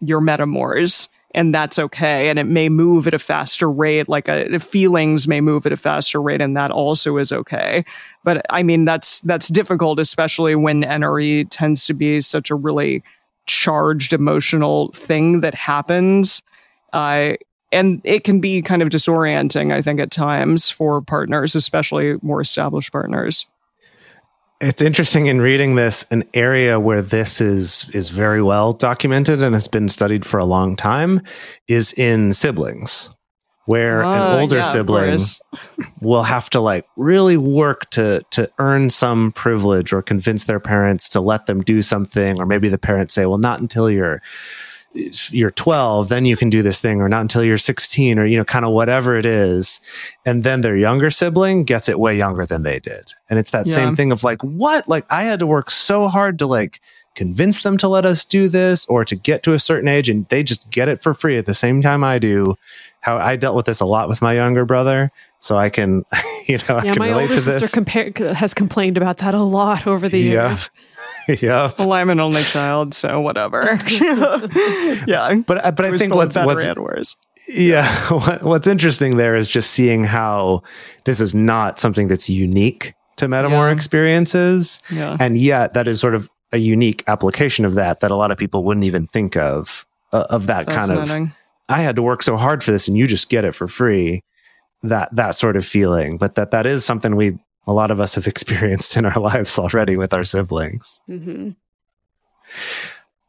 your 0.00 0.20
metamors 0.20 1.08
and 1.36 1.54
that's 1.54 1.78
okay. 1.78 2.30
And 2.30 2.38
it 2.38 2.44
may 2.44 2.70
move 2.70 3.06
at 3.06 3.14
a 3.14 3.18
faster 3.18 3.70
rate 3.70 4.08
like 4.08 4.28
uh 4.28 4.58
feelings 4.58 5.28
may 5.28 5.40
move 5.40 5.66
at 5.66 5.72
a 5.72 5.76
faster 5.76 6.20
rate 6.20 6.40
and 6.40 6.56
that 6.56 6.72
also 6.72 7.18
is 7.18 7.30
okay. 7.32 7.84
But 8.24 8.44
i 8.50 8.64
mean 8.64 8.84
that's 8.84 9.20
that's 9.20 9.48
difficult 9.48 10.00
especially 10.00 10.56
when 10.56 10.82
nre 10.82 11.46
tends 11.50 11.86
to 11.86 11.94
be 11.94 12.20
such 12.20 12.50
a 12.50 12.56
really 12.56 13.04
charged 13.46 14.12
emotional 14.12 14.90
thing 14.92 15.40
that 15.42 15.54
happens. 15.54 16.42
Uh, 16.92 17.34
and 17.72 18.00
it 18.04 18.24
can 18.24 18.40
be 18.40 18.62
kind 18.62 18.80
of 18.80 18.88
disorienting 18.88 19.72
i 19.72 19.82
think 19.82 20.00
at 20.00 20.10
times 20.10 20.70
for 20.70 21.02
partners 21.02 21.54
especially 21.54 22.16
more 22.22 22.40
established 22.40 22.92
partners 22.92 23.44
It's 24.60 24.80
interesting 24.80 25.26
in 25.26 25.40
reading 25.40 25.74
this, 25.74 26.06
an 26.10 26.24
area 26.32 26.80
where 26.80 27.02
this 27.02 27.42
is 27.42 27.90
is 27.92 28.08
very 28.08 28.42
well 28.42 28.72
documented 28.72 29.42
and 29.42 29.54
has 29.54 29.68
been 29.68 29.88
studied 29.88 30.24
for 30.24 30.38
a 30.38 30.46
long 30.46 30.76
time 30.76 31.20
is 31.68 31.92
in 31.92 32.32
siblings, 32.32 33.10
where 33.66 34.02
an 34.02 34.06
oh, 34.06 34.40
older 34.40 34.58
yeah, 34.58 34.72
sibling 34.72 35.20
will 36.00 36.22
have 36.22 36.48
to 36.50 36.60
like 36.60 36.86
really 36.96 37.36
work 37.36 37.90
to 37.90 38.22
to 38.30 38.50
earn 38.58 38.88
some 38.88 39.30
privilege 39.32 39.92
or 39.92 40.00
convince 40.00 40.44
their 40.44 40.60
parents 40.60 41.10
to 41.10 41.20
let 41.20 41.44
them 41.44 41.62
do 41.62 41.82
something, 41.82 42.40
or 42.40 42.46
maybe 42.46 42.70
the 42.70 42.78
parents 42.78 43.12
say, 43.12 43.26
"Well, 43.26 43.38
not 43.38 43.60
until 43.60 43.90
you're." 43.90 44.22
You're 45.30 45.50
12 45.50 46.08
then 46.08 46.24
you 46.24 46.36
can 46.36 46.50
do 46.50 46.62
this 46.62 46.78
thing 46.78 47.00
or 47.00 47.08
not 47.08 47.20
until 47.20 47.44
you're 47.44 47.58
16 47.58 48.18
or 48.18 48.26
you 48.26 48.36
know 48.36 48.44
kind 48.44 48.64
of 48.64 48.72
whatever 48.72 49.16
it 49.16 49.26
is. 49.26 49.80
And 50.24 50.42
then 50.44 50.60
their 50.62 50.76
younger 50.76 51.10
sibling 51.10 51.64
gets 51.64 51.88
it 51.88 51.98
way 51.98 52.16
younger 52.16 52.46
than 52.46 52.62
they 52.62 52.78
did. 52.78 53.12
And 53.30 53.38
it's 53.38 53.50
that 53.50 53.66
Yeah. 53.66 53.74
same 53.74 53.96
thing 53.96 54.12
of 54.12 54.24
like 54.24 54.42
what? 54.42 54.88
Like 54.88 55.04
i 55.10 55.22
had 55.24 55.38
to 55.40 55.46
work 55.46 55.70
so 55.70 56.08
hard 56.08 56.38
to 56.40 56.46
like 56.46 56.80
convince 57.14 57.62
them 57.62 57.76
to 57.78 57.88
let 57.88 58.04
us 58.04 58.24
do 58.24 58.48
this 58.48 58.84
or 58.86 59.04
to 59.04 59.16
get 59.16 59.42
to 59.42 59.54
a 59.54 59.58
certain 59.58 59.88
age 59.88 60.10
and 60.10 60.28
they 60.28 60.42
just 60.42 60.68
get 60.70 60.86
it 60.88 61.00
for 61.00 61.14
free 61.14 61.38
at 61.38 61.46
the 61.46 61.54
same 61.54 61.80
time 61.80 62.04
i 62.04 62.18
do 62.18 62.54
how 63.00 63.16
i 63.16 63.36
dealt 63.36 63.56
with 63.56 63.64
this 63.64 63.80
a 63.80 63.86
lot 63.86 64.08
with 64.08 64.20
my 64.20 64.34
younger 64.34 64.64
brother. 64.66 65.10
So 65.38 65.56
i 65.56 65.68
can 65.70 66.04
you 66.46 66.58
know 66.68 66.76
i 66.76 66.84
yeah 66.84 66.92
can 66.92 66.98
my 66.98 67.08
relate 67.08 67.22
older 67.22 67.34
to 67.34 67.40
sister 67.40 67.82
this. 67.82 68.36
has 68.36 68.52
complained 68.54 68.96
about 68.96 69.18
that 69.18 69.34
a 69.34 69.42
lot 69.42 69.86
over 69.86 70.08
the 70.08 70.18
yeah. 70.20 70.48
years 70.50 70.70
yeah 71.40 71.70
well 71.78 71.92
i'm 71.92 72.10
an 72.10 72.20
only 72.20 72.42
child 72.44 72.94
so 72.94 73.20
whatever 73.20 73.78
yeah 75.06 75.34
but 75.46 75.64
uh, 75.64 75.70
but 75.70 75.84
i 75.86 75.96
think 75.98 76.14
what's 76.14 76.36
what's 76.36 76.66
worse 76.78 77.16
Yeah, 77.48 77.88
what, 78.10 78.42
what's 78.42 78.66
interesting 78.66 79.16
there 79.16 79.36
is 79.36 79.46
just 79.48 79.70
seeing 79.70 80.04
how 80.04 80.62
this 81.04 81.20
is 81.20 81.34
not 81.34 81.78
something 81.78 82.08
that's 82.08 82.28
unique 82.28 82.94
to 83.16 83.26
Metamor 83.28 83.68
Yeah. 83.68 83.72
experiences, 83.72 84.82
yeah 84.90 85.16
and 85.20 85.38
yet 85.38 85.74
that 85.74 85.86
is 85.88 86.00
sort 86.00 86.14
of 86.14 86.28
a 86.52 86.58
unique 86.58 87.02
application 87.06 87.64
of 87.64 87.74
that 87.74 88.00
that 88.00 88.10
a 88.10 88.16
lot 88.16 88.30
of 88.30 88.38
people 88.38 88.62
wouldn't 88.64 88.84
even 88.84 89.06
think 89.06 89.36
of 89.36 89.86
uh, 90.12 90.26
of 90.30 90.46
that 90.46 90.66
kind 90.66 90.90
of. 90.92 91.30
I 91.68 91.82
had 91.82 91.96
to 91.96 92.02
work 92.02 92.22
so 92.22 92.36
hard 92.36 92.62
for 92.62 92.70
this, 92.70 92.86
and 92.86 92.96
you 92.96 93.08
just 93.08 93.28
get 93.28 93.44
it 93.44 93.52
for 93.52 93.66
free. 93.66 94.22
That 94.84 95.08
that 95.16 95.34
sort 95.34 95.56
of 95.56 95.66
feeling, 95.66 96.16
but 96.18 96.36
that 96.36 96.52
that 96.52 96.64
is 96.66 96.84
something 96.84 97.16
we 97.16 97.36
a 97.66 97.72
lot 97.72 97.90
of 97.90 98.00
us 98.00 98.14
have 98.14 98.26
experienced 98.34 98.96
in 98.96 99.04
our 99.04 99.20
lives 99.20 99.58
already 99.58 99.96
with 99.96 100.12
our 100.14 100.24
siblings. 100.24 101.00
hmm 101.06 101.50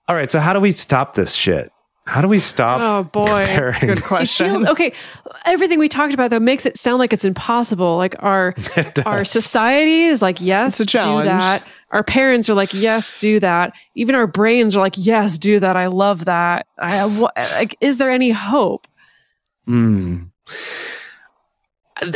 All 0.08 0.16
right, 0.16 0.32
so 0.32 0.40
how 0.40 0.54
do 0.54 0.60
we 0.60 0.72
stop 0.72 1.16
this 1.16 1.34
shit? 1.34 1.72
How 2.06 2.22
do 2.22 2.30
we 2.30 2.40
stop? 2.40 2.80
Oh 2.80 3.04
boy. 3.04 3.46
comparing? 3.46 3.88
Good 3.96 4.04
question. 4.04 4.46
feels, 4.50 4.68
okay, 4.70 4.94
everything 5.44 5.78
we 5.78 5.90
talked 5.90 6.14
about 6.14 6.30
though 6.30 6.40
makes 6.40 6.66
it 6.66 6.78
sound 6.78 7.00
like 7.00 7.12
it's 7.12 7.26
impossible. 7.26 7.98
Like 7.98 8.16
our 8.20 8.56
our 9.06 9.26
society 9.26 10.06
is 10.06 10.22
like, 10.22 10.40
yes, 10.40 10.80
It's 10.80 10.94
a 10.94 10.98
do 11.00 11.24
that. 11.26 11.68
Our 11.92 12.04
parents 12.04 12.50
are 12.50 12.54
like, 12.54 12.74
yes, 12.74 13.18
do 13.20 13.42
that. 13.42 13.74
Even 13.96 14.16
our 14.16 14.28
brains 14.28 14.74
are 14.76 14.80
like, 14.80 14.96
yes, 14.98 15.38
do 15.38 15.60
that. 15.60 15.76
I 15.76 15.88
love 15.88 16.26
that. 16.26 16.68
I 16.78 17.06
wha- 17.06 17.32
like. 17.36 17.76
Is 17.82 17.98
there 17.98 18.10
any 18.12 18.32
hope? 18.32 18.88
Mm. 19.68 20.30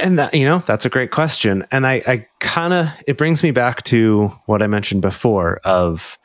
And 0.01 0.19
that, 0.19 0.33
you 0.33 0.45
know, 0.45 0.63
that's 0.65 0.85
a 0.85 0.89
great 0.89 1.11
question. 1.11 1.65
And 1.71 1.87
I, 1.87 2.01
I 2.07 2.27
kind 2.39 2.73
of, 2.73 2.87
it 3.07 3.17
brings 3.17 3.41
me 3.43 3.51
back 3.51 3.83
to 3.83 4.27
what 4.45 4.61
I 4.61 4.67
mentioned 4.67 5.01
before 5.01 5.57
of 5.63 6.17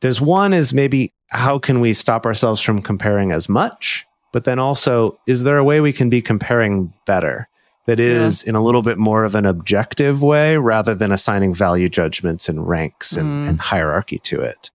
there's 0.00 0.20
one 0.20 0.52
is 0.54 0.72
maybe 0.72 1.12
how 1.28 1.58
can 1.58 1.80
we 1.80 1.92
stop 1.92 2.24
ourselves 2.24 2.60
from 2.60 2.80
comparing 2.80 3.32
as 3.32 3.48
much? 3.48 4.06
But 4.32 4.44
then 4.44 4.58
also, 4.58 5.18
is 5.26 5.42
there 5.42 5.58
a 5.58 5.64
way 5.64 5.80
we 5.80 5.92
can 5.92 6.08
be 6.08 6.22
comparing 6.22 6.92
better 7.06 7.48
that 7.86 7.98
is 7.98 8.42
in 8.42 8.54
a 8.54 8.62
little 8.62 8.82
bit 8.82 8.98
more 8.98 9.24
of 9.24 9.34
an 9.34 9.46
objective 9.46 10.22
way 10.22 10.56
rather 10.58 10.94
than 10.94 11.10
assigning 11.10 11.54
value 11.54 11.88
judgments 11.88 12.48
and 12.48 12.68
ranks 12.68 13.12
and, 13.12 13.44
Mm. 13.44 13.48
and 13.48 13.60
hierarchy 13.60 14.18
to 14.20 14.40
it? 14.40 14.70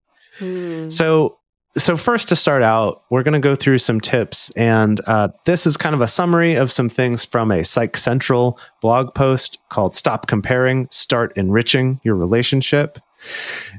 So, 0.90 1.38
so 1.76 1.96
first 1.96 2.28
to 2.28 2.36
start 2.36 2.62
out, 2.62 3.02
we're 3.10 3.22
going 3.22 3.40
to 3.40 3.40
go 3.40 3.56
through 3.56 3.78
some 3.78 4.00
tips, 4.00 4.50
and 4.50 5.00
uh, 5.06 5.28
this 5.44 5.66
is 5.66 5.76
kind 5.76 5.94
of 5.94 6.00
a 6.00 6.08
summary 6.08 6.54
of 6.54 6.70
some 6.70 6.88
things 6.88 7.24
from 7.24 7.50
a 7.50 7.64
Psych 7.64 7.96
Central 7.96 8.58
blog 8.80 9.14
post 9.14 9.58
called 9.70 9.94
"Stop 9.94 10.26
Comparing, 10.26 10.88
Start 10.90 11.32
Enriching 11.36 12.00
Your 12.04 12.14
Relationship." 12.14 12.98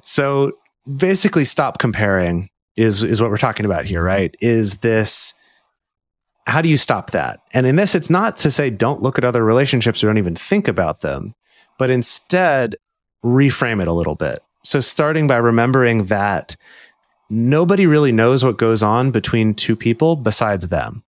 So, 0.04 0.52
basically, 0.98 1.46
stop 1.46 1.80
comparing 1.80 2.50
is 2.76 3.04
is 3.04 3.22
what 3.22 3.30
we're 3.30 3.38
talking 3.38 3.66
about 3.66 3.86
here, 3.86 4.04
right? 4.04 4.36
Is 4.42 4.80
this 4.80 5.34
how 6.48 6.62
do 6.62 6.70
you 6.70 6.78
stop 6.78 7.12
that? 7.12 7.40
And 7.54 7.66
in 7.66 7.76
this, 7.76 7.96
it's 7.96 8.10
not 8.10 8.38
to 8.38 8.52
say 8.52 8.70
don't 8.70 9.02
look 9.02 9.18
at 9.18 9.26
other 9.26 9.44
relationships 9.44 10.04
or 10.04 10.08
don't 10.08 10.18
even 10.18 10.36
think 10.36 10.68
about 10.68 11.02
them, 11.02 11.34
but 11.80 11.90
instead 11.90 12.76
reframe 13.24 13.82
it 13.82 13.88
a 13.88 13.94
little 13.94 14.16
bit. 14.16 14.40
So, 14.64 14.80
starting 14.80 15.28
by 15.28 15.38
remembering 15.38 16.06
that 16.06 16.56
nobody 17.30 17.88
really 17.88 18.12
knows 18.12 18.44
what 18.44 18.58
goes 18.58 18.84
on 18.84 19.12
between 19.12 19.54
two 19.54 19.76
people 19.76 20.16
besides 20.16 20.68
them. 20.68 21.04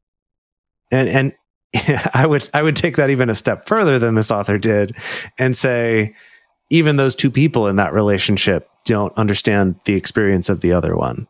And, 0.92 1.10
and 1.10 1.34
I 2.14 2.26
would, 2.26 2.50
I 2.54 2.62
would 2.62 2.76
take 2.76 2.96
that 2.96 3.10
even 3.10 3.30
a 3.30 3.36
step 3.36 3.68
further 3.68 4.00
than 4.00 4.16
this 4.16 4.32
author 4.32 4.58
did 4.58 4.96
and 5.38 5.56
say, 5.56 6.16
even 6.70 6.96
those 6.96 7.16
two 7.16 7.30
people 7.30 7.68
in 7.68 7.76
that 7.76 7.94
relationship 7.94 8.70
don't 8.86 9.16
understand 9.18 9.80
the 9.86 9.94
experience 9.94 10.50
of 10.50 10.62
the 10.62 10.74
other 10.74 10.96
one. 10.96 11.28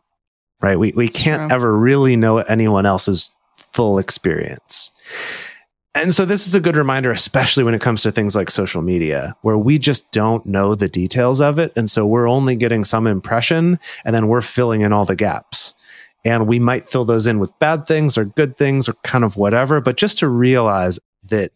Right. 0.62 0.78
We, 0.78 0.92
we 0.92 1.08
can't 1.08 1.50
true. 1.50 1.54
ever 1.54 1.76
really 1.76 2.16
know 2.16 2.38
anyone 2.38 2.86
else's 2.86 3.30
full 3.72 3.98
experience. 3.98 4.90
And 5.96 6.14
so 6.14 6.26
this 6.26 6.46
is 6.46 6.54
a 6.54 6.60
good 6.60 6.76
reminder, 6.76 7.10
especially 7.10 7.64
when 7.64 7.72
it 7.72 7.80
comes 7.80 8.02
to 8.02 8.12
things 8.12 8.36
like 8.36 8.50
social 8.50 8.82
media, 8.82 9.34
where 9.40 9.56
we 9.56 9.78
just 9.78 10.12
don't 10.12 10.44
know 10.44 10.74
the 10.74 10.88
details 10.88 11.40
of 11.40 11.58
it. 11.58 11.72
And 11.74 11.90
so 11.90 12.04
we're 12.04 12.28
only 12.28 12.54
getting 12.54 12.84
some 12.84 13.06
impression 13.06 13.78
and 14.04 14.14
then 14.14 14.28
we're 14.28 14.42
filling 14.42 14.82
in 14.82 14.92
all 14.92 15.06
the 15.06 15.16
gaps. 15.16 15.72
And 16.22 16.46
we 16.46 16.58
might 16.58 16.90
fill 16.90 17.06
those 17.06 17.26
in 17.26 17.38
with 17.38 17.58
bad 17.60 17.86
things 17.86 18.18
or 18.18 18.26
good 18.26 18.58
things 18.58 18.90
or 18.90 18.92
kind 19.04 19.24
of 19.24 19.38
whatever. 19.38 19.80
But 19.80 19.96
just 19.96 20.18
to 20.18 20.28
realize 20.28 20.98
that 21.24 21.52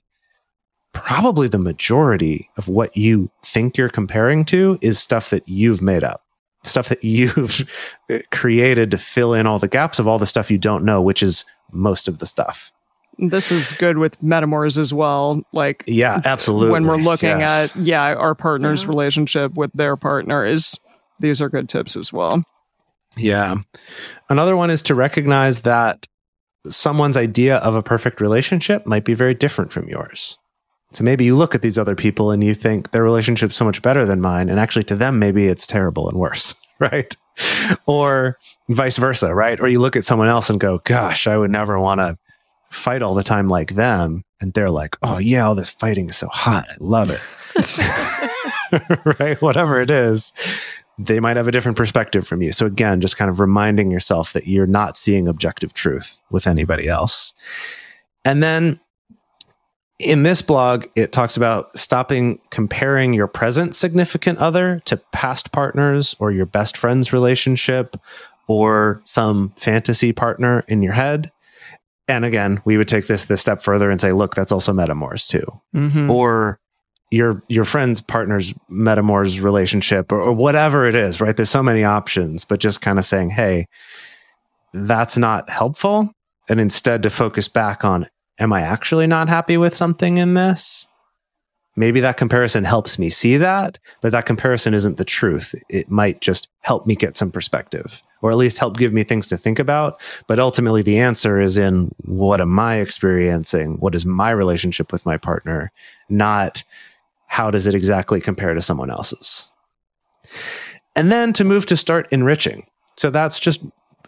probably 0.94 1.46
the 1.46 1.58
majority 1.58 2.48
of 2.56 2.66
what 2.66 2.96
you 2.96 3.30
think 3.44 3.76
you're 3.76 3.90
comparing 3.90 4.46
to 4.46 4.78
is 4.80 4.98
stuff 4.98 5.28
that 5.28 5.46
you've 5.50 5.82
made 5.82 6.02
up, 6.02 6.24
stuff 6.64 6.88
that 6.88 7.04
you've 7.04 7.70
created 8.32 8.90
to 8.92 8.96
fill 8.96 9.34
in 9.34 9.46
all 9.46 9.58
the 9.58 9.68
gaps 9.68 9.98
of 9.98 10.08
all 10.08 10.18
the 10.18 10.24
stuff 10.24 10.50
you 10.50 10.56
don't 10.56 10.82
know, 10.82 11.02
which 11.02 11.22
is 11.22 11.44
most 11.72 12.08
of 12.08 12.20
the 12.20 12.26
stuff. 12.26 12.72
This 13.18 13.52
is 13.52 13.72
good 13.72 13.98
with 13.98 14.20
metamors 14.22 14.78
as 14.78 14.94
well. 14.94 15.42
Like 15.52 15.84
Yeah, 15.86 16.20
absolutely. 16.24 16.70
when 16.70 16.86
we're 16.86 16.96
looking 16.96 17.40
Yes. 17.40 17.70
at 17.74 17.76
yeah 17.82 18.14
our 18.14 18.34
partner's 18.34 18.86
relationship 18.86 19.54
with 19.54 19.70
their 19.74 19.96
partner 19.96 20.46
is 20.46 20.74
these 21.18 21.40
are 21.42 21.48
good 21.48 21.68
tips 21.68 21.96
as 21.96 22.12
well. 22.12 22.42
Yeah. 23.16 23.56
Another 24.28 24.56
one 24.56 24.70
is 24.70 24.82
to 24.82 24.94
recognize 24.94 25.60
that 25.60 26.06
someone's 26.68 27.16
idea 27.16 27.56
of 27.56 27.74
a 27.74 27.82
perfect 27.82 28.20
relationship 28.20 28.86
might 28.86 29.04
be 29.04 29.14
very 29.14 29.34
different 29.34 29.72
from 29.72 29.88
yours. 29.88 30.38
So 30.92 31.04
maybe 31.04 31.24
you 31.24 31.36
look 31.36 31.54
at 31.54 31.62
these 31.62 31.78
other 31.78 31.94
people 31.94 32.30
and 32.30 32.42
you 32.42 32.54
think 32.54 32.90
their 32.90 33.02
relationship's 33.02 33.54
so 33.56 33.64
much 33.64 33.80
better 33.82 34.04
than 34.06 34.20
mine. 34.20 34.48
And 34.48 34.58
actually, 34.58 34.82
to 34.84 34.96
them, 34.96 35.18
maybe 35.18 35.46
it's 35.46 35.66
terrible 35.66 36.08
and 36.08 36.18
worse, 36.18 36.54
right? 36.80 37.14
Or 37.86 38.36
vice 38.68 38.96
versa, 38.96 39.34
right? 39.34 39.60
Or 39.60 39.68
you 39.68 39.80
look 39.80 39.94
at 39.96 40.04
someone 40.04 40.28
else 40.28 40.50
and 40.50 40.58
go, 40.58 40.78
gosh, 40.84 41.26
I 41.26 41.36
would 41.36 41.50
never 41.50 41.78
want 41.78 42.00
to 42.00 42.18
fight 42.70 43.02
all 43.02 43.14
the 43.14 43.22
time 43.22 43.48
like 43.48 43.74
them. 43.74 44.22
And 44.40 44.52
they're 44.54 44.70
like, 44.70 44.96
oh, 45.02 45.18
yeah, 45.18 45.46
all 45.46 45.54
this 45.54 45.70
fighting 45.70 46.08
is 46.08 46.16
so 46.16 46.28
hot. 46.28 46.66
I 46.70 46.76
love 46.80 47.10
it. 47.10 47.20
right? 49.18 49.40
Whatever 49.42 49.80
it 49.80 49.90
is, 49.90 50.32
they 50.98 51.20
might 51.20 51.36
have 51.36 51.48
a 51.48 51.52
different 51.52 51.76
perspective 51.76 52.26
from 52.26 52.42
you. 52.42 52.52
So 52.52 52.66
again, 52.66 53.00
just 53.00 53.16
kind 53.16 53.30
of 53.30 53.40
reminding 53.40 53.90
yourself 53.90 54.32
that 54.32 54.46
you're 54.46 54.66
not 54.66 54.96
seeing 54.96 55.28
objective 55.28 55.74
truth 55.74 56.20
with 56.30 56.46
anybody 56.46 56.88
else. 56.88 57.34
And 58.24 58.42
then 58.42 58.80
in 59.98 60.22
this 60.22 60.40
blog, 60.40 60.86
it 60.94 61.12
talks 61.12 61.36
about 61.36 61.76
stopping 61.78 62.38
comparing 62.50 63.12
your 63.12 63.26
present 63.26 63.74
significant 63.74 64.38
other 64.38 64.80
to 64.86 64.96
past 65.12 65.52
partners 65.52 66.16
or 66.18 66.32
your 66.32 66.46
best 66.46 66.76
friend's 66.76 67.12
relationship 67.12 67.96
or 68.46 69.00
some 69.04 69.52
fantasy 69.56 70.12
partner 70.12 70.64
in 70.68 70.82
your 70.82 70.94
head. 70.94 71.30
And 72.10 72.24
again, 72.24 72.60
we 72.64 72.76
would 72.76 72.88
take 72.88 73.06
this 73.06 73.26
this 73.26 73.40
step 73.40 73.62
further 73.62 73.90
and 73.90 74.00
say, 74.00 74.12
look, 74.12 74.34
that's 74.34 74.52
also 74.52 74.72
metamors 74.72 75.26
too. 75.26 75.46
Mm-hmm. 75.74 76.10
or 76.10 76.58
your 77.10 77.42
your 77.48 77.64
friend's 77.64 78.00
partner's 78.00 78.54
metamors 78.70 79.42
relationship 79.42 80.12
or, 80.12 80.20
or 80.20 80.32
whatever 80.32 80.86
it 80.86 80.94
is 80.94 81.20
right? 81.20 81.36
There's 81.36 81.50
so 81.50 81.62
many 81.62 81.82
options 81.84 82.44
but 82.44 82.60
just 82.60 82.80
kind 82.80 82.98
of 82.98 83.04
saying 83.04 83.30
hey 83.30 83.66
that's 84.72 85.18
not 85.18 85.50
helpful. 85.50 86.12
And 86.48 86.60
instead 86.60 87.02
to 87.02 87.10
focus 87.10 87.48
back 87.48 87.84
on 87.84 88.06
am 88.38 88.52
i 88.52 88.60
actually 88.60 89.06
not 89.06 89.28
happy 89.28 89.56
with 89.56 89.76
something 89.76 90.18
in 90.18 90.34
this 90.34 90.86
maybe 91.76 92.00
that 92.00 92.16
comparison 92.16 92.64
helps 92.64 92.98
me 92.98 93.10
see 93.10 93.36
that 93.36 93.78
but 94.00 94.12
that 94.12 94.26
comparison 94.26 94.74
isn't 94.74 94.96
the 94.96 95.04
truth. 95.04 95.54
It 95.68 95.90
might 95.90 96.20
just 96.20 96.48
help 96.60 96.86
me 96.86 96.94
get 96.94 97.16
some 97.16 97.30
perspective 97.30 98.02
or 98.22 98.30
at 98.30 98.36
least 98.36 98.58
help 98.58 98.76
give 98.76 98.92
me 98.92 99.04
things 99.04 99.26
to 99.28 99.38
think 99.38 99.58
about. 99.58 100.00
But 100.26 100.38
ultimately 100.38 100.82
the 100.82 100.98
answer 100.98 101.40
is 101.40 101.56
in 101.56 101.94
what 102.04 102.40
am 102.40 102.58
i 102.58 102.76
experiencing? 102.76 103.78
What 103.78 103.94
is 103.94 104.04
my 104.04 104.30
relationship 104.30 104.92
with 104.92 105.06
my 105.06 105.16
partner? 105.16 105.72
Not 106.08 106.62
how 107.26 107.50
does 107.50 107.66
it 107.66 107.74
exactly 107.74 108.20
compare 108.20 108.54
to 108.54 108.60
someone 108.60 108.90
else's? 108.90 109.48
And 110.96 111.10
then 111.10 111.32
to 111.34 111.44
move 111.44 111.66
to 111.66 111.76
start 111.76 112.08
enriching. 112.10 112.66
So 112.96 113.10
that's 113.10 113.38
just 113.38 113.62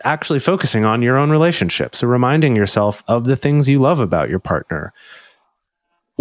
actually 0.04 0.40
focusing 0.40 0.84
on 0.84 1.02
your 1.02 1.16
own 1.16 1.30
relationship 1.30 1.94
so 1.94 2.06
reminding 2.06 2.56
yourself 2.56 3.04
of 3.06 3.24
the 3.24 3.36
things 3.36 3.68
you 3.68 3.78
love 3.78 4.00
about 4.00 4.28
your 4.28 4.38
partner 4.38 4.92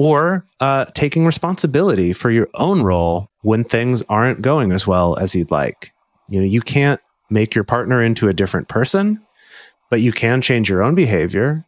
or 0.02 0.44
uh, 0.60 0.86
taking 0.96 1.28
responsibility 1.28 2.12
for 2.12 2.32
your 2.32 2.50
own 2.56 2.82
role 2.82 3.30
when 3.44 3.64
things 3.64 4.02
aren't 4.10 4.42
going 4.42 4.72
as 4.72 4.88
well 4.88 5.16
as 5.18 5.36
you'd 5.36 5.52
like. 5.52 5.92
You 6.28 6.40
know, 6.40 6.46
you 6.48 6.60
can't 6.60 7.00
make 7.30 7.54
your 7.54 7.64
partner 7.64 8.02
into 8.02 8.28
a 8.28 8.34
different 8.34 8.68
person, 8.68 9.22
but 9.92 10.02
you 10.02 10.12
can 10.12 10.42
change 10.42 10.68
your 10.68 10.82
own 10.82 10.96
behavior, 10.96 11.64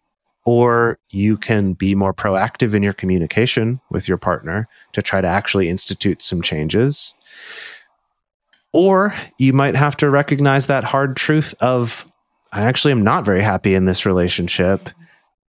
or 0.46 0.98
you 1.12 1.38
can 1.38 1.74
be 1.74 1.94
more 1.94 2.12
proactive 2.12 2.74
in 2.74 2.82
your 2.82 2.94
communication 2.94 3.80
with 3.92 4.08
your 4.08 4.18
partner 4.18 4.68
to 4.94 5.04
try 5.04 5.22
to 5.22 5.28
actually 5.28 5.70
institute 5.70 6.24
some 6.24 6.42
changes. 6.42 7.14
Or 8.74 9.14
you 9.38 9.54
might 9.54 9.76
have 9.76 9.96
to 9.98 10.10
recognize 10.10 10.66
that 10.66 10.84
hard 10.84 11.16
truth 11.16 11.54
of, 11.60 12.08
I 12.52 12.64
actually 12.64 12.94
am 12.94 13.04
not 13.04 13.26
very 13.26 13.44
happy 13.44 13.76
in 13.76 13.86
this 13.86 14.08
relationship. 14.08 14.90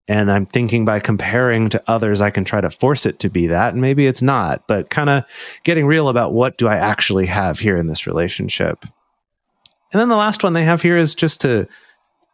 And 0.07 0.31
I'm 0.31 0.45
thinking 0.45 0.85
by 0.85 1.01
comparing 1.01 1.71
to 1.71 1.83
others, 1.87 2.21
I 2.21 2.31
can 2.31 2.45
try 2.45 2.61
to 2.61 2.71
force 2.71 3.07
it 3.07 3.19
to 3.21 3.31
be 3.31 3.47
that. 3.47 3.73
And 3.73 3.81
maybe 3.81 4.07
it's 4.07 4.21
not, 4.21 4.67
but 4.69 4.91
kind 4.91 5.09
of 5.09 5.25
getting 5.65 5.87
real 5.87 6.09
about 6.09 6.35
what 6.35 6.59
do 6.59 6.69
I 6.69 6.77
actually 6.77 7.27
have 7.27 7.59
here 7.59 7.77
in 7.77 7.87
this 7.87 8.07
relationship. 8.07 8.85
And 9.93 10.01
then 10.01 10.09
the 10.09 10.17
last 10.17 10.43
one 10.43 10.53
they 10.53 10.65
have 10.65 10.83
here 10.83 10.97
is 10.97 11.15
just 11.15 11.41
to 11.43 11.67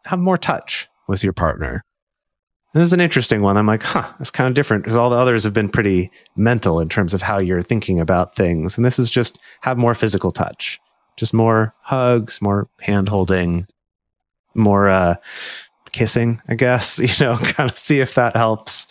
have 0.05 0.19
more 0.19 0.37
touch 0.37 0.89
with 1.07 1.23
your 1.23 1.33
partner. 1.33 1.85
This 2.73 2.85
is 2.85 2.93
an 2.93 3.01
interesting 3.01 3.41
one. 3.41 3.57
I'm 3.57 3.67
like, 3.67 3.83
huh, 3.83 4.11
that's 4.17 4.31
kind 4.31 4.47
of 4.47 4.53
different 4.53 4.83
because 4.83 4.95
all 4.95 5.09
the 5.09 5.17
others 5.17 5.43
have 5.43 5.53
been 5.53 5.69
pretty 5.69 6.09
mental 6.35 6.79
in 6.79 6.89
terms 6.89 7.13
of 7.13 7.21
how 7.21 7.37
you're 7.37 7.61
thinking 7.61 7.99
about 7.99 8.35
things. 8.35 8.77
And 8.77 8.85
this 8.85 8.97
is 8.97 9.09
just 9.09 9.39
have 9.61 9.77
more 9.77 9.93
physical 9.93 10.31
touch, 10.31 10.79
just 11.17 11.33
more 11.33 11.73
hugs, 11.81 12.41
more 12.41 12.69
hand 12.79 13.09
holding, 13.09 13.67
more, 14.55 14.89
uh, 14.89 15.15
kissing, 15.91 16.41
I 16.47 16.55
guess, 16.55 16.99
you 16.99 17.09
know, 17.19 17.35
kind 17.37 17.69
of 17.69 17.77
see 17.77 17.99
if 17.99 18.15
that 18.15 18.35
helps. 18.35 18.87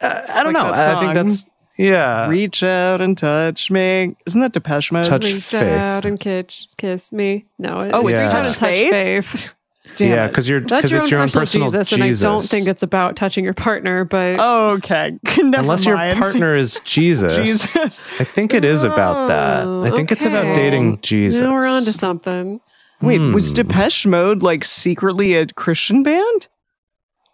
Uh, 0.00 0.22
I 0.28 0.42
don't 0.42 0.52
like 0.52 0.64
know. 0.66 0.72
I 0.74 1.00
think 1.00 1.14
that's, 1.14 1.44
yeah. 1.78 2.26
Reach 2.28 2.62
out 2.62 3.00
and 3.00 3.16
touch 3.16 3.70
me. 3.70 4.16
Isn't 4.26 4.40
that 4.40 4.52
Depeche 4.52 4.92
Mode? 4.92 5.04
Touch 5.04 5.24
Reach 5.24 5.42
faith. 5.44 5.62
out 5.62 6.04
and 6.04 6.18
kiss, 6.20 6.66
kiss 6.76 7.12
me. 7.12 7.46
No, 7.58 7.80
it- 7.80 7.90
Oh, 7.94 8.06
it's 8.08 8.20
reach 8.20 8.30
out 8.32 8.44
Touch 8.46 8.56
Faith? 8.56 8.90
faith. 9.26 9.52
Damn 9.94 10.10
yeah, 10.10 10.26
because 10.26 10.48
you're 10.48 10.60
because 10.60 10.90
your 10.90 10.98
it's 11.00 11.06
own 11.06 11.10
your 11.10 11.20
own 11.20 11.28
personal, 11.30 11.70
personal 11.70 12.06
Jesus, 12.08 12.22
and 12.22 12.28
I 12.28 12.32
don't 12.34 12.42
think 12.42 12.66
it's 12.66 12.82
about 12.82 13.14
touching 13.16 13.44
your 13.44 13.54
partner, 13.54 14.04
but 14.04 14.38
Okay. 14.74 15.16
Never 15.38 15.60
unless 15.62 15.86
your 15.86 15.96
partner 15.96 16.54
is 16.56 16.80
Jesus. 16.84 17.34
Jesus. 17.34 18.02
I 18.18 18.24
think 18.24 18.52
it 18.52 18.64
is 18.64 18.82
about 18.82 19.28
that. 19.28 19.66
I 19.66 19.94
think 19.94 20.10
it's 20.12 20.24
about 20.24 20.54
dating 20.56 21.00
Jesus. 21.02 21.40
now 21.40 21.52
we're 21.54 21.66
on 21.66 21.84
to 21.84 21.92
something. 21.92 22.60
Wait, 23.02 23.18
was 23.18 23.48
Hmm. 23.50 23.54
Depeche 23.56 24.06
Mode 24.06 24.42
like 24.42 24.64
secretly 24.64 25.34
a 25.34 25.46
Christian 25.46 26.02
band? 26.02 26.48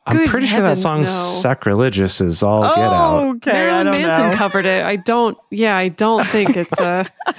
I'm 0.04 0.16
Good 0.16 0.30
pretty 0.30 0.46
sure 0.48 0.62
that 0.62 0.78
song 0.78 1.06
song's 1.06 1.12
no. 1.14 1.40
sacrilegious 1.40 2.20
as 2.20 2.42
all 2.42 2.62
get 2.62 2.76
out. 2.76 3.36
okay. 3.36 3.50
I 3.52 3.54
Marilyn 3.54 3.86
don't 3.86 4.02
Manson 4.02 4.30
know. 4.30 4.36
covered 4.36 4.66
it. 4.66 4.84
I 4.84 4.96
don't. 4.96 5.38
Yeah, 5.52 5.76
I 5.76 5.90
don't 5.90 6.26
think 6.26 6.56
it's 6.56 6.76
a. 6.80 7.06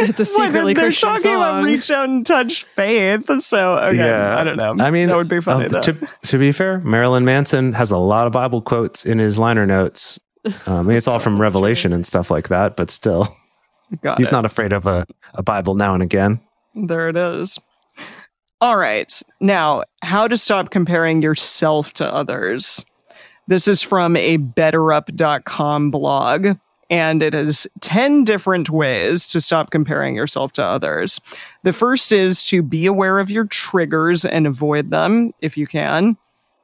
it's 0.00 0.18
a 0.18 0.24
What, 0.24 0.26
secretly 0.26 0.74
they're 0.74 0.86
Christian 0.86 1.08
talking 1.10 1.32
about 1.36 1.62
reach 1.62 1.92
out 1.92 2.08
and 2.08 2.26
touch 2.26 2.64
faith. 2.64 3.30
So 3.42 3.74
okay, 3.78 3.98
Yeah, 3.98 4.36
I 4.36 4.42
don't 4.42 4.56
know. 4.56 4.84
I 4.84 4.90
mean, 4.90 5.06
that 5.08 5.16
would 5.16 5.28
be 5.28 5.40
funny. 5.40 5.66
uh, 5.66 5.68
though. 5.68 5.80
to, 5.80 6.08
to 6.24 6.38
be 6.38 6.50
fair, 6.50 6.80
Marilyn 6.80 7.24
Manson 7.24 7.72
has 7.74 7.92
a 7.92 7.98
lot 7.98 8.26
of 8.26 8.32
Bible 8.32 8.62
quotes 8.62 9.06
in 9.06 9.20
his 9.20 9.38
liner 9.38 9.64
notes. 9.64 10.18
Um, 10.44 10.52
I 10.66 10.82
mean, 10.82 10.96
it's 10.96 11.06
all 11.06 11.20
from 11.20 11.40
Revelation 11.40 11.92
and 11.92 12.04
stuff 12.04 12.32
like 12.32 12.48
that, 12.48 12.76
but 12.76 12.90
still, 12.90 13.32
Got 14.00 14.18
he's 14.18 14.26
it. 14.26 14.32
not 14.32 14.44
afraid 14.44 14.72
of 14.72 14.88
a, 14.88 15.06
a 15.34 15.44
Bible 15.44 15.76
now 15.76 15.94
and 15.94 16.02
again. 16.02 16.40
There 16.74 17.08
it 17.08 17.16
is. 17.16 17.58
All 18.60 18.76
right. 18.76 19.20
Now, 19.40 19.82
how 20.02 20.28
to 20.28 20.36
stop 20.36 20.70
comparing 20.70 21.20
yourself 21.20 21.92
to 21.94 22.12
others. 22.12 22.84
This 23.48 23.66
is 23.66 23.82
from 23.82 24.16
a 24.16 24.38
betterup.com 24.38 25.90
blog, 25.90 26.56
and 26.88 27.22
it 27.22 27.34
is 27.34 27.66
10 27.80 28.22
different 28.22 28.70
ways 28.70 29.26
to 29.28 29.40
stop 29.40 29.70
comparing 29.70 30.14
yourself 30.14 30.52
to 30.52 30.64
others. 30.64 31.20
The 31.64 31.72
first 31.72 32.12
is 32.12 32.42
to 32.44 32.62
be 32.62 32.86
aware 32.86 33.18
of 33.18 33.30
your 33.30 33.46
triggers 33.46 34.24
and 34.24 34.46
avoid 34.46 34.90
them 34.90 35.32
if 35.40 35.56
you 35.56 35.66
can. 35.66 36.16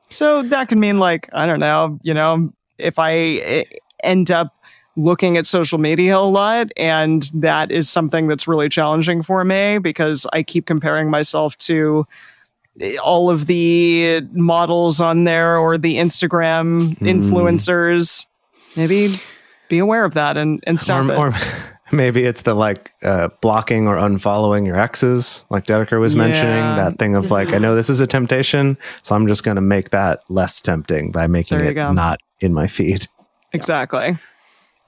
So 0.08 0.42
that 0.42 0.68
can 0.68 0.78
mean, 0.78 0.98
like, 0.98 1.28
I 1.32 1.46
don't 1.46 1.60
know, 1.60 1.98
you 2.02 2.14
know, 2.14 2.52
if 2.78 2.98
I 2.98 3.12
eh, 3.12 3.64
end 4.04 4.30
up 4.30 4.54
looking 4.98 5.36
at 5.36 5.46
social 5.46 5.78
media 5.78 6.18
a 6.18 6.18
lot 6.18 6.72
and 6.76 7.30
that 7.32 7.70
is 7.70 7.88
something 7.88 8.26
that's 8.26 8.48
really 8.48 8.68
challenging 8.68 9.22
for 9.22 9.44
me 9.44 9.78
because 9.78 10.26
I 10.32 10.42
keep 10.42 10.66
comparing 10.66 11.08
myself 11.08 11.56
to 11.58 12.04
eh, 12.80 12.96
all 12.96 13.30
of 13.30 13.46
the 13.46 14.22
models 14.32 15.00
on 15.00 15.22
there 15.22 15.56
or 15.56 15.78
the 15.78 15.98
Instagram 15.98 16.98
influencers 16.98 18.26
maybe 18.74 19.14
be 19.68 19.78
aware 19.78 20.04
of 20.04 20.14
that 20.14 20.36
and, 20.36 20.62
and 20.66 20.80
stop 20.80 21.04
or, 21.04 21.12
it. 21.12 21.16
or 21.16 21.32
maybe 21.92 22.24
it's 22.24 22.42
the 22.42 22.54
like 22.54 22.92
uh, 23.04 23.28
blocking 23.40 23.86
or 23.86 23.96
unfollowing 23.96 24.66
your 24.66 24.78
exes, 24.78 25.44
like 25.48 25.64
Dedeker 25.64 26.00
was 26.00 26.16
mentioning. 26.16 26.62
That 26.76 26.98
thing 26.98 27.14
of 27.14 27.30
like, 27.30 27.52
I 27.52 27.58
know 27.58 27.76
this 27.76 27.88
is 27.88 28.00
a 28.00 28.06
temptation, 28.06 28.76
so 29.02 29.14
I'm 29.14 29.28
just 29.28 29.44
going 29.44 29.54
to 29.54 29.60
make 29.60 29.90
that 29.90 30.22
less 30.28 30.60
tempting 30.60 31.12
by 31.12 31.28
making 31.28 31.60
it 31.60 31.74
go. 31.74 31.92
not 31.92 32.20
in 32.40 32.52
my 32.52 32.66
feed. 32.66 33.06
Exactly. 33.52 34.18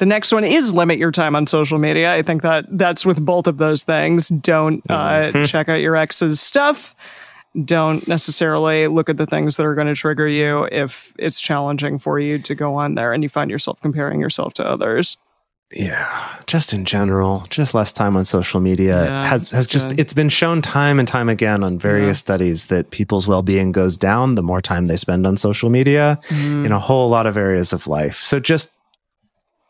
The 0.01 0.07
next 0.07 0.32
one 0.32 0.44
is 0.44 0.74
limit 0.74 0.98
your 0.98 1.12
time 1.12 1.36
on 1.36 1.46
social 1.46 1.78
media. 1.78 2.14
I 2.14 2.22
think 2.22 2.40
that 2.42 2.64
that's 2.70 3.05
with 3.07 3.24
both 3.24 3.46
of 3.46 3.59
those 3.59 3.82
things. 3.84 4.28
Don't 4.28 4.82
uh, 4.90 5.44
check 5.46 5.68
out 5.68 5.74
your 5.80 5.94
ex's 5.94 6.40
stuff. 6.40 6.94
Don't 7.64 8.07
necessarily 8.09 8.86
look 8.86 9.09
at 9.11 9.16
the 9.18 9.26
things 9.26 9.57
that 9.57 9.66
are 9.66 9.74
going 9.74 9.88
to 9.88 9.94
trigger 9.94 10.26
you 10.26 10.68
if 10.72 11.12
it's 11.18 11.38
challenging 11.40 11.98
for 11.98 12.18
you 12.18 12.38
to 12.38 12.55
go 12.55 12.76
on 12.76 12.94
there 12.94 13.12
and 13.12 13.22
you 13.22 13.28
find 13.28 13.51
yourself 13.51 13.80
comparing 13.82 14.20
yourself 14.20 14.55
to 14.55 14.64
others. 14.64 15.16
Yeah, 15.72 16.36
just 16.46 16.72
in 16.72 16.84
general, 16.84 17.46
just 17.51 17.74
less 17.74 17.92
time 17.92 18.16
on 18.16 18.24
social 18.24 18.59
media 18.61 19.05
Yeah, 19.05 19.26
has 19.28 19.51
has 19.51 19.66
just 19.68 19.88
good. 19.88 20.01
it's 20.01 20.12
been 20.12 20.28
shown 20.28 20.62
time 20.62 20.98
and 20.98 21.07
time 21.07 21.28
again 21.28 21.62
on 21.62 21.78
various 21.78 22.18
studies 22.18 22.64
that 22.66 22.90
people's 22.90 23.28
well-being 23.28 23.70
goes 23.70 23.96
down 23.96 24.34
the 24.34 24.42
more 24.42 24.61
time 24.61 24.86
they 24.86 24.96
spend 24.96 25.26
on 25.28 25.36
social 25.36 25.70
media 25.70 26.18
Mm. 26.28 26.66
in 26.66 26.72
a 26.72 26.80
whole 26.80 27.09
lot 27.09 27.26
of 27.26 27.36
areas 27.36 27.72
of 27.72 27.86
life. 27.86 28.20
So 28.22 28.40
just 28.40 28.70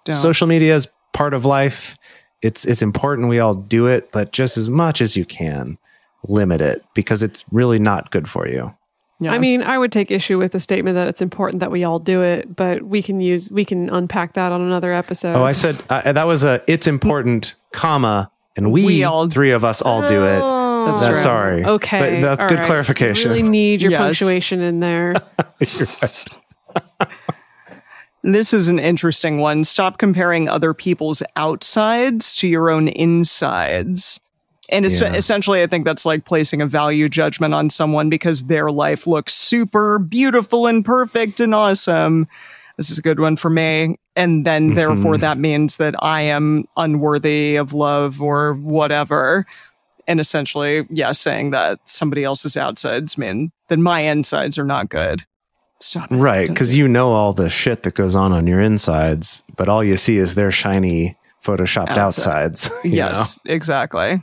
Don't. 0.05 0.17
social 0.17 0.47
media 0.47 0.75
is 0.75 0.89
part 1.13 1.35
of 1.35 1.45
life. 1.45 1.97
It's 2.43 2.65
it's 2.65 2.83
important 2.83 3.29
we 3.29 3.39
all 3.39 3.55
do 3.55 3.87
it, 3.87 4.11
but 4.13 4.33
just 4.33 4.57
as 4.57 4.71
much 4.71 5.01
as 5.03 5.17
you 5.17 5.25
can, 5.25 5.77
limit 6.27 6.61
it 6.61 6.83
because 6.95 7.23
it's 7.23 7.45
really 7.53 7.79
not 7.79 8.11
good 8.11 8.29
for 8.29 8.49
you. 8.49 8.75
Yeah. 9.23 9.33
I 9.33 9.39
mean, 9.39 9.61
I 9.63 9.77
would 9.77 9.93
take 9.93 10.11
issue 10.11 10.39
with 10.39 10.53
the 10.53 10.61
statement 10.61 10.95
that 10.95 11.07
it's 11.07 11.21
important 11.21 11.61
that 11.61 11.71
we 11.71 11.85
all 11.85 11.99
do 11.99 12.23
it, 12.23 12.57
but 12.57 12.83
we 12.85 13.03
can 13.03 13.21
use 13.21 13.51
we 13.51 13.67
can 13.67 13.91
unpack 13.91 14.33
that 14.35 14.51
on 14.53 14.63
another 14.63 14.95
episode. 14.95 15.37
Oh, 15.37 15.45
I 15.45 15.53
said 15.53 15.79
uh, 15.91 16.13
that 16.13 16.27
was 16.27 16.43
a 16.43 16.63
it's 16.67 16.87
important, 16.87 17.55
comma, 17.75 18.31
and 18.57 18.73
we, 18.73 18.87
We 18.87 19.05
all- 19.05 19.29
three 19.29 19.51
of 19.51 19.63
us 19.63 19.83
all 19.83 20.07
do 20.09 20.25
it. 20.25 20.41
That's 20.87 21.01
That's 21.03 21.15
right. 21.17 21.23
sorry. 21.23 21.65
okay. 21.67 21.99
But 21.99 22.21
that's 22.23 22.43
all 22.45 22.49
good 22.49 22.59
right. 22.61 22.67
clarification. 22.67 23.31
You 23.33 23.37
really 23.37 23.49
need 23.51 23.83
your 23.83 23.91
Yes. 23.91 24.01
punctuation 24.01 24.63
in 24.63 24.81
there. 24.81 25.15
This 28.23 28.53
is 28.53 28.69
an 28.69 28.79
interesting 28.79 29.39
one. 29.39 29.65
Stop 29.65 29.99
comparing 29.99 30.49
other 30.49 30.75
people's 30.75 31.23
outsides 31.37 32.35
to 32.37 32.49
your 32.49 32.71
own 32.71 32.89
insides. 32.89 34.21
And 34.69 34.85
es- 34.85 35.01
Yeah. 35.01 35.15
essentially, 35.15 35.63
I 35.63 35.67
think 35.67 35.85
that's 35.85 36.05
like 36.05 36.25
placing 36.25 36.61
a 36.61 36.67
value 36.67 37.09
judgment 37.09 37.55
on 37.55 37.71
someone 37.71 38.09
because 38.09 38.45
their 38.45 38.71
life 38.71 39.07
looks 39.07 39.35
super 39.35 39.99
beautiful 39.99 40.67
and 40.67 40.85
perfect 40.85 41.41
and 41.41 41.55
awesome. 41.55 42.29
This 42.77 42.91
is 42.91 42.99
a 42.99 43.03
good 43.03 43.21
one 43.21 43.37
for 43.37 43.51
me. 43.51 43.97
And 44.17 44.47
then, 44.47 44.69
mm-hmm. 44.69 44.75
therefore, 44.75 45.19
that 45.19 45.39
means 45.39 45.79
that 45.79 45.95
I 46.01 46.23
am 46.23 46.65
unworthy 46.77 47.57
of 47.57 47.73
love 47.73 48.23
or 48.23 48.55
whatever. 48.55 49.47
And 50.07 50.21
essentially, 50.21 50.87
yeah, 50.91 51.13
saying 51.13 51.51
that 51.51 51.79
somebody 51.85 52.25
else's 52.25 52.57
outsides 52.57 53.17
mean 53.17 53.53
that 53.69 53.79
my 53.79 54.01
insides 54.01 54.59
are 54.59 54.65
not 54.65 54.89
good. 54.89 55.25
Stop. 55.81 56.13
it. 56.13 56.17
Right, 56.17 56.47
Don't 56.47 56.69
do 56.69 56.77
you 56.79 56.87
know 56.87 57.13
all 57.13 57.33
the 57.33 57.49
shit 57.49 57.83
that 57.85 57.95
goes 57.95 58.15
on 58.15 58.33
on 58.33 58.47
your 58.47 58.61
insides, 58.61 59.43
but 59.57 59.69
all 59.69 59.83
you 59.83 59.97
see 59.97 60.19
is 60.19 60.35
their 60.35 60.51
shiny 60.51 61.17
photoshopped 61.45 61.97
Outside. 61.97 62.53
outsides. 62.53 62.71
Yes, 62.85 63.39
exactly. 63.47 64.23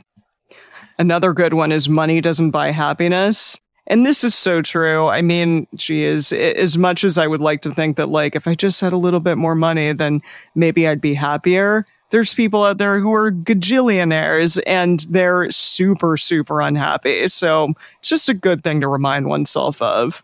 Another 0.98 1.32
good 1.32 1.54
one 1.54 1.72
is 1.72 1.88
money 1.88 2.20
doesn't 2.20 2.50
buy 2.50 2.70
happiness. 2.72 3.58
And 3.86 4.04
this 4.04 4.22
is 4.22 4.34
so 4.34 4.60
true. 4.60 5.08
I 5.08 5.22
mean, 5.22 5.66
geez, 5.74 6.32
as 6.32 6.76
much 6.76 7.04
as 7.04 7.16
I 7.16 7.26
would 7.26 7.40
like 7.40 7.62
to 7.62 7.74
think 7.74 7.96
that, 7.96 8.08
like, 8.10 8.36
if 8.36 8.46
I 8.46 8.54
just 8.54 8.80
had 8.80 8.92
a 8.92 8.98
little 8.98 9.20
bit 9.20 9.36
more 9.38 9.54
money, 9.54 9.92
then 9.92 10.20
maybe 10.54 10.86
I'd 10.86 11.00
be 11.00 11.14
happier. 11.14 11.86
There's 12.10 12.34
people 12.34 12.64
out 12.64 12.78
there 12.78 13.00
who 13.00 13.12
are 13.14 13.30
gajillionaires 13.32 14.60
and 14.66 15.00
they're 15.08 15.50
super, 15.50 16.16
super 16.16 16.60
unhappy. 16.60 17.28
So 17.28 17.72
it's 18.00 18.08
just 18.08 18.28
a 18.28 18.34
good 18.34 18.62
thing 18.62 18.80
to 18.82 18.88
remind 18.88 19.26
oneself 19.26 19.80
of. 19.80 20.22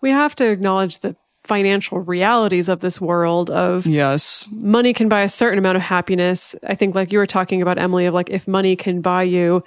We 0.00 0.10
have 0.10 0.34
to 0.36 0.48
acknowledge 0.50 0.98
the 1.00 1.14
financial 1.44 2.00
realities 2.00 2.68
of 2.68 2.80
this 2.80 3.00
world 3.00 3.48
of 3.50 3.86
Yes. 3.86 4.46
money 4.52 4.92
can 4.92 5.08
buy 5.08 5.22
a 5.22 5.28
certain 5.28 5.58
amount 5.58 5.76
of 5.76 5.82
happiness. 5.82 6.54
I 6.66 6.74
think 6.74 6.94
like 6.94 7.10
you 7.12 7.18
were 7.18 7.26
talking 7.26 7.62
about 7.62 7.78
Emily 7.78 8.04
of 8.06 8.12
like 8.14 8.28
if 8.30 8.46
money 8.46 8.76
can 8.76 9.00
buy 9.00 9.22
you 9.22 9.62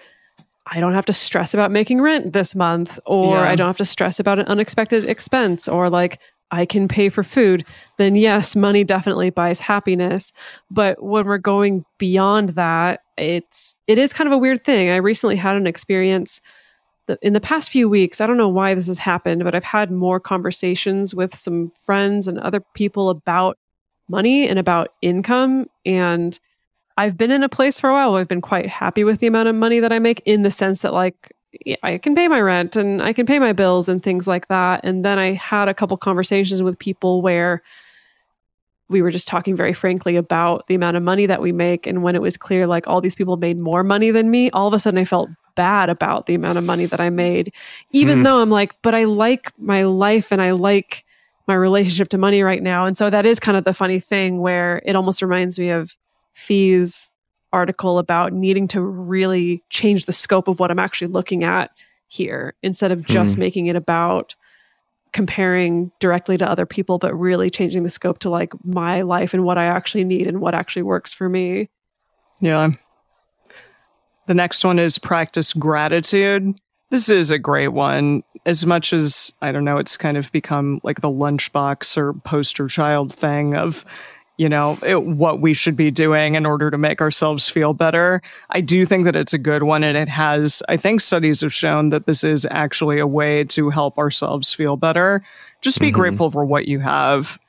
I 0.67 0.79
don't 0.79 0.93
have 0.93 1.05
to 1.07 1.13
stress 1.13 1.53
about 1.53 1.71
making 1.71 1.99
rent 1.99 2.31
this 2.31 2.55
month 2.55 2.97
or 3.05 3.35
Yeah. 3.35 3.49
I 3.49 3.55
don't 3.55 3.67
have 3.67 3.77
to 3.77 3.85
stress 3.85 4.19
about 4.19 4.39
an 4.39 4.45
unexpected 4.45 5.03
expense 5.05 5.67
or 5.67 5.89
like 5.89 6.19
I 6.51 6.65
can 6.67 6.87
pay 6.87 7.09
for 7.09 7.23
food, 7.23 7.65
then 7.97 8.15
yes, 8.15 8.55
money 8.55 8.83
definitely 8.83 9.31
buys 9.31 9.59
happiness. 9.59 10.31
But 10.69 11.03
when 11.03 11.25
we're 11.25 11.39
going 11.39 11.83
beyond 11.97 12.49
that, 12.49 12.99
it's 13.17 13.75
it 13.87 13.97
is 13.97 14.13
kind 14.13 14.27
of 14.27 14.33
a 14.33 14.37
weird 14.37 14.63
thing. 14.63 14.89
I 14.91 14.97
recently 14.97 15.35
had 15.35 15.55
an 15.57 15.65
experience 15.67 16.39
the, 17.07 17.17
in 17.21 17.33
the 17.33 17.41
past 17.41 17.69
few 17.69 17.89
weeks, 17.89 18.21
I 18.21 18.27
don't 18.27 18.37
know 18.37 18.49
why 18.49 18.73
this 18.73 18.87
has 18.87 18.97
happened, 18.97 19.43
but 19.43 19.55
I've 19.55 19.63
had 19.63 19.91
more 19.91 20.19
conversations 20.19 21.13
with 21.13 21.35
some 21.35 21.71
friends 21.81 22.27
and 22.27 22.39
other 22.39 22.61
people 22.73 23.09
about 23.09 23.57
money 24.07 24.47
and 24.47 24.57
about 24.59 24.93
income. 25.01 25.67
And 25.85 26.39
I've 26.97 27.17
been 27.17 27.31
in 27.31 27.43
a 27.43 27.49
place 27.49 27.79
for 27.79 27.89
a 27.89 27.93
while 27.93 28.11
where 28.11 28.21
I've 28.21 28.27
been 28.27 28.41
quite 28.41 28.67
happy 28.67 29.03
with 29.03 29.19
the 29.19 29.27
amount 29.27 29.49
of 29.49 29.55
money 29.55 29.79
that 29.79 29.91
I 29.91 29.99
make 29.99 30.21
in 30.25 30.43
the 30.43 30.51
sense 30.51 30.81
that, 30.81 30.93
like, 30.93 31.33
I 31.83 31.97
can 31.97 32.15
pay 32.15 32.27
my 32.27 32.39
rent 32.39 32.75
and 32.75 33.01
I 33.01 33.13
can 33.13 33.25
pay 33.25 33.39
my 33.39 33.53
bills 33.53 33.87
and 33.89 34.01
things 34.01 34.27
like 34.27 34.47
that. 34.47 34.81
And 34.83 35.03
then 35.05 35.19
I 35.19 35.33
had 35.33 35.67
a 35.67 35.73
couple 35.73 35.97
conversations 35.97 36.63
with 36.63 36.79
people 36.79 37.21
where 37.21 37.61
we 38.89 39.01
were 39.01 39.11
just 39.11 39.27
talking 39.27 39.55
very 39.55 39.73
frankly 39.73 40.15
about 40.15 40.67
the 40.67 40.75
amount 40.75 40.97
of 40.97 41.03
money 41.03 41.25
that 41.25 41.41
we 41.41 41.51
make. 41.51 41.87
And 41.87 42.03
when 42.03 42.15
it 42.15 42.21
was 42.21 42.37
clear, 42.37 42.67
like, 42.67 42.87
all 42.87 43.01
these 43.01 43.15
people 43.15 43.37
made 43.37 43.57
more 43.57 43.83
money 43.83 44.11
than 44.11 44.29
me, 44.29 44.51
all 44.51 44.67
of 44.67 44.73
a 44.73 44.79
sudden 44.79 44.99
I 44.99 45.05
felt 45.05 45.29
bad 45.55 45.89
about 45.89 46.25
the 46.25 46.35
amount 46.35 46.57
of 46.57 46.63
money 46.63 46.85
that 46.85 46.99
I 47.01 47.09
made, 47.09 47.53
even 47.91 48.19
Hmm. 48.19 48.23
though 48.23 48.41
I'm 48.41 48.49
like, 48.49 48.73
but 48.81 48.95
I 48.95 49.03
like 49.05 49.51
my 49.57 49.83
life 49.83 50.31
and 50.31 50.41
I 50.41 50.51
like 50.51 51.05
my 51.47 51.53
relationship 51.53 52.09
to 52.09 52.17
money 52.17 52.41
right 52.41 52.63
now. 52.63 52.85
And 52.85 52.97
so 52.97 53.09
that 53.09 53.25
is 53.25 53.39
kind 53.39 53.57
of 53.57 53.65
the 53.65 53.73
funny 53.73 53.99
thing 53.99 54.39
where 54.39 54.81
it 54.85 54.95
almost 54.95 55.21
reminds 55.21 55.59
me 55.59 55.69
of 55.69 55.95
Fee's 56.33 57.11
article 57.51 57.99
about 57.99 58.33
needing 58.33 58.67
to 58.69 58.81
really 58.81 59.63
change 59.69 60.05
the 60.05 60.13
scope 60.13 60.47
of 60.47 60.59
what 60.59 60.71
I'm 60.71 60.79
actually 60.79 61.07
looking 61.07 61.43
at 61.43 61.71
here 62.07 62.55
instead 62.63 62.91
of 62.91 63.05
just 63.05 63.37
making 63.37 63.67
it 63.67 63.75
about 63.75 64.35
comparing 65.11 65.91
directly 65.99 66.37
to 66.37 66.49
other 66.49 66.65
people, 66.65 66.97
but 66.97 67.13
really 67.13 67.49
changing 67.49 67.83
the 67.83 67.89
scope 67.89 68.19
to 68.19 68.29
like 68.29 68.51
my 68.63 69.01
life 69.01 69.33
and 69.33 69.43
what 69.43 69.57
I 69.57 69.65
actually 69.65 70.03
need 70.03 70.27
and 70.27 70.41
what 70.41 70.55
actually 70.55 70.81
works 70.81 71.13
for 71.13 71.29
me. 71.29 71.69
Yeah. 72.39 72.71
The 74.27 74.33
next 74.33 74.63
one 74.63 74.79
is 74.79 74.97
practice 74.97 75.53
gratitude. 75.53 76.55
This 76.89 77.09
is 77.09 77.31
a 77.31 77.39
great 77.39 77.69
one. 77.69 78.23
As 78.45 78.65
much 78.65 78.93
as 78.93 79.33
I 79.41 79.51
don't 79.51 79.65
know, 79.65 79.77
it's 79.77 79.97
kind 79.97 80.17
of 80.17 80.31
become 80.31 80.79
like 80.83 81.01
the 81.01 81.09
lunchbox 81.09 81.97
or 81.97 82.13
poster 82.13 82.67
child 82.67 83.13
thing 83.13 83.55
of, 83.55 83.83
you 84.37 84.47
know, 84.47 84.77
it, 84.83 85.03
what 85.03 85.41
we 85.41 85.53
should 85.53 85.75
be 85.75 85.91
doing 85.91 86.35
in 86.35 86.45
order 86.45 86.69
to 86.71 86.77
make 86.77 87.01
ourselves 87.01 87.49
feel 87.49 87.73
better. 87.73 88.21
I 88.49 88.61
do 88.61 88.85
think 88.85 89.05
that 89.05 89.15
it's 89.15 89.33
a 89.33 89.37
good 89.37 89.63
one, 89.63 89.83
and 89.83 89.97
it 89.97 90.07
has. 90.09 90.61
I 90.69 90.77
think 90.77 91.01
studies 91.01 91.41
have 91.41 91.53
shown 91.53 91.89
that 91.89 92.05
this 92.05 92.23
is 92.23 92.47
actually 92.49 92.99
a 92.99 93.07
way 93.07 93.43
to 93.45 93.69
help 93.69 93.97
ourselves 93.97 94.53
feel 94.53 94.77
better. 94.77 95.23
Just 95.61 95.79
be 95.79 95.91
Mhm. 95.91 95.95
grateful 95.95 96.31
for 96.31 96.45
what 96.45 96.67
you 96.67 96.79
have, 96.79 97.39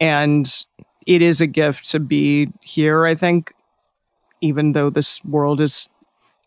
and 0.00 0.64
it 1.06 1.22
is 1.22 1.40
a 1.40 1.46
gift 1.46 1.88
to 1.90 2.00
be 2.00 2.48
here. 2.60 3.06
I 3.06 3.14
think, 3.14 3.52
even 4.40 4.72
though 4.72 4.90
this 4.90 5.24
world 5.24 5.60
is 5.60 5.88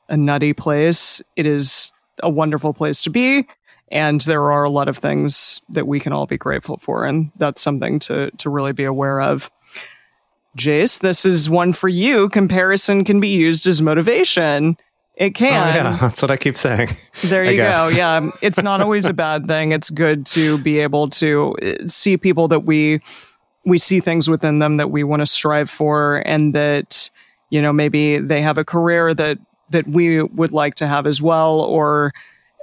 a 0.10 0.18
nutty 0.18 0.54
place, 0.54 1.22
it 1.36 1.46
is 1.46 1.92
a 2.24 2.30
wonderful 2.30 2.74
place 2.74 3.04
to 3.04 3.10
be. 3.10 3.48
And 3.92 4.20
there 4.22 4.52
are 4.52 4.64
a 4.64 4.70
lot 4.70 4.90
of 4.90 4.98
things 4.98 5.62
that 5.70 5.88
we 5.88 6.00
can 6.00 6.12
all 6.12 6.26
be 6.26 6.38
grateful 6.38 6.78
for. 6.78 7.06
And 7.06 7.32
that's 7.38 7.62
something 7.62 8.00
to, 8.00 8.32
to 8.32 8.50
really 8.50 8.74
be 8.74 8.84
aware 8.84 9.22
of. 9.22 9.50
Jase, 10.56 10.98
this 10.98 11.26
is 11.26 11.50
one 11.50 11.72
for 11.74 11.88
you. 11.88 12.30
Comparison 12.30 13.06
can 13.06 13.20
be 13.20 13.30
used 13.30 13.68
as 13.68 13.82
motivation. 13.82 14.76
It 15.16 15.30
Oh, 15.30 15.38
can. 15.38 15.76
yeah, 15.76 15.98
that's 16.02 16.22
what 16.22 16.32
I 16.32 16.38
keep 16.38 16.58
saying. 16.58 16.96
There 17.24 17.44
you 17.44 17.58
go. 17.58 17.88
Yeah. 17.90 18.30
It's 18.42 18.62
not 18.62 18.82
always 18.82 19.08
a 19.08 19.14
bad 19.14 19.48
thing. 19.48 19.72
It's 19.72 19.90
good 19.90 20.26
to 20.28 20.58
be 20.60 20.80
able 20.80 21.10
to 21.12 21.56
uh, 21.62 21.88
see 21.88 22.18
people 22.18 22.48
that 22.50 22.62
we 22.66 23.02
we 23.66 23.78
see 23.78 24.00
things 24.00 24.30
within 24.30 24.60
them 24.60 24.78
that 24.78 24.92
we 24.92 25.04
want 25.04 25.22
to 25.22 25.26
strive 25.26 25.70
for 25.70 26.18
and 26.26 26.56
that 26.56 27.10
you 27.50 27.62
know 27.62 27.74
maybe 27.74 28.18
they 28.18 28.42
have 28.42 28.58
a 28.58 28.64
career 28.64 29.14
that 29.14 29.38
that 29.70 29.88
we 29.88 30.24
would 30.24 30.52
like 30.52 30.76
to 30.76 30.88
have 30.88 31.06
as 31.08 31.22
well 31.22 31.62
or 31.62 32.14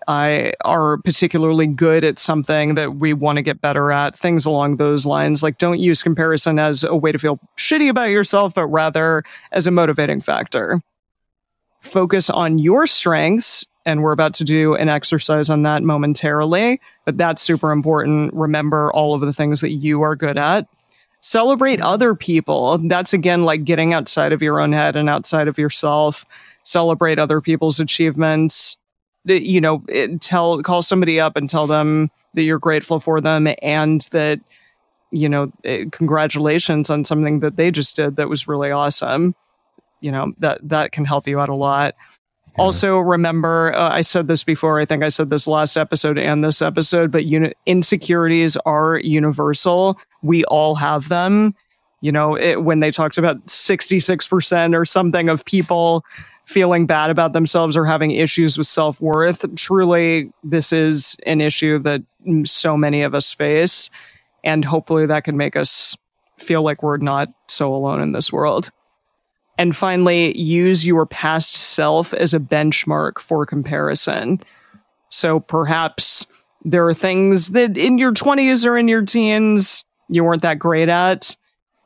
I 0.07 0.53
are 0.65 0.99
particularly 0.99 1.67
good 1.67 2.05
at 2.05 2.19
something 2.19 2.75
that 2.75 2.97
we 2.97 3.15
want 3.15 3.37
to 3.37 3.43
get 3.43 3.63
better 3.63 3.91
at, 3.91 4.15
things 4.15 4.45
along 4.45 4.77
those 4.77 5.07
lines. 5.07 5.43
Like, 5.43 5.57
don't 5.57 5.81
use 5.81 6.03
comparison 6.03 6.59
as 6.59 6.85
a 6.85 6.95
way 6.95 7.11
to 7.11 7.19
feel 7.19 7.39
shitty 7.57 7.89
about 7.89 8.11
yourself, 8.11 8.55
but 8.55 8.67
rather 8.67 9.25
as 9.53 9.67
a 9.67 9.71
motivating 9.71 10.21
factor 10.21 10.83
focus 11.85 12.31
on 12.31 12.59
your 12.59 12.87
strengths. 12.87 13.65
And 13.87 14.03
we're 14.03 14.13
about 14.13 14.33
to 14.35 14.45
do 14.45 14.75
an 14.75 14.89
exercise 14.89 15.51
on 15.51 15.63
that 15.65 15.83
momentarily, 15.83 16.81
but 17.05 17.19
that's 17.19 17.43
super 17.43 17.71
important. 17.71 18.33
Remember 18.33 18.91
all 18.93 19.15
of 19.15 19.21
the 19.21 19.33
things 19.33 19.61
that 19.61 19.73
you 19.73 20.01
are 20.01 20.17
good 20.17 20.39
at. 20.39 20.67
Celebrate 21.21 21.81
other 21.81 22.15
people. 22.15 22.79
That's 22.79 23.13
again 23.13 23.45
like 23.45 23.65
getting 23.65 23.93
outside 23.93 24.33
of 24.33 24.41
your 24.41 24.61
own 24.61 24.73
head 24.73 24.97
and 24.97 25.11
outside 25.11 25.49
of 25.49 25.59
yourself. 25.59 26.25
Celebrate 26.65 27.19
other 27.19 27.41
people's 27.41 27.79
achievements. 27.79 28.77
You 29.25 29.61
know, 29.61 29.85
tell, 30.21 30.63
call 30.63 30.83
somebody 30.83 31.19
up 31.19 31.37
and 31.37 31.49
tell 31.49 31.67
them 31.67 32.11
that 32.35 32.43
you're 32.43 32.59
grateful 32.59 33.01
for 33.01 33.21
them 33.21 33.49
and 33.63 34.03
that, 34.11 34.41
you 35.11 35.29
know, 35.29 35.51
eh, 35.65 35.85
congratulations 35.93 36.91
on 36.91 37.05
something 37.05 37.41
that 37.41 37.57
they 37.57 37.71
just 37.71 37.97
did 37.97 38.17
that 38.17 38.29
was 38.29 38.47
really 38.49 38.71
awesome. 38.71 39.35
You 40.01 40.13
know 40.13 40.35
that 40.39 40.61
that 40.69 40.93
can 40.93 41.07
help 41.07 41.27
you 41.27 41.41
out 41.41 41.49
a 41.49 41.55
lot. 41.55 41.95
Also 42.59 42.99
remember 42.99 43.75
uh, 43.75 43.89
i 43.91 44.01
said 44.01 44.29
this 44.29 44.45
before 44.45 44.79
i 44.79 44.85
think 44.85 45.03
i 45.03 45.09
said 45.09 45.29
this 45.29 45.49
last 45.49 45.77
episode 45.77 46.19
and 46.19 46.45
this 46.45 46.63
episode 46.63 47.11
but 47.11 47.25
uni- 47.25 47.55
insecurities 47.67 48.57
are 48.59 48.99
universal. 48.99 49.99
We 50.23 50.45
all 50.45 50.75
have 50.77 51.09
them. 51.09 51.55
You 52.01 52.13
know 52.13 52.37
it, 52.37 52.63
when 52.63 52.81
they 52.81 52.91
talked 52.91 53.17
about 53.17 53.47
66% 53.47 54.77
or 54.77 54.85
something 54.85 55.29
of 55.29 55.45
people 55.47 56.05
feeling 56.45 56.87
bad 56.87 57.11
about 57.11 57.33
themselves 57.33 57.77
or 57.77 57.85
having 57.85 58.11
issues 58.11 58.59
with 58.59 58.67
self-worth 58.67 59.45
truly 59.57 60.31
this 60.43 60.73
is 60.73 61.17
an 61.27 61.41
issue 61.41 61.79
that 61.79 62.03
so 62.45 62.77
many 62.77 63.03
of 63.03 63.15
us 63.15 63.33
face 63.33 63.91
and 64.43 64.65
hopefully 64.65 65.07
that 65.07 65.25
can 65.25 65.37
make 65.37 65.57
us 65.57 65.97
feel 66.39 66.63
like 66.63 66.83
we're 66.83 66.99
not 66.99 67.29
so 67.49 67.75
alone 67.75 68.01
in 68.01 68.13
this 68.13 68.33
world 68.33 68.71
and 69.59 69.77
finally, 69.77 70.37
use 70.37 70.85
your 70.85 71.07
past 71.07 71.55
self 71.55 72.13
as 72.13 72.35
a 72.35 72.41
benchmark 72.41 73.19
for 73.21 73.47
comparison. 73.47 74.41
So 75.11 75.39
perhaps 75.39 76.27
there 76.65 76.87
are 76.89 76.95
things 76.95 77.51
that 77.51 77.77
in 77.77 77.99
your 77.99 78.13
20s 78.13 78.67
or 78.67 78.77
in 78.77 78.89
your 78.89 79.03
teens 79.03 79.85
you 80.09 80.25
weren't 80.25 80.43
that 80.43 80.59
great 80.59 80.89
at. 80.89 81.37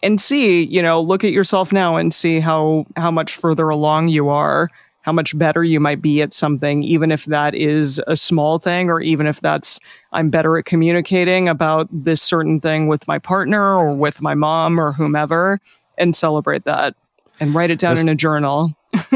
And 0.02 0.20
see, 0.20 0.62
you 0.64 0.80
know, 0.82 1.00
look 1.00 1.24
at 1.24 1.32
yourself 1.32 1.72
now 1.72 1.96
and 1.96 2.12
see 2.14 2.40
how 2.40 2.86
how 2.96 3.10
much 3.10 3.34
further 3.36 3.68
along 3.68 4.08
you 4.08 4.28
are, 4.28 4.68
how 5.02 5.12
much 5.12 5.36
better 5.36 5.64
you 5.64 5.80
might 5.80 6.00
be 6.00 6.22
at 6.22 6.32
something, 6.32 6.82
even 6.84 7.10
if 7.10 7.24
that 7.26 7.54
is 7.54 8.00
a 8.06 8.16
small 8.16 8.58
thing, 8.58 8.90
or 8.90 9.00
even 9.00 9.26
if 9.26 9.40
that's 9.40 9.80
I'm 10.12 10.30
better 10.30 10.56
at 10.56 10.66
communicating 10.66 11.48
about 11.48 11.88
this 11.90 12.22
certain 12.22 12.60
thing 12.60 12.86
with 12.86 13.08
my 13.08 13.18
partner 13.18 13.62
or 13.76 13.92
with 13.94 14.20
my 14.22 14.34
mom 14.34 14.80
or 14.80 14.92
whomever, 14.92 15.60
and 15.96 16.14
celebrate 16.14 16.64
that 16.64 16.94
and 17.40 17.54
write 17.54 17.70
it 17.70 17.78
down 17.80 17.94
This- 17.94 18.02
in 18.02 18.08
a 18.08 18.14
journal. 18.14 18.74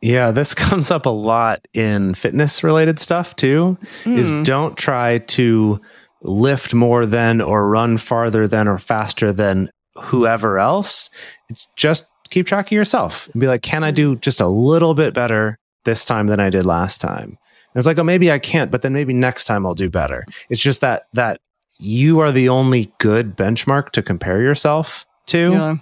Yeah, 0.00 0.30
this 0.30 0.54
comes 0.54 0.92
up 0.92 1.06
a 1.06 1.10
lot 1.10 1.66
in 1.74 2.14
fitness 2.14 2.62
related 2.62 3.00
stuff 3.00 3.34
too. 3.34 3.76
Is 4.06 4.30
Mm. 4.30 4.44
don't 4.44 4.76
try 4.78 5.18
to 5.18 5.80
lift 6.22 6.72
more 6.72 7.04
than 7.04 7.40
or 7.40 7.68
run 7.68 7.96
farther 7.96 8.46
than 8.46 8.68
or 8.68 8.78
faster 8.78 9.32
than 9.32 9.70
whoever 10.04 10.58
else. 10.58 11.10
It's 11.48 11.66
just 11.76 12.04
keep 12.30 12.46
track 12.46 12.66
of 12.66 12.72
yourself 12.72 13.28
and 13.32 13.40
be 13.40 13.46
like, 13.46 13.62
can 13.62 13.84
I 13.84 13.90
do 13.90 14.16
just 14.16 14.40
a 14.40 14.46
little 14.48 14.94
bit 14.94 15.14
better 15.14 15.58
this 15.84 16.04
time 16.04 16.26
than 16.26 16.40
I 16.40 16.50
did 16.50 16.66
last 16.66 17.00
time? 17.00 17.38
And 17.74 17.76
it's 17.80 17.86
like, 17.86 17.98
oh, 17.98 18.04
maybe 18.04 18.30
I 18.32 18.38
can't, 18.38 18.70
but 18.70 18.82
then 18.82 18.92
maybe 18.92 19.12
next 19.12 19.44
time 19.44 19.64
I'll 19.66 19.74
do 19.74 19.90
better. 19.90 20.24
It's 20.50 20.60
just 20.60 20.80
that 20.80 21.04
that 21.14 21.40
you 21.78 22.18
are 22.20 22.32
the 22.32 22.48
only 22.48 22.92
good 22.98 23.36
benchmark 23.36 23.90
to 23.90 24.02
compare 24.02 24.40
yourself 24.42 25.06
to 25.26 25.52
Yeah. 25.52 25.76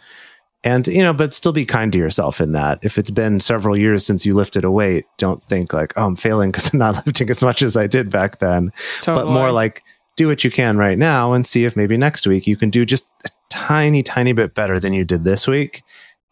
and 0.62 0.86
you 0.88 1.02
know 1.02 1.14
but 1.14 1.32
still 1.32 1.52
be 1.52 1.64
kind 1.64 1.90
to 1.92 1.98
yourself 1.98 2.38
in 2.40 2.52
that 2.52 2.78
if 2.82 2.98
it's 2.98 3.08
been 3.08 3.40
several 3.40 3.78
years 3.78 4.04
since 4.04 4.26
you 4.26 4.34
lifted 4.34 4.62
a 4.64 4.70
weight 4.70 5.06
don't 5.16 5.42
think 5.44 5.72
like 5.72 5.94
oh 5.96 6.04
i'm 6.04 6.16
failing 6.16 6.50
because 6.50 6.70
i'm 6.74 6.80
not 6.80 6.96
lifting 7.06 7.30
as 7.30 7.42
much 7.42 7.62
as 7.62 7.78
i 7.78 7.86
did 7.86 8.10
back 8.10 8.40
then 8.40 8.70
but 9.14 9.24
more 9.32 9.52
like 9.52 9.82
do 10.16 10.26
what 10.28 10.44
you 10.44 10.50
can 10.50 10.76
right 10.76 10.98
now 10.98 11.32
and 11.32 11.46
see 11.46 11.64
if 11.64 11.76
maybe 11.76 11.96
next 11.96 12.26
week 12.26 12.46
you 12.46 12.56
can 12.58 12.68
do 12.68 12.84
just 12.84 13.04
a 13.24 13.28
tiny 13.50 14.02
tiny 14.02 14.32
bit 14.32 14.54
better 14.54 14.78
than 14.80 14.92
you 14.92 15.04
did 15.04 15.24
this 15.24 15.46
week. 15.46 15.82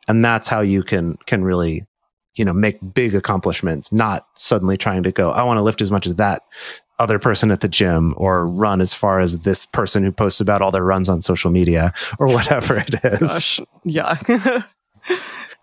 And 0.07 0.25
that's 0.25 0.49
how 0.49 0.61
you 0.61 0.83
can 0.83 1.17
can 1.27 1.45
really 1.45 1.87
you 2.35 2.45
know 2.45 2.53
make 2.53 2.79
big 2.93 3.15
accomplishments 3.15 3.93
not 3.93 4.27
suddenly 4.37 4.77
trying 4.77 5.05
to 5.05 5.13
go 5.13 5.31
i 5.31 5.43
want 5.45 5.57
to 5.57 5.63
lift 5.63 5.81
as 5.81 5.93
much 5.93 6.05
as 6.05 6.17
that 6.17 6.43
other 6.99 7.19
person 7.19 7.51
at 7.51 7.61
the 7.61 7.69
gym 7.69 8.15
or 8.17 8.47
run 8.47 8.81
as 8.81 8.95
far 8.95 9.21
as 9.21 9.41
this 9.41 9.67
person 9.67 10.05
who 10.05 10.13
posts 10.13 10.41
about 10.41 10.63
all 10.63 10.71
their 10.71 10.85
runs 10.85 11.09
on 11.09 11.21
social 11.21 11.51
media 11.51 11.93
or 12.19 12.27
whatever 12.29 12.77
it 12.77 12.95
is. 13.05 13.21
Gosh, 13.21 13.61
yeah. 13.85 14.17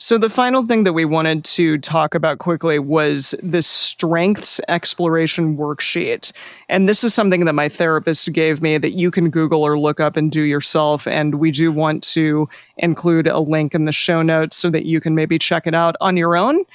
so 0.02 0.18
the 0.18 0.32
final 0.32 0.66
thing 0.66 0.84
that 0.84 0.94
we 0.94 1.06
wanted 1.06 1.44
to 1.44 1.78
talk 1.78 2.16
about 2.16 2.40
quickly 2.40 2.80
was 2.80 3.36
the 3.44 3.62
strengths 3.62 4.60
exploration 4.68 5.56
worksheet. 5.56 6.32
And 6.70 6.90
this 6.90 7.04
is 7.04 7.14
something 7.14 7.46
that 7.46 7.54
my 7.54 7.70
therapist 7.70 8.34
gave 8.34 8.64
me 8.64 8.80
that 8.80 8.94
you 8.94 9.12
can 9.12 9.30
Google 9.30 9.62
or 9.62 9.78
look 9.78 10.00
up 10.00 10.18
and 10.18 10.32
do 10.32 10.42
yourself. 10.42 11.06
And 11.06 11.36
we 11.36 11.52
do 11.52 11.72
want 11.72 12.02
to 12.06 12.50
include 12.78 13.28
a 13.28 13.38
link 13.38 13.76
in 13.76 13.86
the 13.86 13.92
show 13.92 14.24
notes 14.24 14.58
so 14.58 14.72
that 14.72 14.86
you 14.86 15.00
can 15.00 15.14
maybe 15.14 15.38
check 15.38 15.68
it 15.68 15.76
out 15.76 15.96
on 16.02 16.18
your 16.18 16.36
own. 16.36 16.66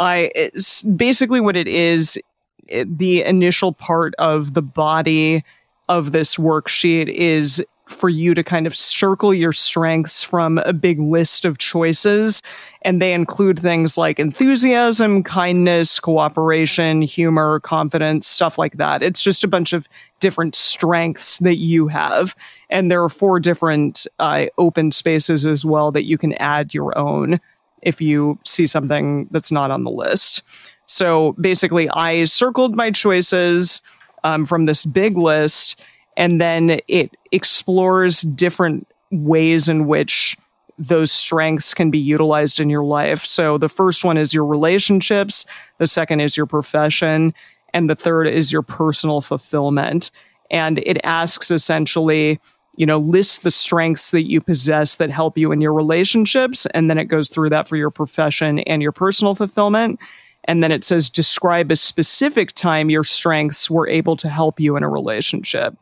I 0.00 0.50
basically 0.96 1.40
what 1.40 1.56
it 1.56 1.68
is 1.68 2.18
it, 2.66 2.98
the 2.98 3.22
initial 3.22 3.72
part 3.72 4.12
of 4.18 4.54
the 4.54 4.62
body 4.62 5.44
of 5.88 6.10
this 6.10 6.34
worksheet 6.34 7.08
is 7.08 7.64
for 7.92 8.08
you 8.08 8.34
to 8.34 8.42
kind 8.42 8.66
of 8.66 8.76
circle 8.76 9.32
your 9.32 9.52
strengths 9.52 10.22
from 10.22 10.58
a 10.58 10.72
big 10.72 10.98
list 10.98 11.44
of 11.44 11.58
choices. 11.58 12.42
And 12.82 13.00
they 13.00 13.12
include 13.12 13.58
things 13.58 13.96
like 13.96 14.18
enthusiasm, 14.18 15.22
kindness, 15.22 16.00
cooperation, 16.00 17.02
humor, 17.02 17.60
confidence, 17.60 18.26
stuff 18.26 18.58
like 18.58 18.76
that. 18.78 19.02
It's 19.02 19.22
just 19.22 19.44
a 19.44 19.48
bunch 19.48 19.72
of 19.72 19.88
different 20.20 20.54
strengths 20.54 21.38
that 21.38 21.56
you 21.56 21.88
have. 21.88 22.34
And 22.70 22.90
there 22.90 23.02
are 23.02 23.08
four 23.08 23.38
different 23.38 24.06
uh, 24.18 24.46
open 24.58 24.92
spaces 24.92 25.46
as 25.46 25.64
well 25.64 25.92
that 25.92 26.04
you 26.04 26.18
can 26.18 26.32
add 26.34 26.74
your 26.74 26.96
own 26.98 27.40
if 27.82 28.00
you 28.00 28.38
see 28.44 28.66
something 28.66 29.28
that's 29.30 29.52
not 29.52 29.70
on 29.70 29.84
the 29.84 29.90
list. 29.90 30.42
So 30.86 31.32
basically, 31.40 31.88
I 31.90 32.24
circled 32.24 32.74
my 32.74 32.90
choices 32.90 33.82
um, 34.24 34.46
from 34.46 34.66
this 34.66 34.84
big 34.84 35.16
list, 35.16 35.80
and 36.16 36.40
then 36.40 36.80
it 36.88 37.16
explores 37.30 38.22
different 38.22 38.86
ways 39.10 39.68
in 39.68 39.86
which 39.86 40.36
those 40.78 41.12
strengths 41.12 41.74
can 41.74 41.90
be 41.90 41.98
utilized 41.98 42.58
in 42.58 42.70
your 42.70 42.84
life. 42.84 43.24
So 43.24 43.58
the 43.58 43.68
first 43.68 44.04
one 44.04 44.16
is 44.16 44.34
your 44.34 44.46
relationships, 44.46 45.44
the 45.78 45.86
second 45.86 46.20
is 46.20 46.36
your 46.36 46.46
profession, 46.46 47.34
and 47.72 47.88
the 47.88 47.94
third 47.94 48.26
is 48.26 48.52
your 48.52 48.62
personal 48.62 49.20
fulfillment. 49.20 50.10
And 50.50 50.78
it 50.80 50.98
asks 51.04 51.50
essentially, 51.50 52.40
you 52.76 52.86
know, 52.86 52.98
list 52.98 53.42
the 53.42 53.50
strengths 53.50 54.10
that 54.10 54.28
you 54.28 54.40
possess 54.40 54.96
that 54.96 55.10
help 55.10 55.38
you 55.38 55.52
in 55.52 55.60
your 55.60 55.72
relationships. 55.72 56.66
And 56.74 56.90
then 56.90 56.98
it 56.98 57.04
goes 57.04 57.28
through 57.28 57.50
that 57.50 57.68
for 57.68 57.76
your 57.76 57.90
profession 57.90 58.60
and 58.60 58.82
your 58.82 58.92
personal 58.92 59.34
fulfillment. 59.34 59.98
And 60.44 60.62
then 60.62 60.72
it 60.72 60.82
says, 60.82 61.08
describe 61.08 61.70
a 61.70 61.76
specific 61.76 62.52
time 62.52 62.90
your 62.90 63.04
strengths 63.04 63.70
were 63.70 63.88
able 63.88 64.16
to 64.16 64.28
help 64.28 64.58
you 64.58 64.76
in 64.76 64.82
a 64.82 64.88
relationship. 64.88 65.76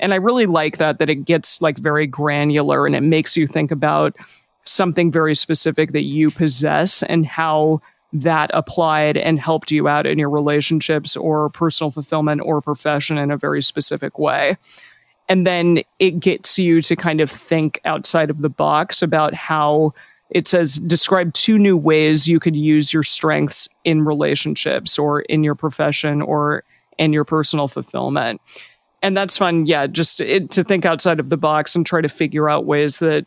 And 0.00 0.12
I 0.12 0.16
really 0.16 0.46
like 0.46 0.78
that, 0.78 0.98
that 0.98 1.08
it 1.10 1.24
gets 1.24 1.60
like 1.60 1.78
very 1.78 2.06
granular 2.06 2.86
and 2.86 2.96
it 2.96 3.02
makes 3.02 3.36
you 3.36 3.46
think 3.46 3.70
about 3.70 4.16
something 4.64 5.12
very 5.12 5.34
specific 5.34 5.92
that 5.92 6.02
you 6.02 6.30
possess 6.30 7.02
and 7.04 7.26
how 7.26 7.80
that 8.12 8.50
applied 8.54 9.16
and 9.16 9.40
helped 9.40 9.70
you 9.70 9.88
out 9.88 10.06
in 10.06 10.18
your 10.18 10.30
relationships 10.30 11.16
or 11.16 11.50
personal 11.50 11.90
fulfillment 11.90 12.40
or 12.44 12.60
profession 12.60 13.18
in 13.18 13.30
a 13.30 13.36
very 13.36 13.60
specific 13.60 14.18
way. 14.18 14.56
And 15.28 15.46
then 15.46 15.82
it 15.98 16.20
gets 16.20 16.58
you 16.58 16.80
to 16.82 16.96
kind 16.96 17.20
of 17.20 17.30
think 17.30 17.80
outside 17.84 18.30
of 18.30 18.40
the 18.40 18.48
box 18.48 19.02
about 19.02 19.34
how 19.34 19.94
it 20.30 20.46
says 20.46 20.76
describe 20.76 21.32
two 21.34 21.58
new 21.58 21.76
ways 21.76 22.28
you 22.28 22.40
could 22.40 22.56
use 22.56 22.92
your 22.92 23.02
strengths 23.02 23.68
in 23.84 24.04
relationships 24.04 24.98
or 24.98 25.22
in 25.22 25.42
your 25.42 25.54
profession 25.54 26.22
or 26.22 26.64
in 26.98 27.12
your 27.12 27.24
personal 27.24 27.68
fulfillment. 27.68 28.40
And 29.04 29.14
that's 29.14 29.36
fun, 29.36 29.66
yeah, 29.66 29.86
just 29.86 30.22
it, 30.22 30.50
to 30.52 30.64
think 30.64 30.86
outside 30.86 31.20
of 31.20 31.28
the 31.28 31.36
box 31.36 31.76
and 31.76 31.84
try 31.84 32.00
to 32.00 32.08
figure 32.08 32.48
out 32.48 32.64
ways 32.64 33.00
that 33.00 33.26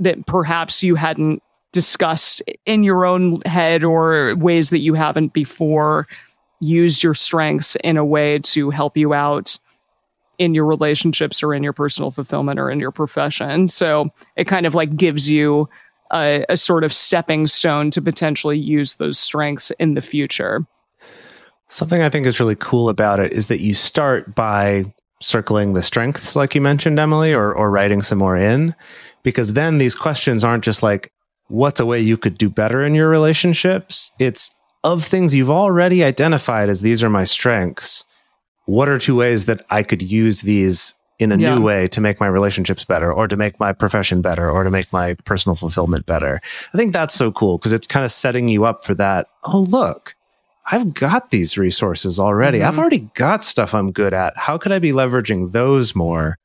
that 0.00 0.26
perhaps 0.26 0.82
you 0.82 0.96
hadn't 0.96 1.40
discussed 1.70 2.42
in 2.66 2.82
your 2.82 3.04
own 3.04 3.40
head 3.42 3.84
or 3.84 4.34
ways 4.34 4.70
that 4.70 4.80
you 4.80 4.94
haven't 4.94 5.32
before 5.32 6.08
used 6.58 7.04
your 7.04 7.14
strengths 7.14 7.76
in 7.84 7.96
a 7.96 8.04
way 8.04 8.40
to 8.40 8.70
help 8.70 8.96
you 8.96 9.14
out 9.14 9.56
in 10.38 10.52
your 10.52 10.64
relationships 10.64 11.44
or 11.44 11.54
in 11.54 11.62
your 11.62 11.72
personal 11.72 12.10
fulfillment 12.10 12.58
or 12.58 12.68
in 12.68 12.80
your 12.80 12.90
profession. 12.90 13.68
So 13.68 14.10
it 14.34 14.48
kind 14.48 14.66
of 14.66 14.74
like 14.74 14.96
gives 14.96 15.30
you 15.30 15.68
a, 16.12 16.44
a 16.48 16.56
sort 16.56 16.82
of 16.82 16.92
stepping 16.92 17.46
stone 17.46 17.92
to 17.92 18.02
potentially 18.02 18.58
use 18.58 18.94
those 18.94 19.16
strengths 19.16 19.70
in 19.78 19.94
the 19.94 20.02
future. 20.02 20.66
Something 21.68 22.02
I 22.02 22.08
think 22.08 22.26
is 22.26 22.40
really 22.40 22.56
cool 22.56 22.88
about 22.88 23.20
it 23.20 23.32
is 23.32 23.46
that 23.46 23.60
you 23.60 23.74
start 23.74 24.34
by 24.34 24.92
circling 25.24 25.72
the 25.72 25.82
strengths, 25.82 26.36
like 26.36 26.54
you 26.54 26.60
mentioned, 26.60 26.98
Emily, 26.98 27.32
or, 27.32 27.52
or 27.52 27.70
writing 27.70 28.02
some 28.02 28.18
more 28.18 28.36
in, 28.36 28.74
because 29.22 29.54
then 29.54 29.78
these 29.78 29.94
questions 29.94 30.44
aren't 30.44 30.64
just 30.64 30.82
like, 30.82 31.10
what's 31.48 31.80
a 31.80 31.86
way 31.86 32.00
you 32.00 32.16
could 32.16 32.36
do 32.38 32.48
better 32.50 32.84
in 32.84 32.94
your 32.94 33.08
relationships? 33.08 34.10
It's 34.18 34.50
of 34.82 35.04
things 35.04 35.34
you've 35.34 35.50
already 35.50 36.04
identified 36.04 36.68
as 36.68 36.82
these 36.82 37.02
are 37.02 37.08
my 37.10 37.24
strengths. 37.24 38.04
What 38.66 38.88
are 38.88 38.98
two 38.98 39.16
ways 39.16 39.46
that 39.46 39.64
I 39.70 39.82
could 39.82 40.02
use 40.02 40.42
these 40.42 40.94
in 41.18 41.32
a 41.32 41.36
Yeah. 41.36 41.54
new 41.54 41.62
way 41.62 41.88
to 41.88 42.00
make 42.00 42.20
my 42.20 42.26
relationships 42.26 42.84
better 42.84 43.10
or 43.12 43.28
to 43.28 43.36
make 43.36 43.58
my 43.60 43.72
profession 43.72 44.20
better 44.20 44.50
or 44.50 44.64
to 44.64 44.70
make 44.70 44.92
my 44.92 45.14
personal 45.24 45.56
fulfillment 45.56 46.04
better? 46.06 46.40
I 46.72 46.76
think 46.76 46.92
that's 46.92 47.14
so 47.14 47.30
cool 47.32 47.56
because 47.56 47.72
it's 47.72 47.86
kind 47.86 48.04
of 48.04 48.12
setting 48.12 48.48
you 48.48 48.64
up 48.64 48.84
for 48.84 48.94
that. 48.96 49.28
Oh, 49.44 49.60
look, 49.60 50.13
I've 50.66 50.94
got 50.94 51.30
these 51.30 51.58
resources 51.58 52.18
already. 52.18 52.62
I've 52.62 52.78
already 52.78 53.10
got 53.14 53.44
stuff 53.44 53.74
I'm 53.74 53.92
good 53.92 54.14
at. 54.14 54.36
How 54.36 54.56
could 54.56 54.72
I 54.72 54.78
be 54.78 54.92
leveraging 54.92 55.52
those 55.52 55.94
more 55.94 56.36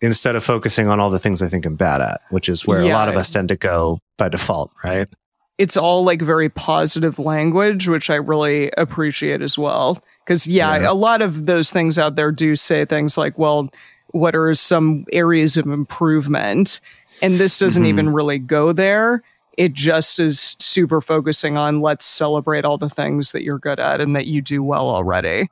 instead 0.00 0.36
of 0.36 0.44
focusing 0.44 0.88
on 0.88 1.00
all 1.00 1.08
the 1.08 1.18
things 1.18 1.40
I 1.40 1.48
think 1.48 1.64
I'm 1.64 1.76
bad 1.76 2.02
at, 2.02 2.20
which 2.30 2.48
is 2.50 2.66
where 2.66 2.82
a 2.82 2.88
lot 2.88 3.08
of 3.08 3.16
us 3.16 3.30
tend 3.30 3.48
to 3.48 3.56
go 3.56 3.98
by 4.18 4.28
default, 4.28 4.70
right? 4.84 5.08
it's 5.56 5.76
all 5.76 6.02
like 6.02 6.20
very 6.20 6.48
positive 6.48 7.20
language, 7.20 7.86
which 7.88 8.10
I 8.10 8.16
really 8.16 8.72
appreciate 8.76 9.40
as 9.40 9.56
well. 9.56 10.02
Because, 10.26 10.48
yeah, 10.48 10.78
Yeah. 10.80 10.90
a 10.90 10.94
lot 10.94 11.22
of 11.22 11.46
those 11.46 11.70
things 11.70 11.96
out 11.96 12.16
there 12.16 12.32
do 12.32 12.56
say 12.56 12.84
things 12.84 13.16
like, 13.16 13.38
well, 13.38 13.68
what 14.08 14.34
are 14.34 14.52
some 14.56 15.04
areas 15.12 15.56
of 15.56 15.66
improvement? 15.68 16.80
And 17.22 17.38
this 17.38 17.56
doesn't 17.56 17.84
Mhm. 17.84 17.88
even 17.88 18.10
really 18.12 18.40
go 18.40 18.72
there. 18.72 19.22
It 19.56 19.72
just 19.72 20.18
is 20.18 20.56
super 20.58 21.00
focusing 21.00 21.56
on 21.56 21.80
let's 21.80 22.04
celebrate 22.04 22.64
all 22.64 22.78
the 22.78 22.90
things 22.90 23.32
that 23.32 23.42
you're 23.42 23.58
good 23.58 23.78
at 23.80 24.00
and 24.00 24.14
that 24.16 24.26
you 24.26 24.42
do 24.42 24.62
well 24.62 24.88
already. 24.88 25.48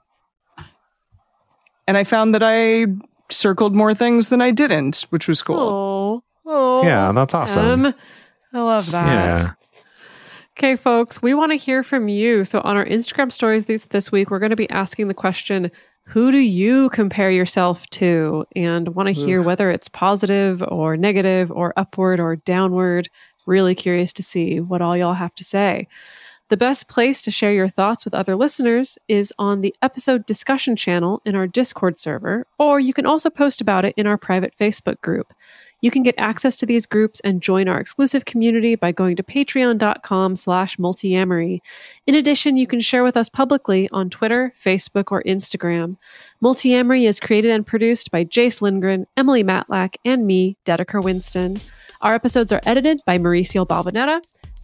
And 1.86 1.96
I 1.96 2.05
found 2.05 2.34
that 2.34 2.42
I 2.42 2.86
circled 3.30 3.74
more 3.74 3.94
things 3.94 4.28
than 4.28 4.40
I 4.40 4.50
didn't, 4.50 5.07
which 5.11 5.28
was 5.28 5.42
cool. 5.42 6.22
Oh, 6.44 6.84
Yeah, 6.84 7.12
that's 7.12 7.34
awesome. 7.34 7.86
Em, 7.86 7.94
I 8.53 8.61
love 8.61 8.90
that. 8.92 9.38
Yeah. 9.38 9.53
Okay, 10.59 10.76
folks, 10.76 11.22
we 11.22 11.32
want 11.32 11.50
to 11.53 11.57
hear 11.57 11.82
from 11.82 12.09
you. 12.09 12.44
So 12.44 12.61
on 12.61 12.76
our 12.76 12.84
Instagram 12.84 13.32
stories 13.32 13.66
this 13.66 13.86
this 13.86 14.12
week, 14.12 14.30
we're 14.30 14.38
going 14.38 14.50
to 14.50 14.57
be 14.57 14.68
asking 14.70 15.09
the 15.09 15.14
question, 15.14 15.70
who 16.05 16.30
do 16.30 16.38
you 16.38 16.90
compare 16.90 17.30
yourself 17.30 17.86
to? 17.90 18.44
And 18.55 18.94
want 18.94 19.07
to 19.07 19.12
hear 19.12 19.40
whether 19.40 19.70
it's 19.70 19.88
positive 19.88 20.62
or 20.68 20.96
negative 20.96 21.50
or 21.50 21.72
upward 21.76 22.20
or 22.20 22.36
downward. 22.36 23.09
Really 23.47 23.74
curious 23.74 24.12
to 24.14 24.22
see 24.22 24.61
what 24.61 24.82
all 24.82 24.97
y'all 24.97 25.14
have 25.14 25.34
to 25.36 25.45
say. 25.45 25.88
The 26.53 26.57
best 26.59 26.86
place 26.86 27.22
to 27.22 27.30
share 27.30 27.55
your 27.55 27.68
thoughts 27.68 28.05
with 28.05 28.12
other 28.12 28.36
listeners 28.36 28.99
is 29.09 29.32
on 29.38 29.62
the 29.62 29.74
episode 29.80 30.26
discussion 30.26 30.76
channel 30.76 31.22
in 31.24 31.34
our 31.34 31.47
Discord 31.47 31.99
server, 31.99 32.47
or 32.59 32.78
you 32.78 32.93
can 32.93 33.07
also 33.07 33.30
post 33.30 33.62
about 33.62 33.86
it 33.86 33.95
in 33.97 34.07
our 34.07 34.18
private 34.18 34.53
Facebook 34.61 35.01
group. 35.01 35.32
You 35.80 35.90
can 35.90 36.03
get 36.03 36.14
access 36.16 36.57
to 36.57 36.66
these 36.66 36.84
groups 36.86 37.20
and 37.20 37.43
join 37.43 37.68
our 37.68 37.80
exclusive 37.80 38.26
community 38.26 38.76
by 38.76 38.93
going 38.93 39.16
to 39.16 39.22
patreon.com 39.22 40.36
slash 40.36 40.76
multiamory. 40.76 41.61
In 42.07 42.14
addition, 42.14 42.57
you 42.57 42.66
can 42.66 42.80
share 42.80 43.03
with 43.03 43.16
us 43.16 43.28
publicly 43.28 43.88
on 43.90 44.11
Twitter, 44.11 44.53
Facebook, 44.62 45.11
or 45.11 45.22
Instagram. 45.24 45.97
Multiamory 46.45 47.09
is 47.09 47.18
created 47.18 47.51
and 47.51 47.66
produced 47.66 48.11
by 48.11 48.24
Jase 48.24 48.61
Lindgren, 48.62 49.07
Emily 49.16 49.43
Matlack, 49.43 49.97
and 50.05 50.24
me, 50.26 50.57
Dedeker 50.64 51.03
Winston. 51.03 51.61
Our 52.03 52.14
episodes 52.14 52.50
are 52.50 52.61
edited 52.66 53.00
by 53.07 53.16
Mauricio 53.16 53.64
Balvanera. 53.64 54.20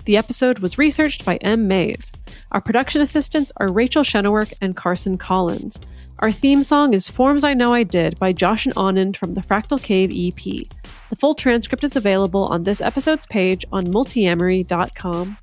The 0.06 0.16
episode 0.16 0.58
was 0.58 0.76
researched 0.76 1.24
by 1.24 1.36
M. 1.36 1.68
Mays. 1.68 2.10
Our 2.50 2.60
production 2.60 3.00
assistants 3.00 3.52
are 3.58 3.70
Rachel 3.70 4.02
Shenowork 4.02 4.52
and 4.60 4.74
Carson 4.74 5.16
Collins. 5.16 5.78
Our 6.18 6.32
theme 6.32 6.64
song 6.64 6.94
is 6.94 7.06
Forms 7.06 7.44
I 7.44 7.54
Know 7.54 7.72
I 7.72 7.84
Did 7.84 8.18
by 8.18 8.32
Josh 8.32 8.66
and 8.66 8.74
Anand 8.74 9.16
from 9.16 9.34
the 9.34 9.40
Fractal 9.40 9.80
Cave 9.80 10.10
EP. 10.12 10.66
The 11.10 11.16
full 11.16 11.34
transcript 11.34 11.84
is 11.84 11.94
available 11.94 12.46
on 12.46 12.64
this 12.64 12.80
episode's 12.80 13.26
page 13.26 13.64
on 13.70 13.86
multiamory.com. 13.86 15.38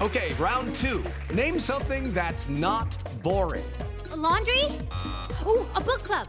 Okay, 0.00 0.34
round 0.34 0.76
two. 0.76 1.02
Name 1.34 1.58
something 1.58 2.12
that's 2.14 2.48
not 2.48 2.96
boring. 3.24 3.64
A 4.12 4.16
laundry? 4.16 4.66
Ooh, 5.48 5.66
a 5.74 5.80
book 5.80 6.04
club. 6.04 6.28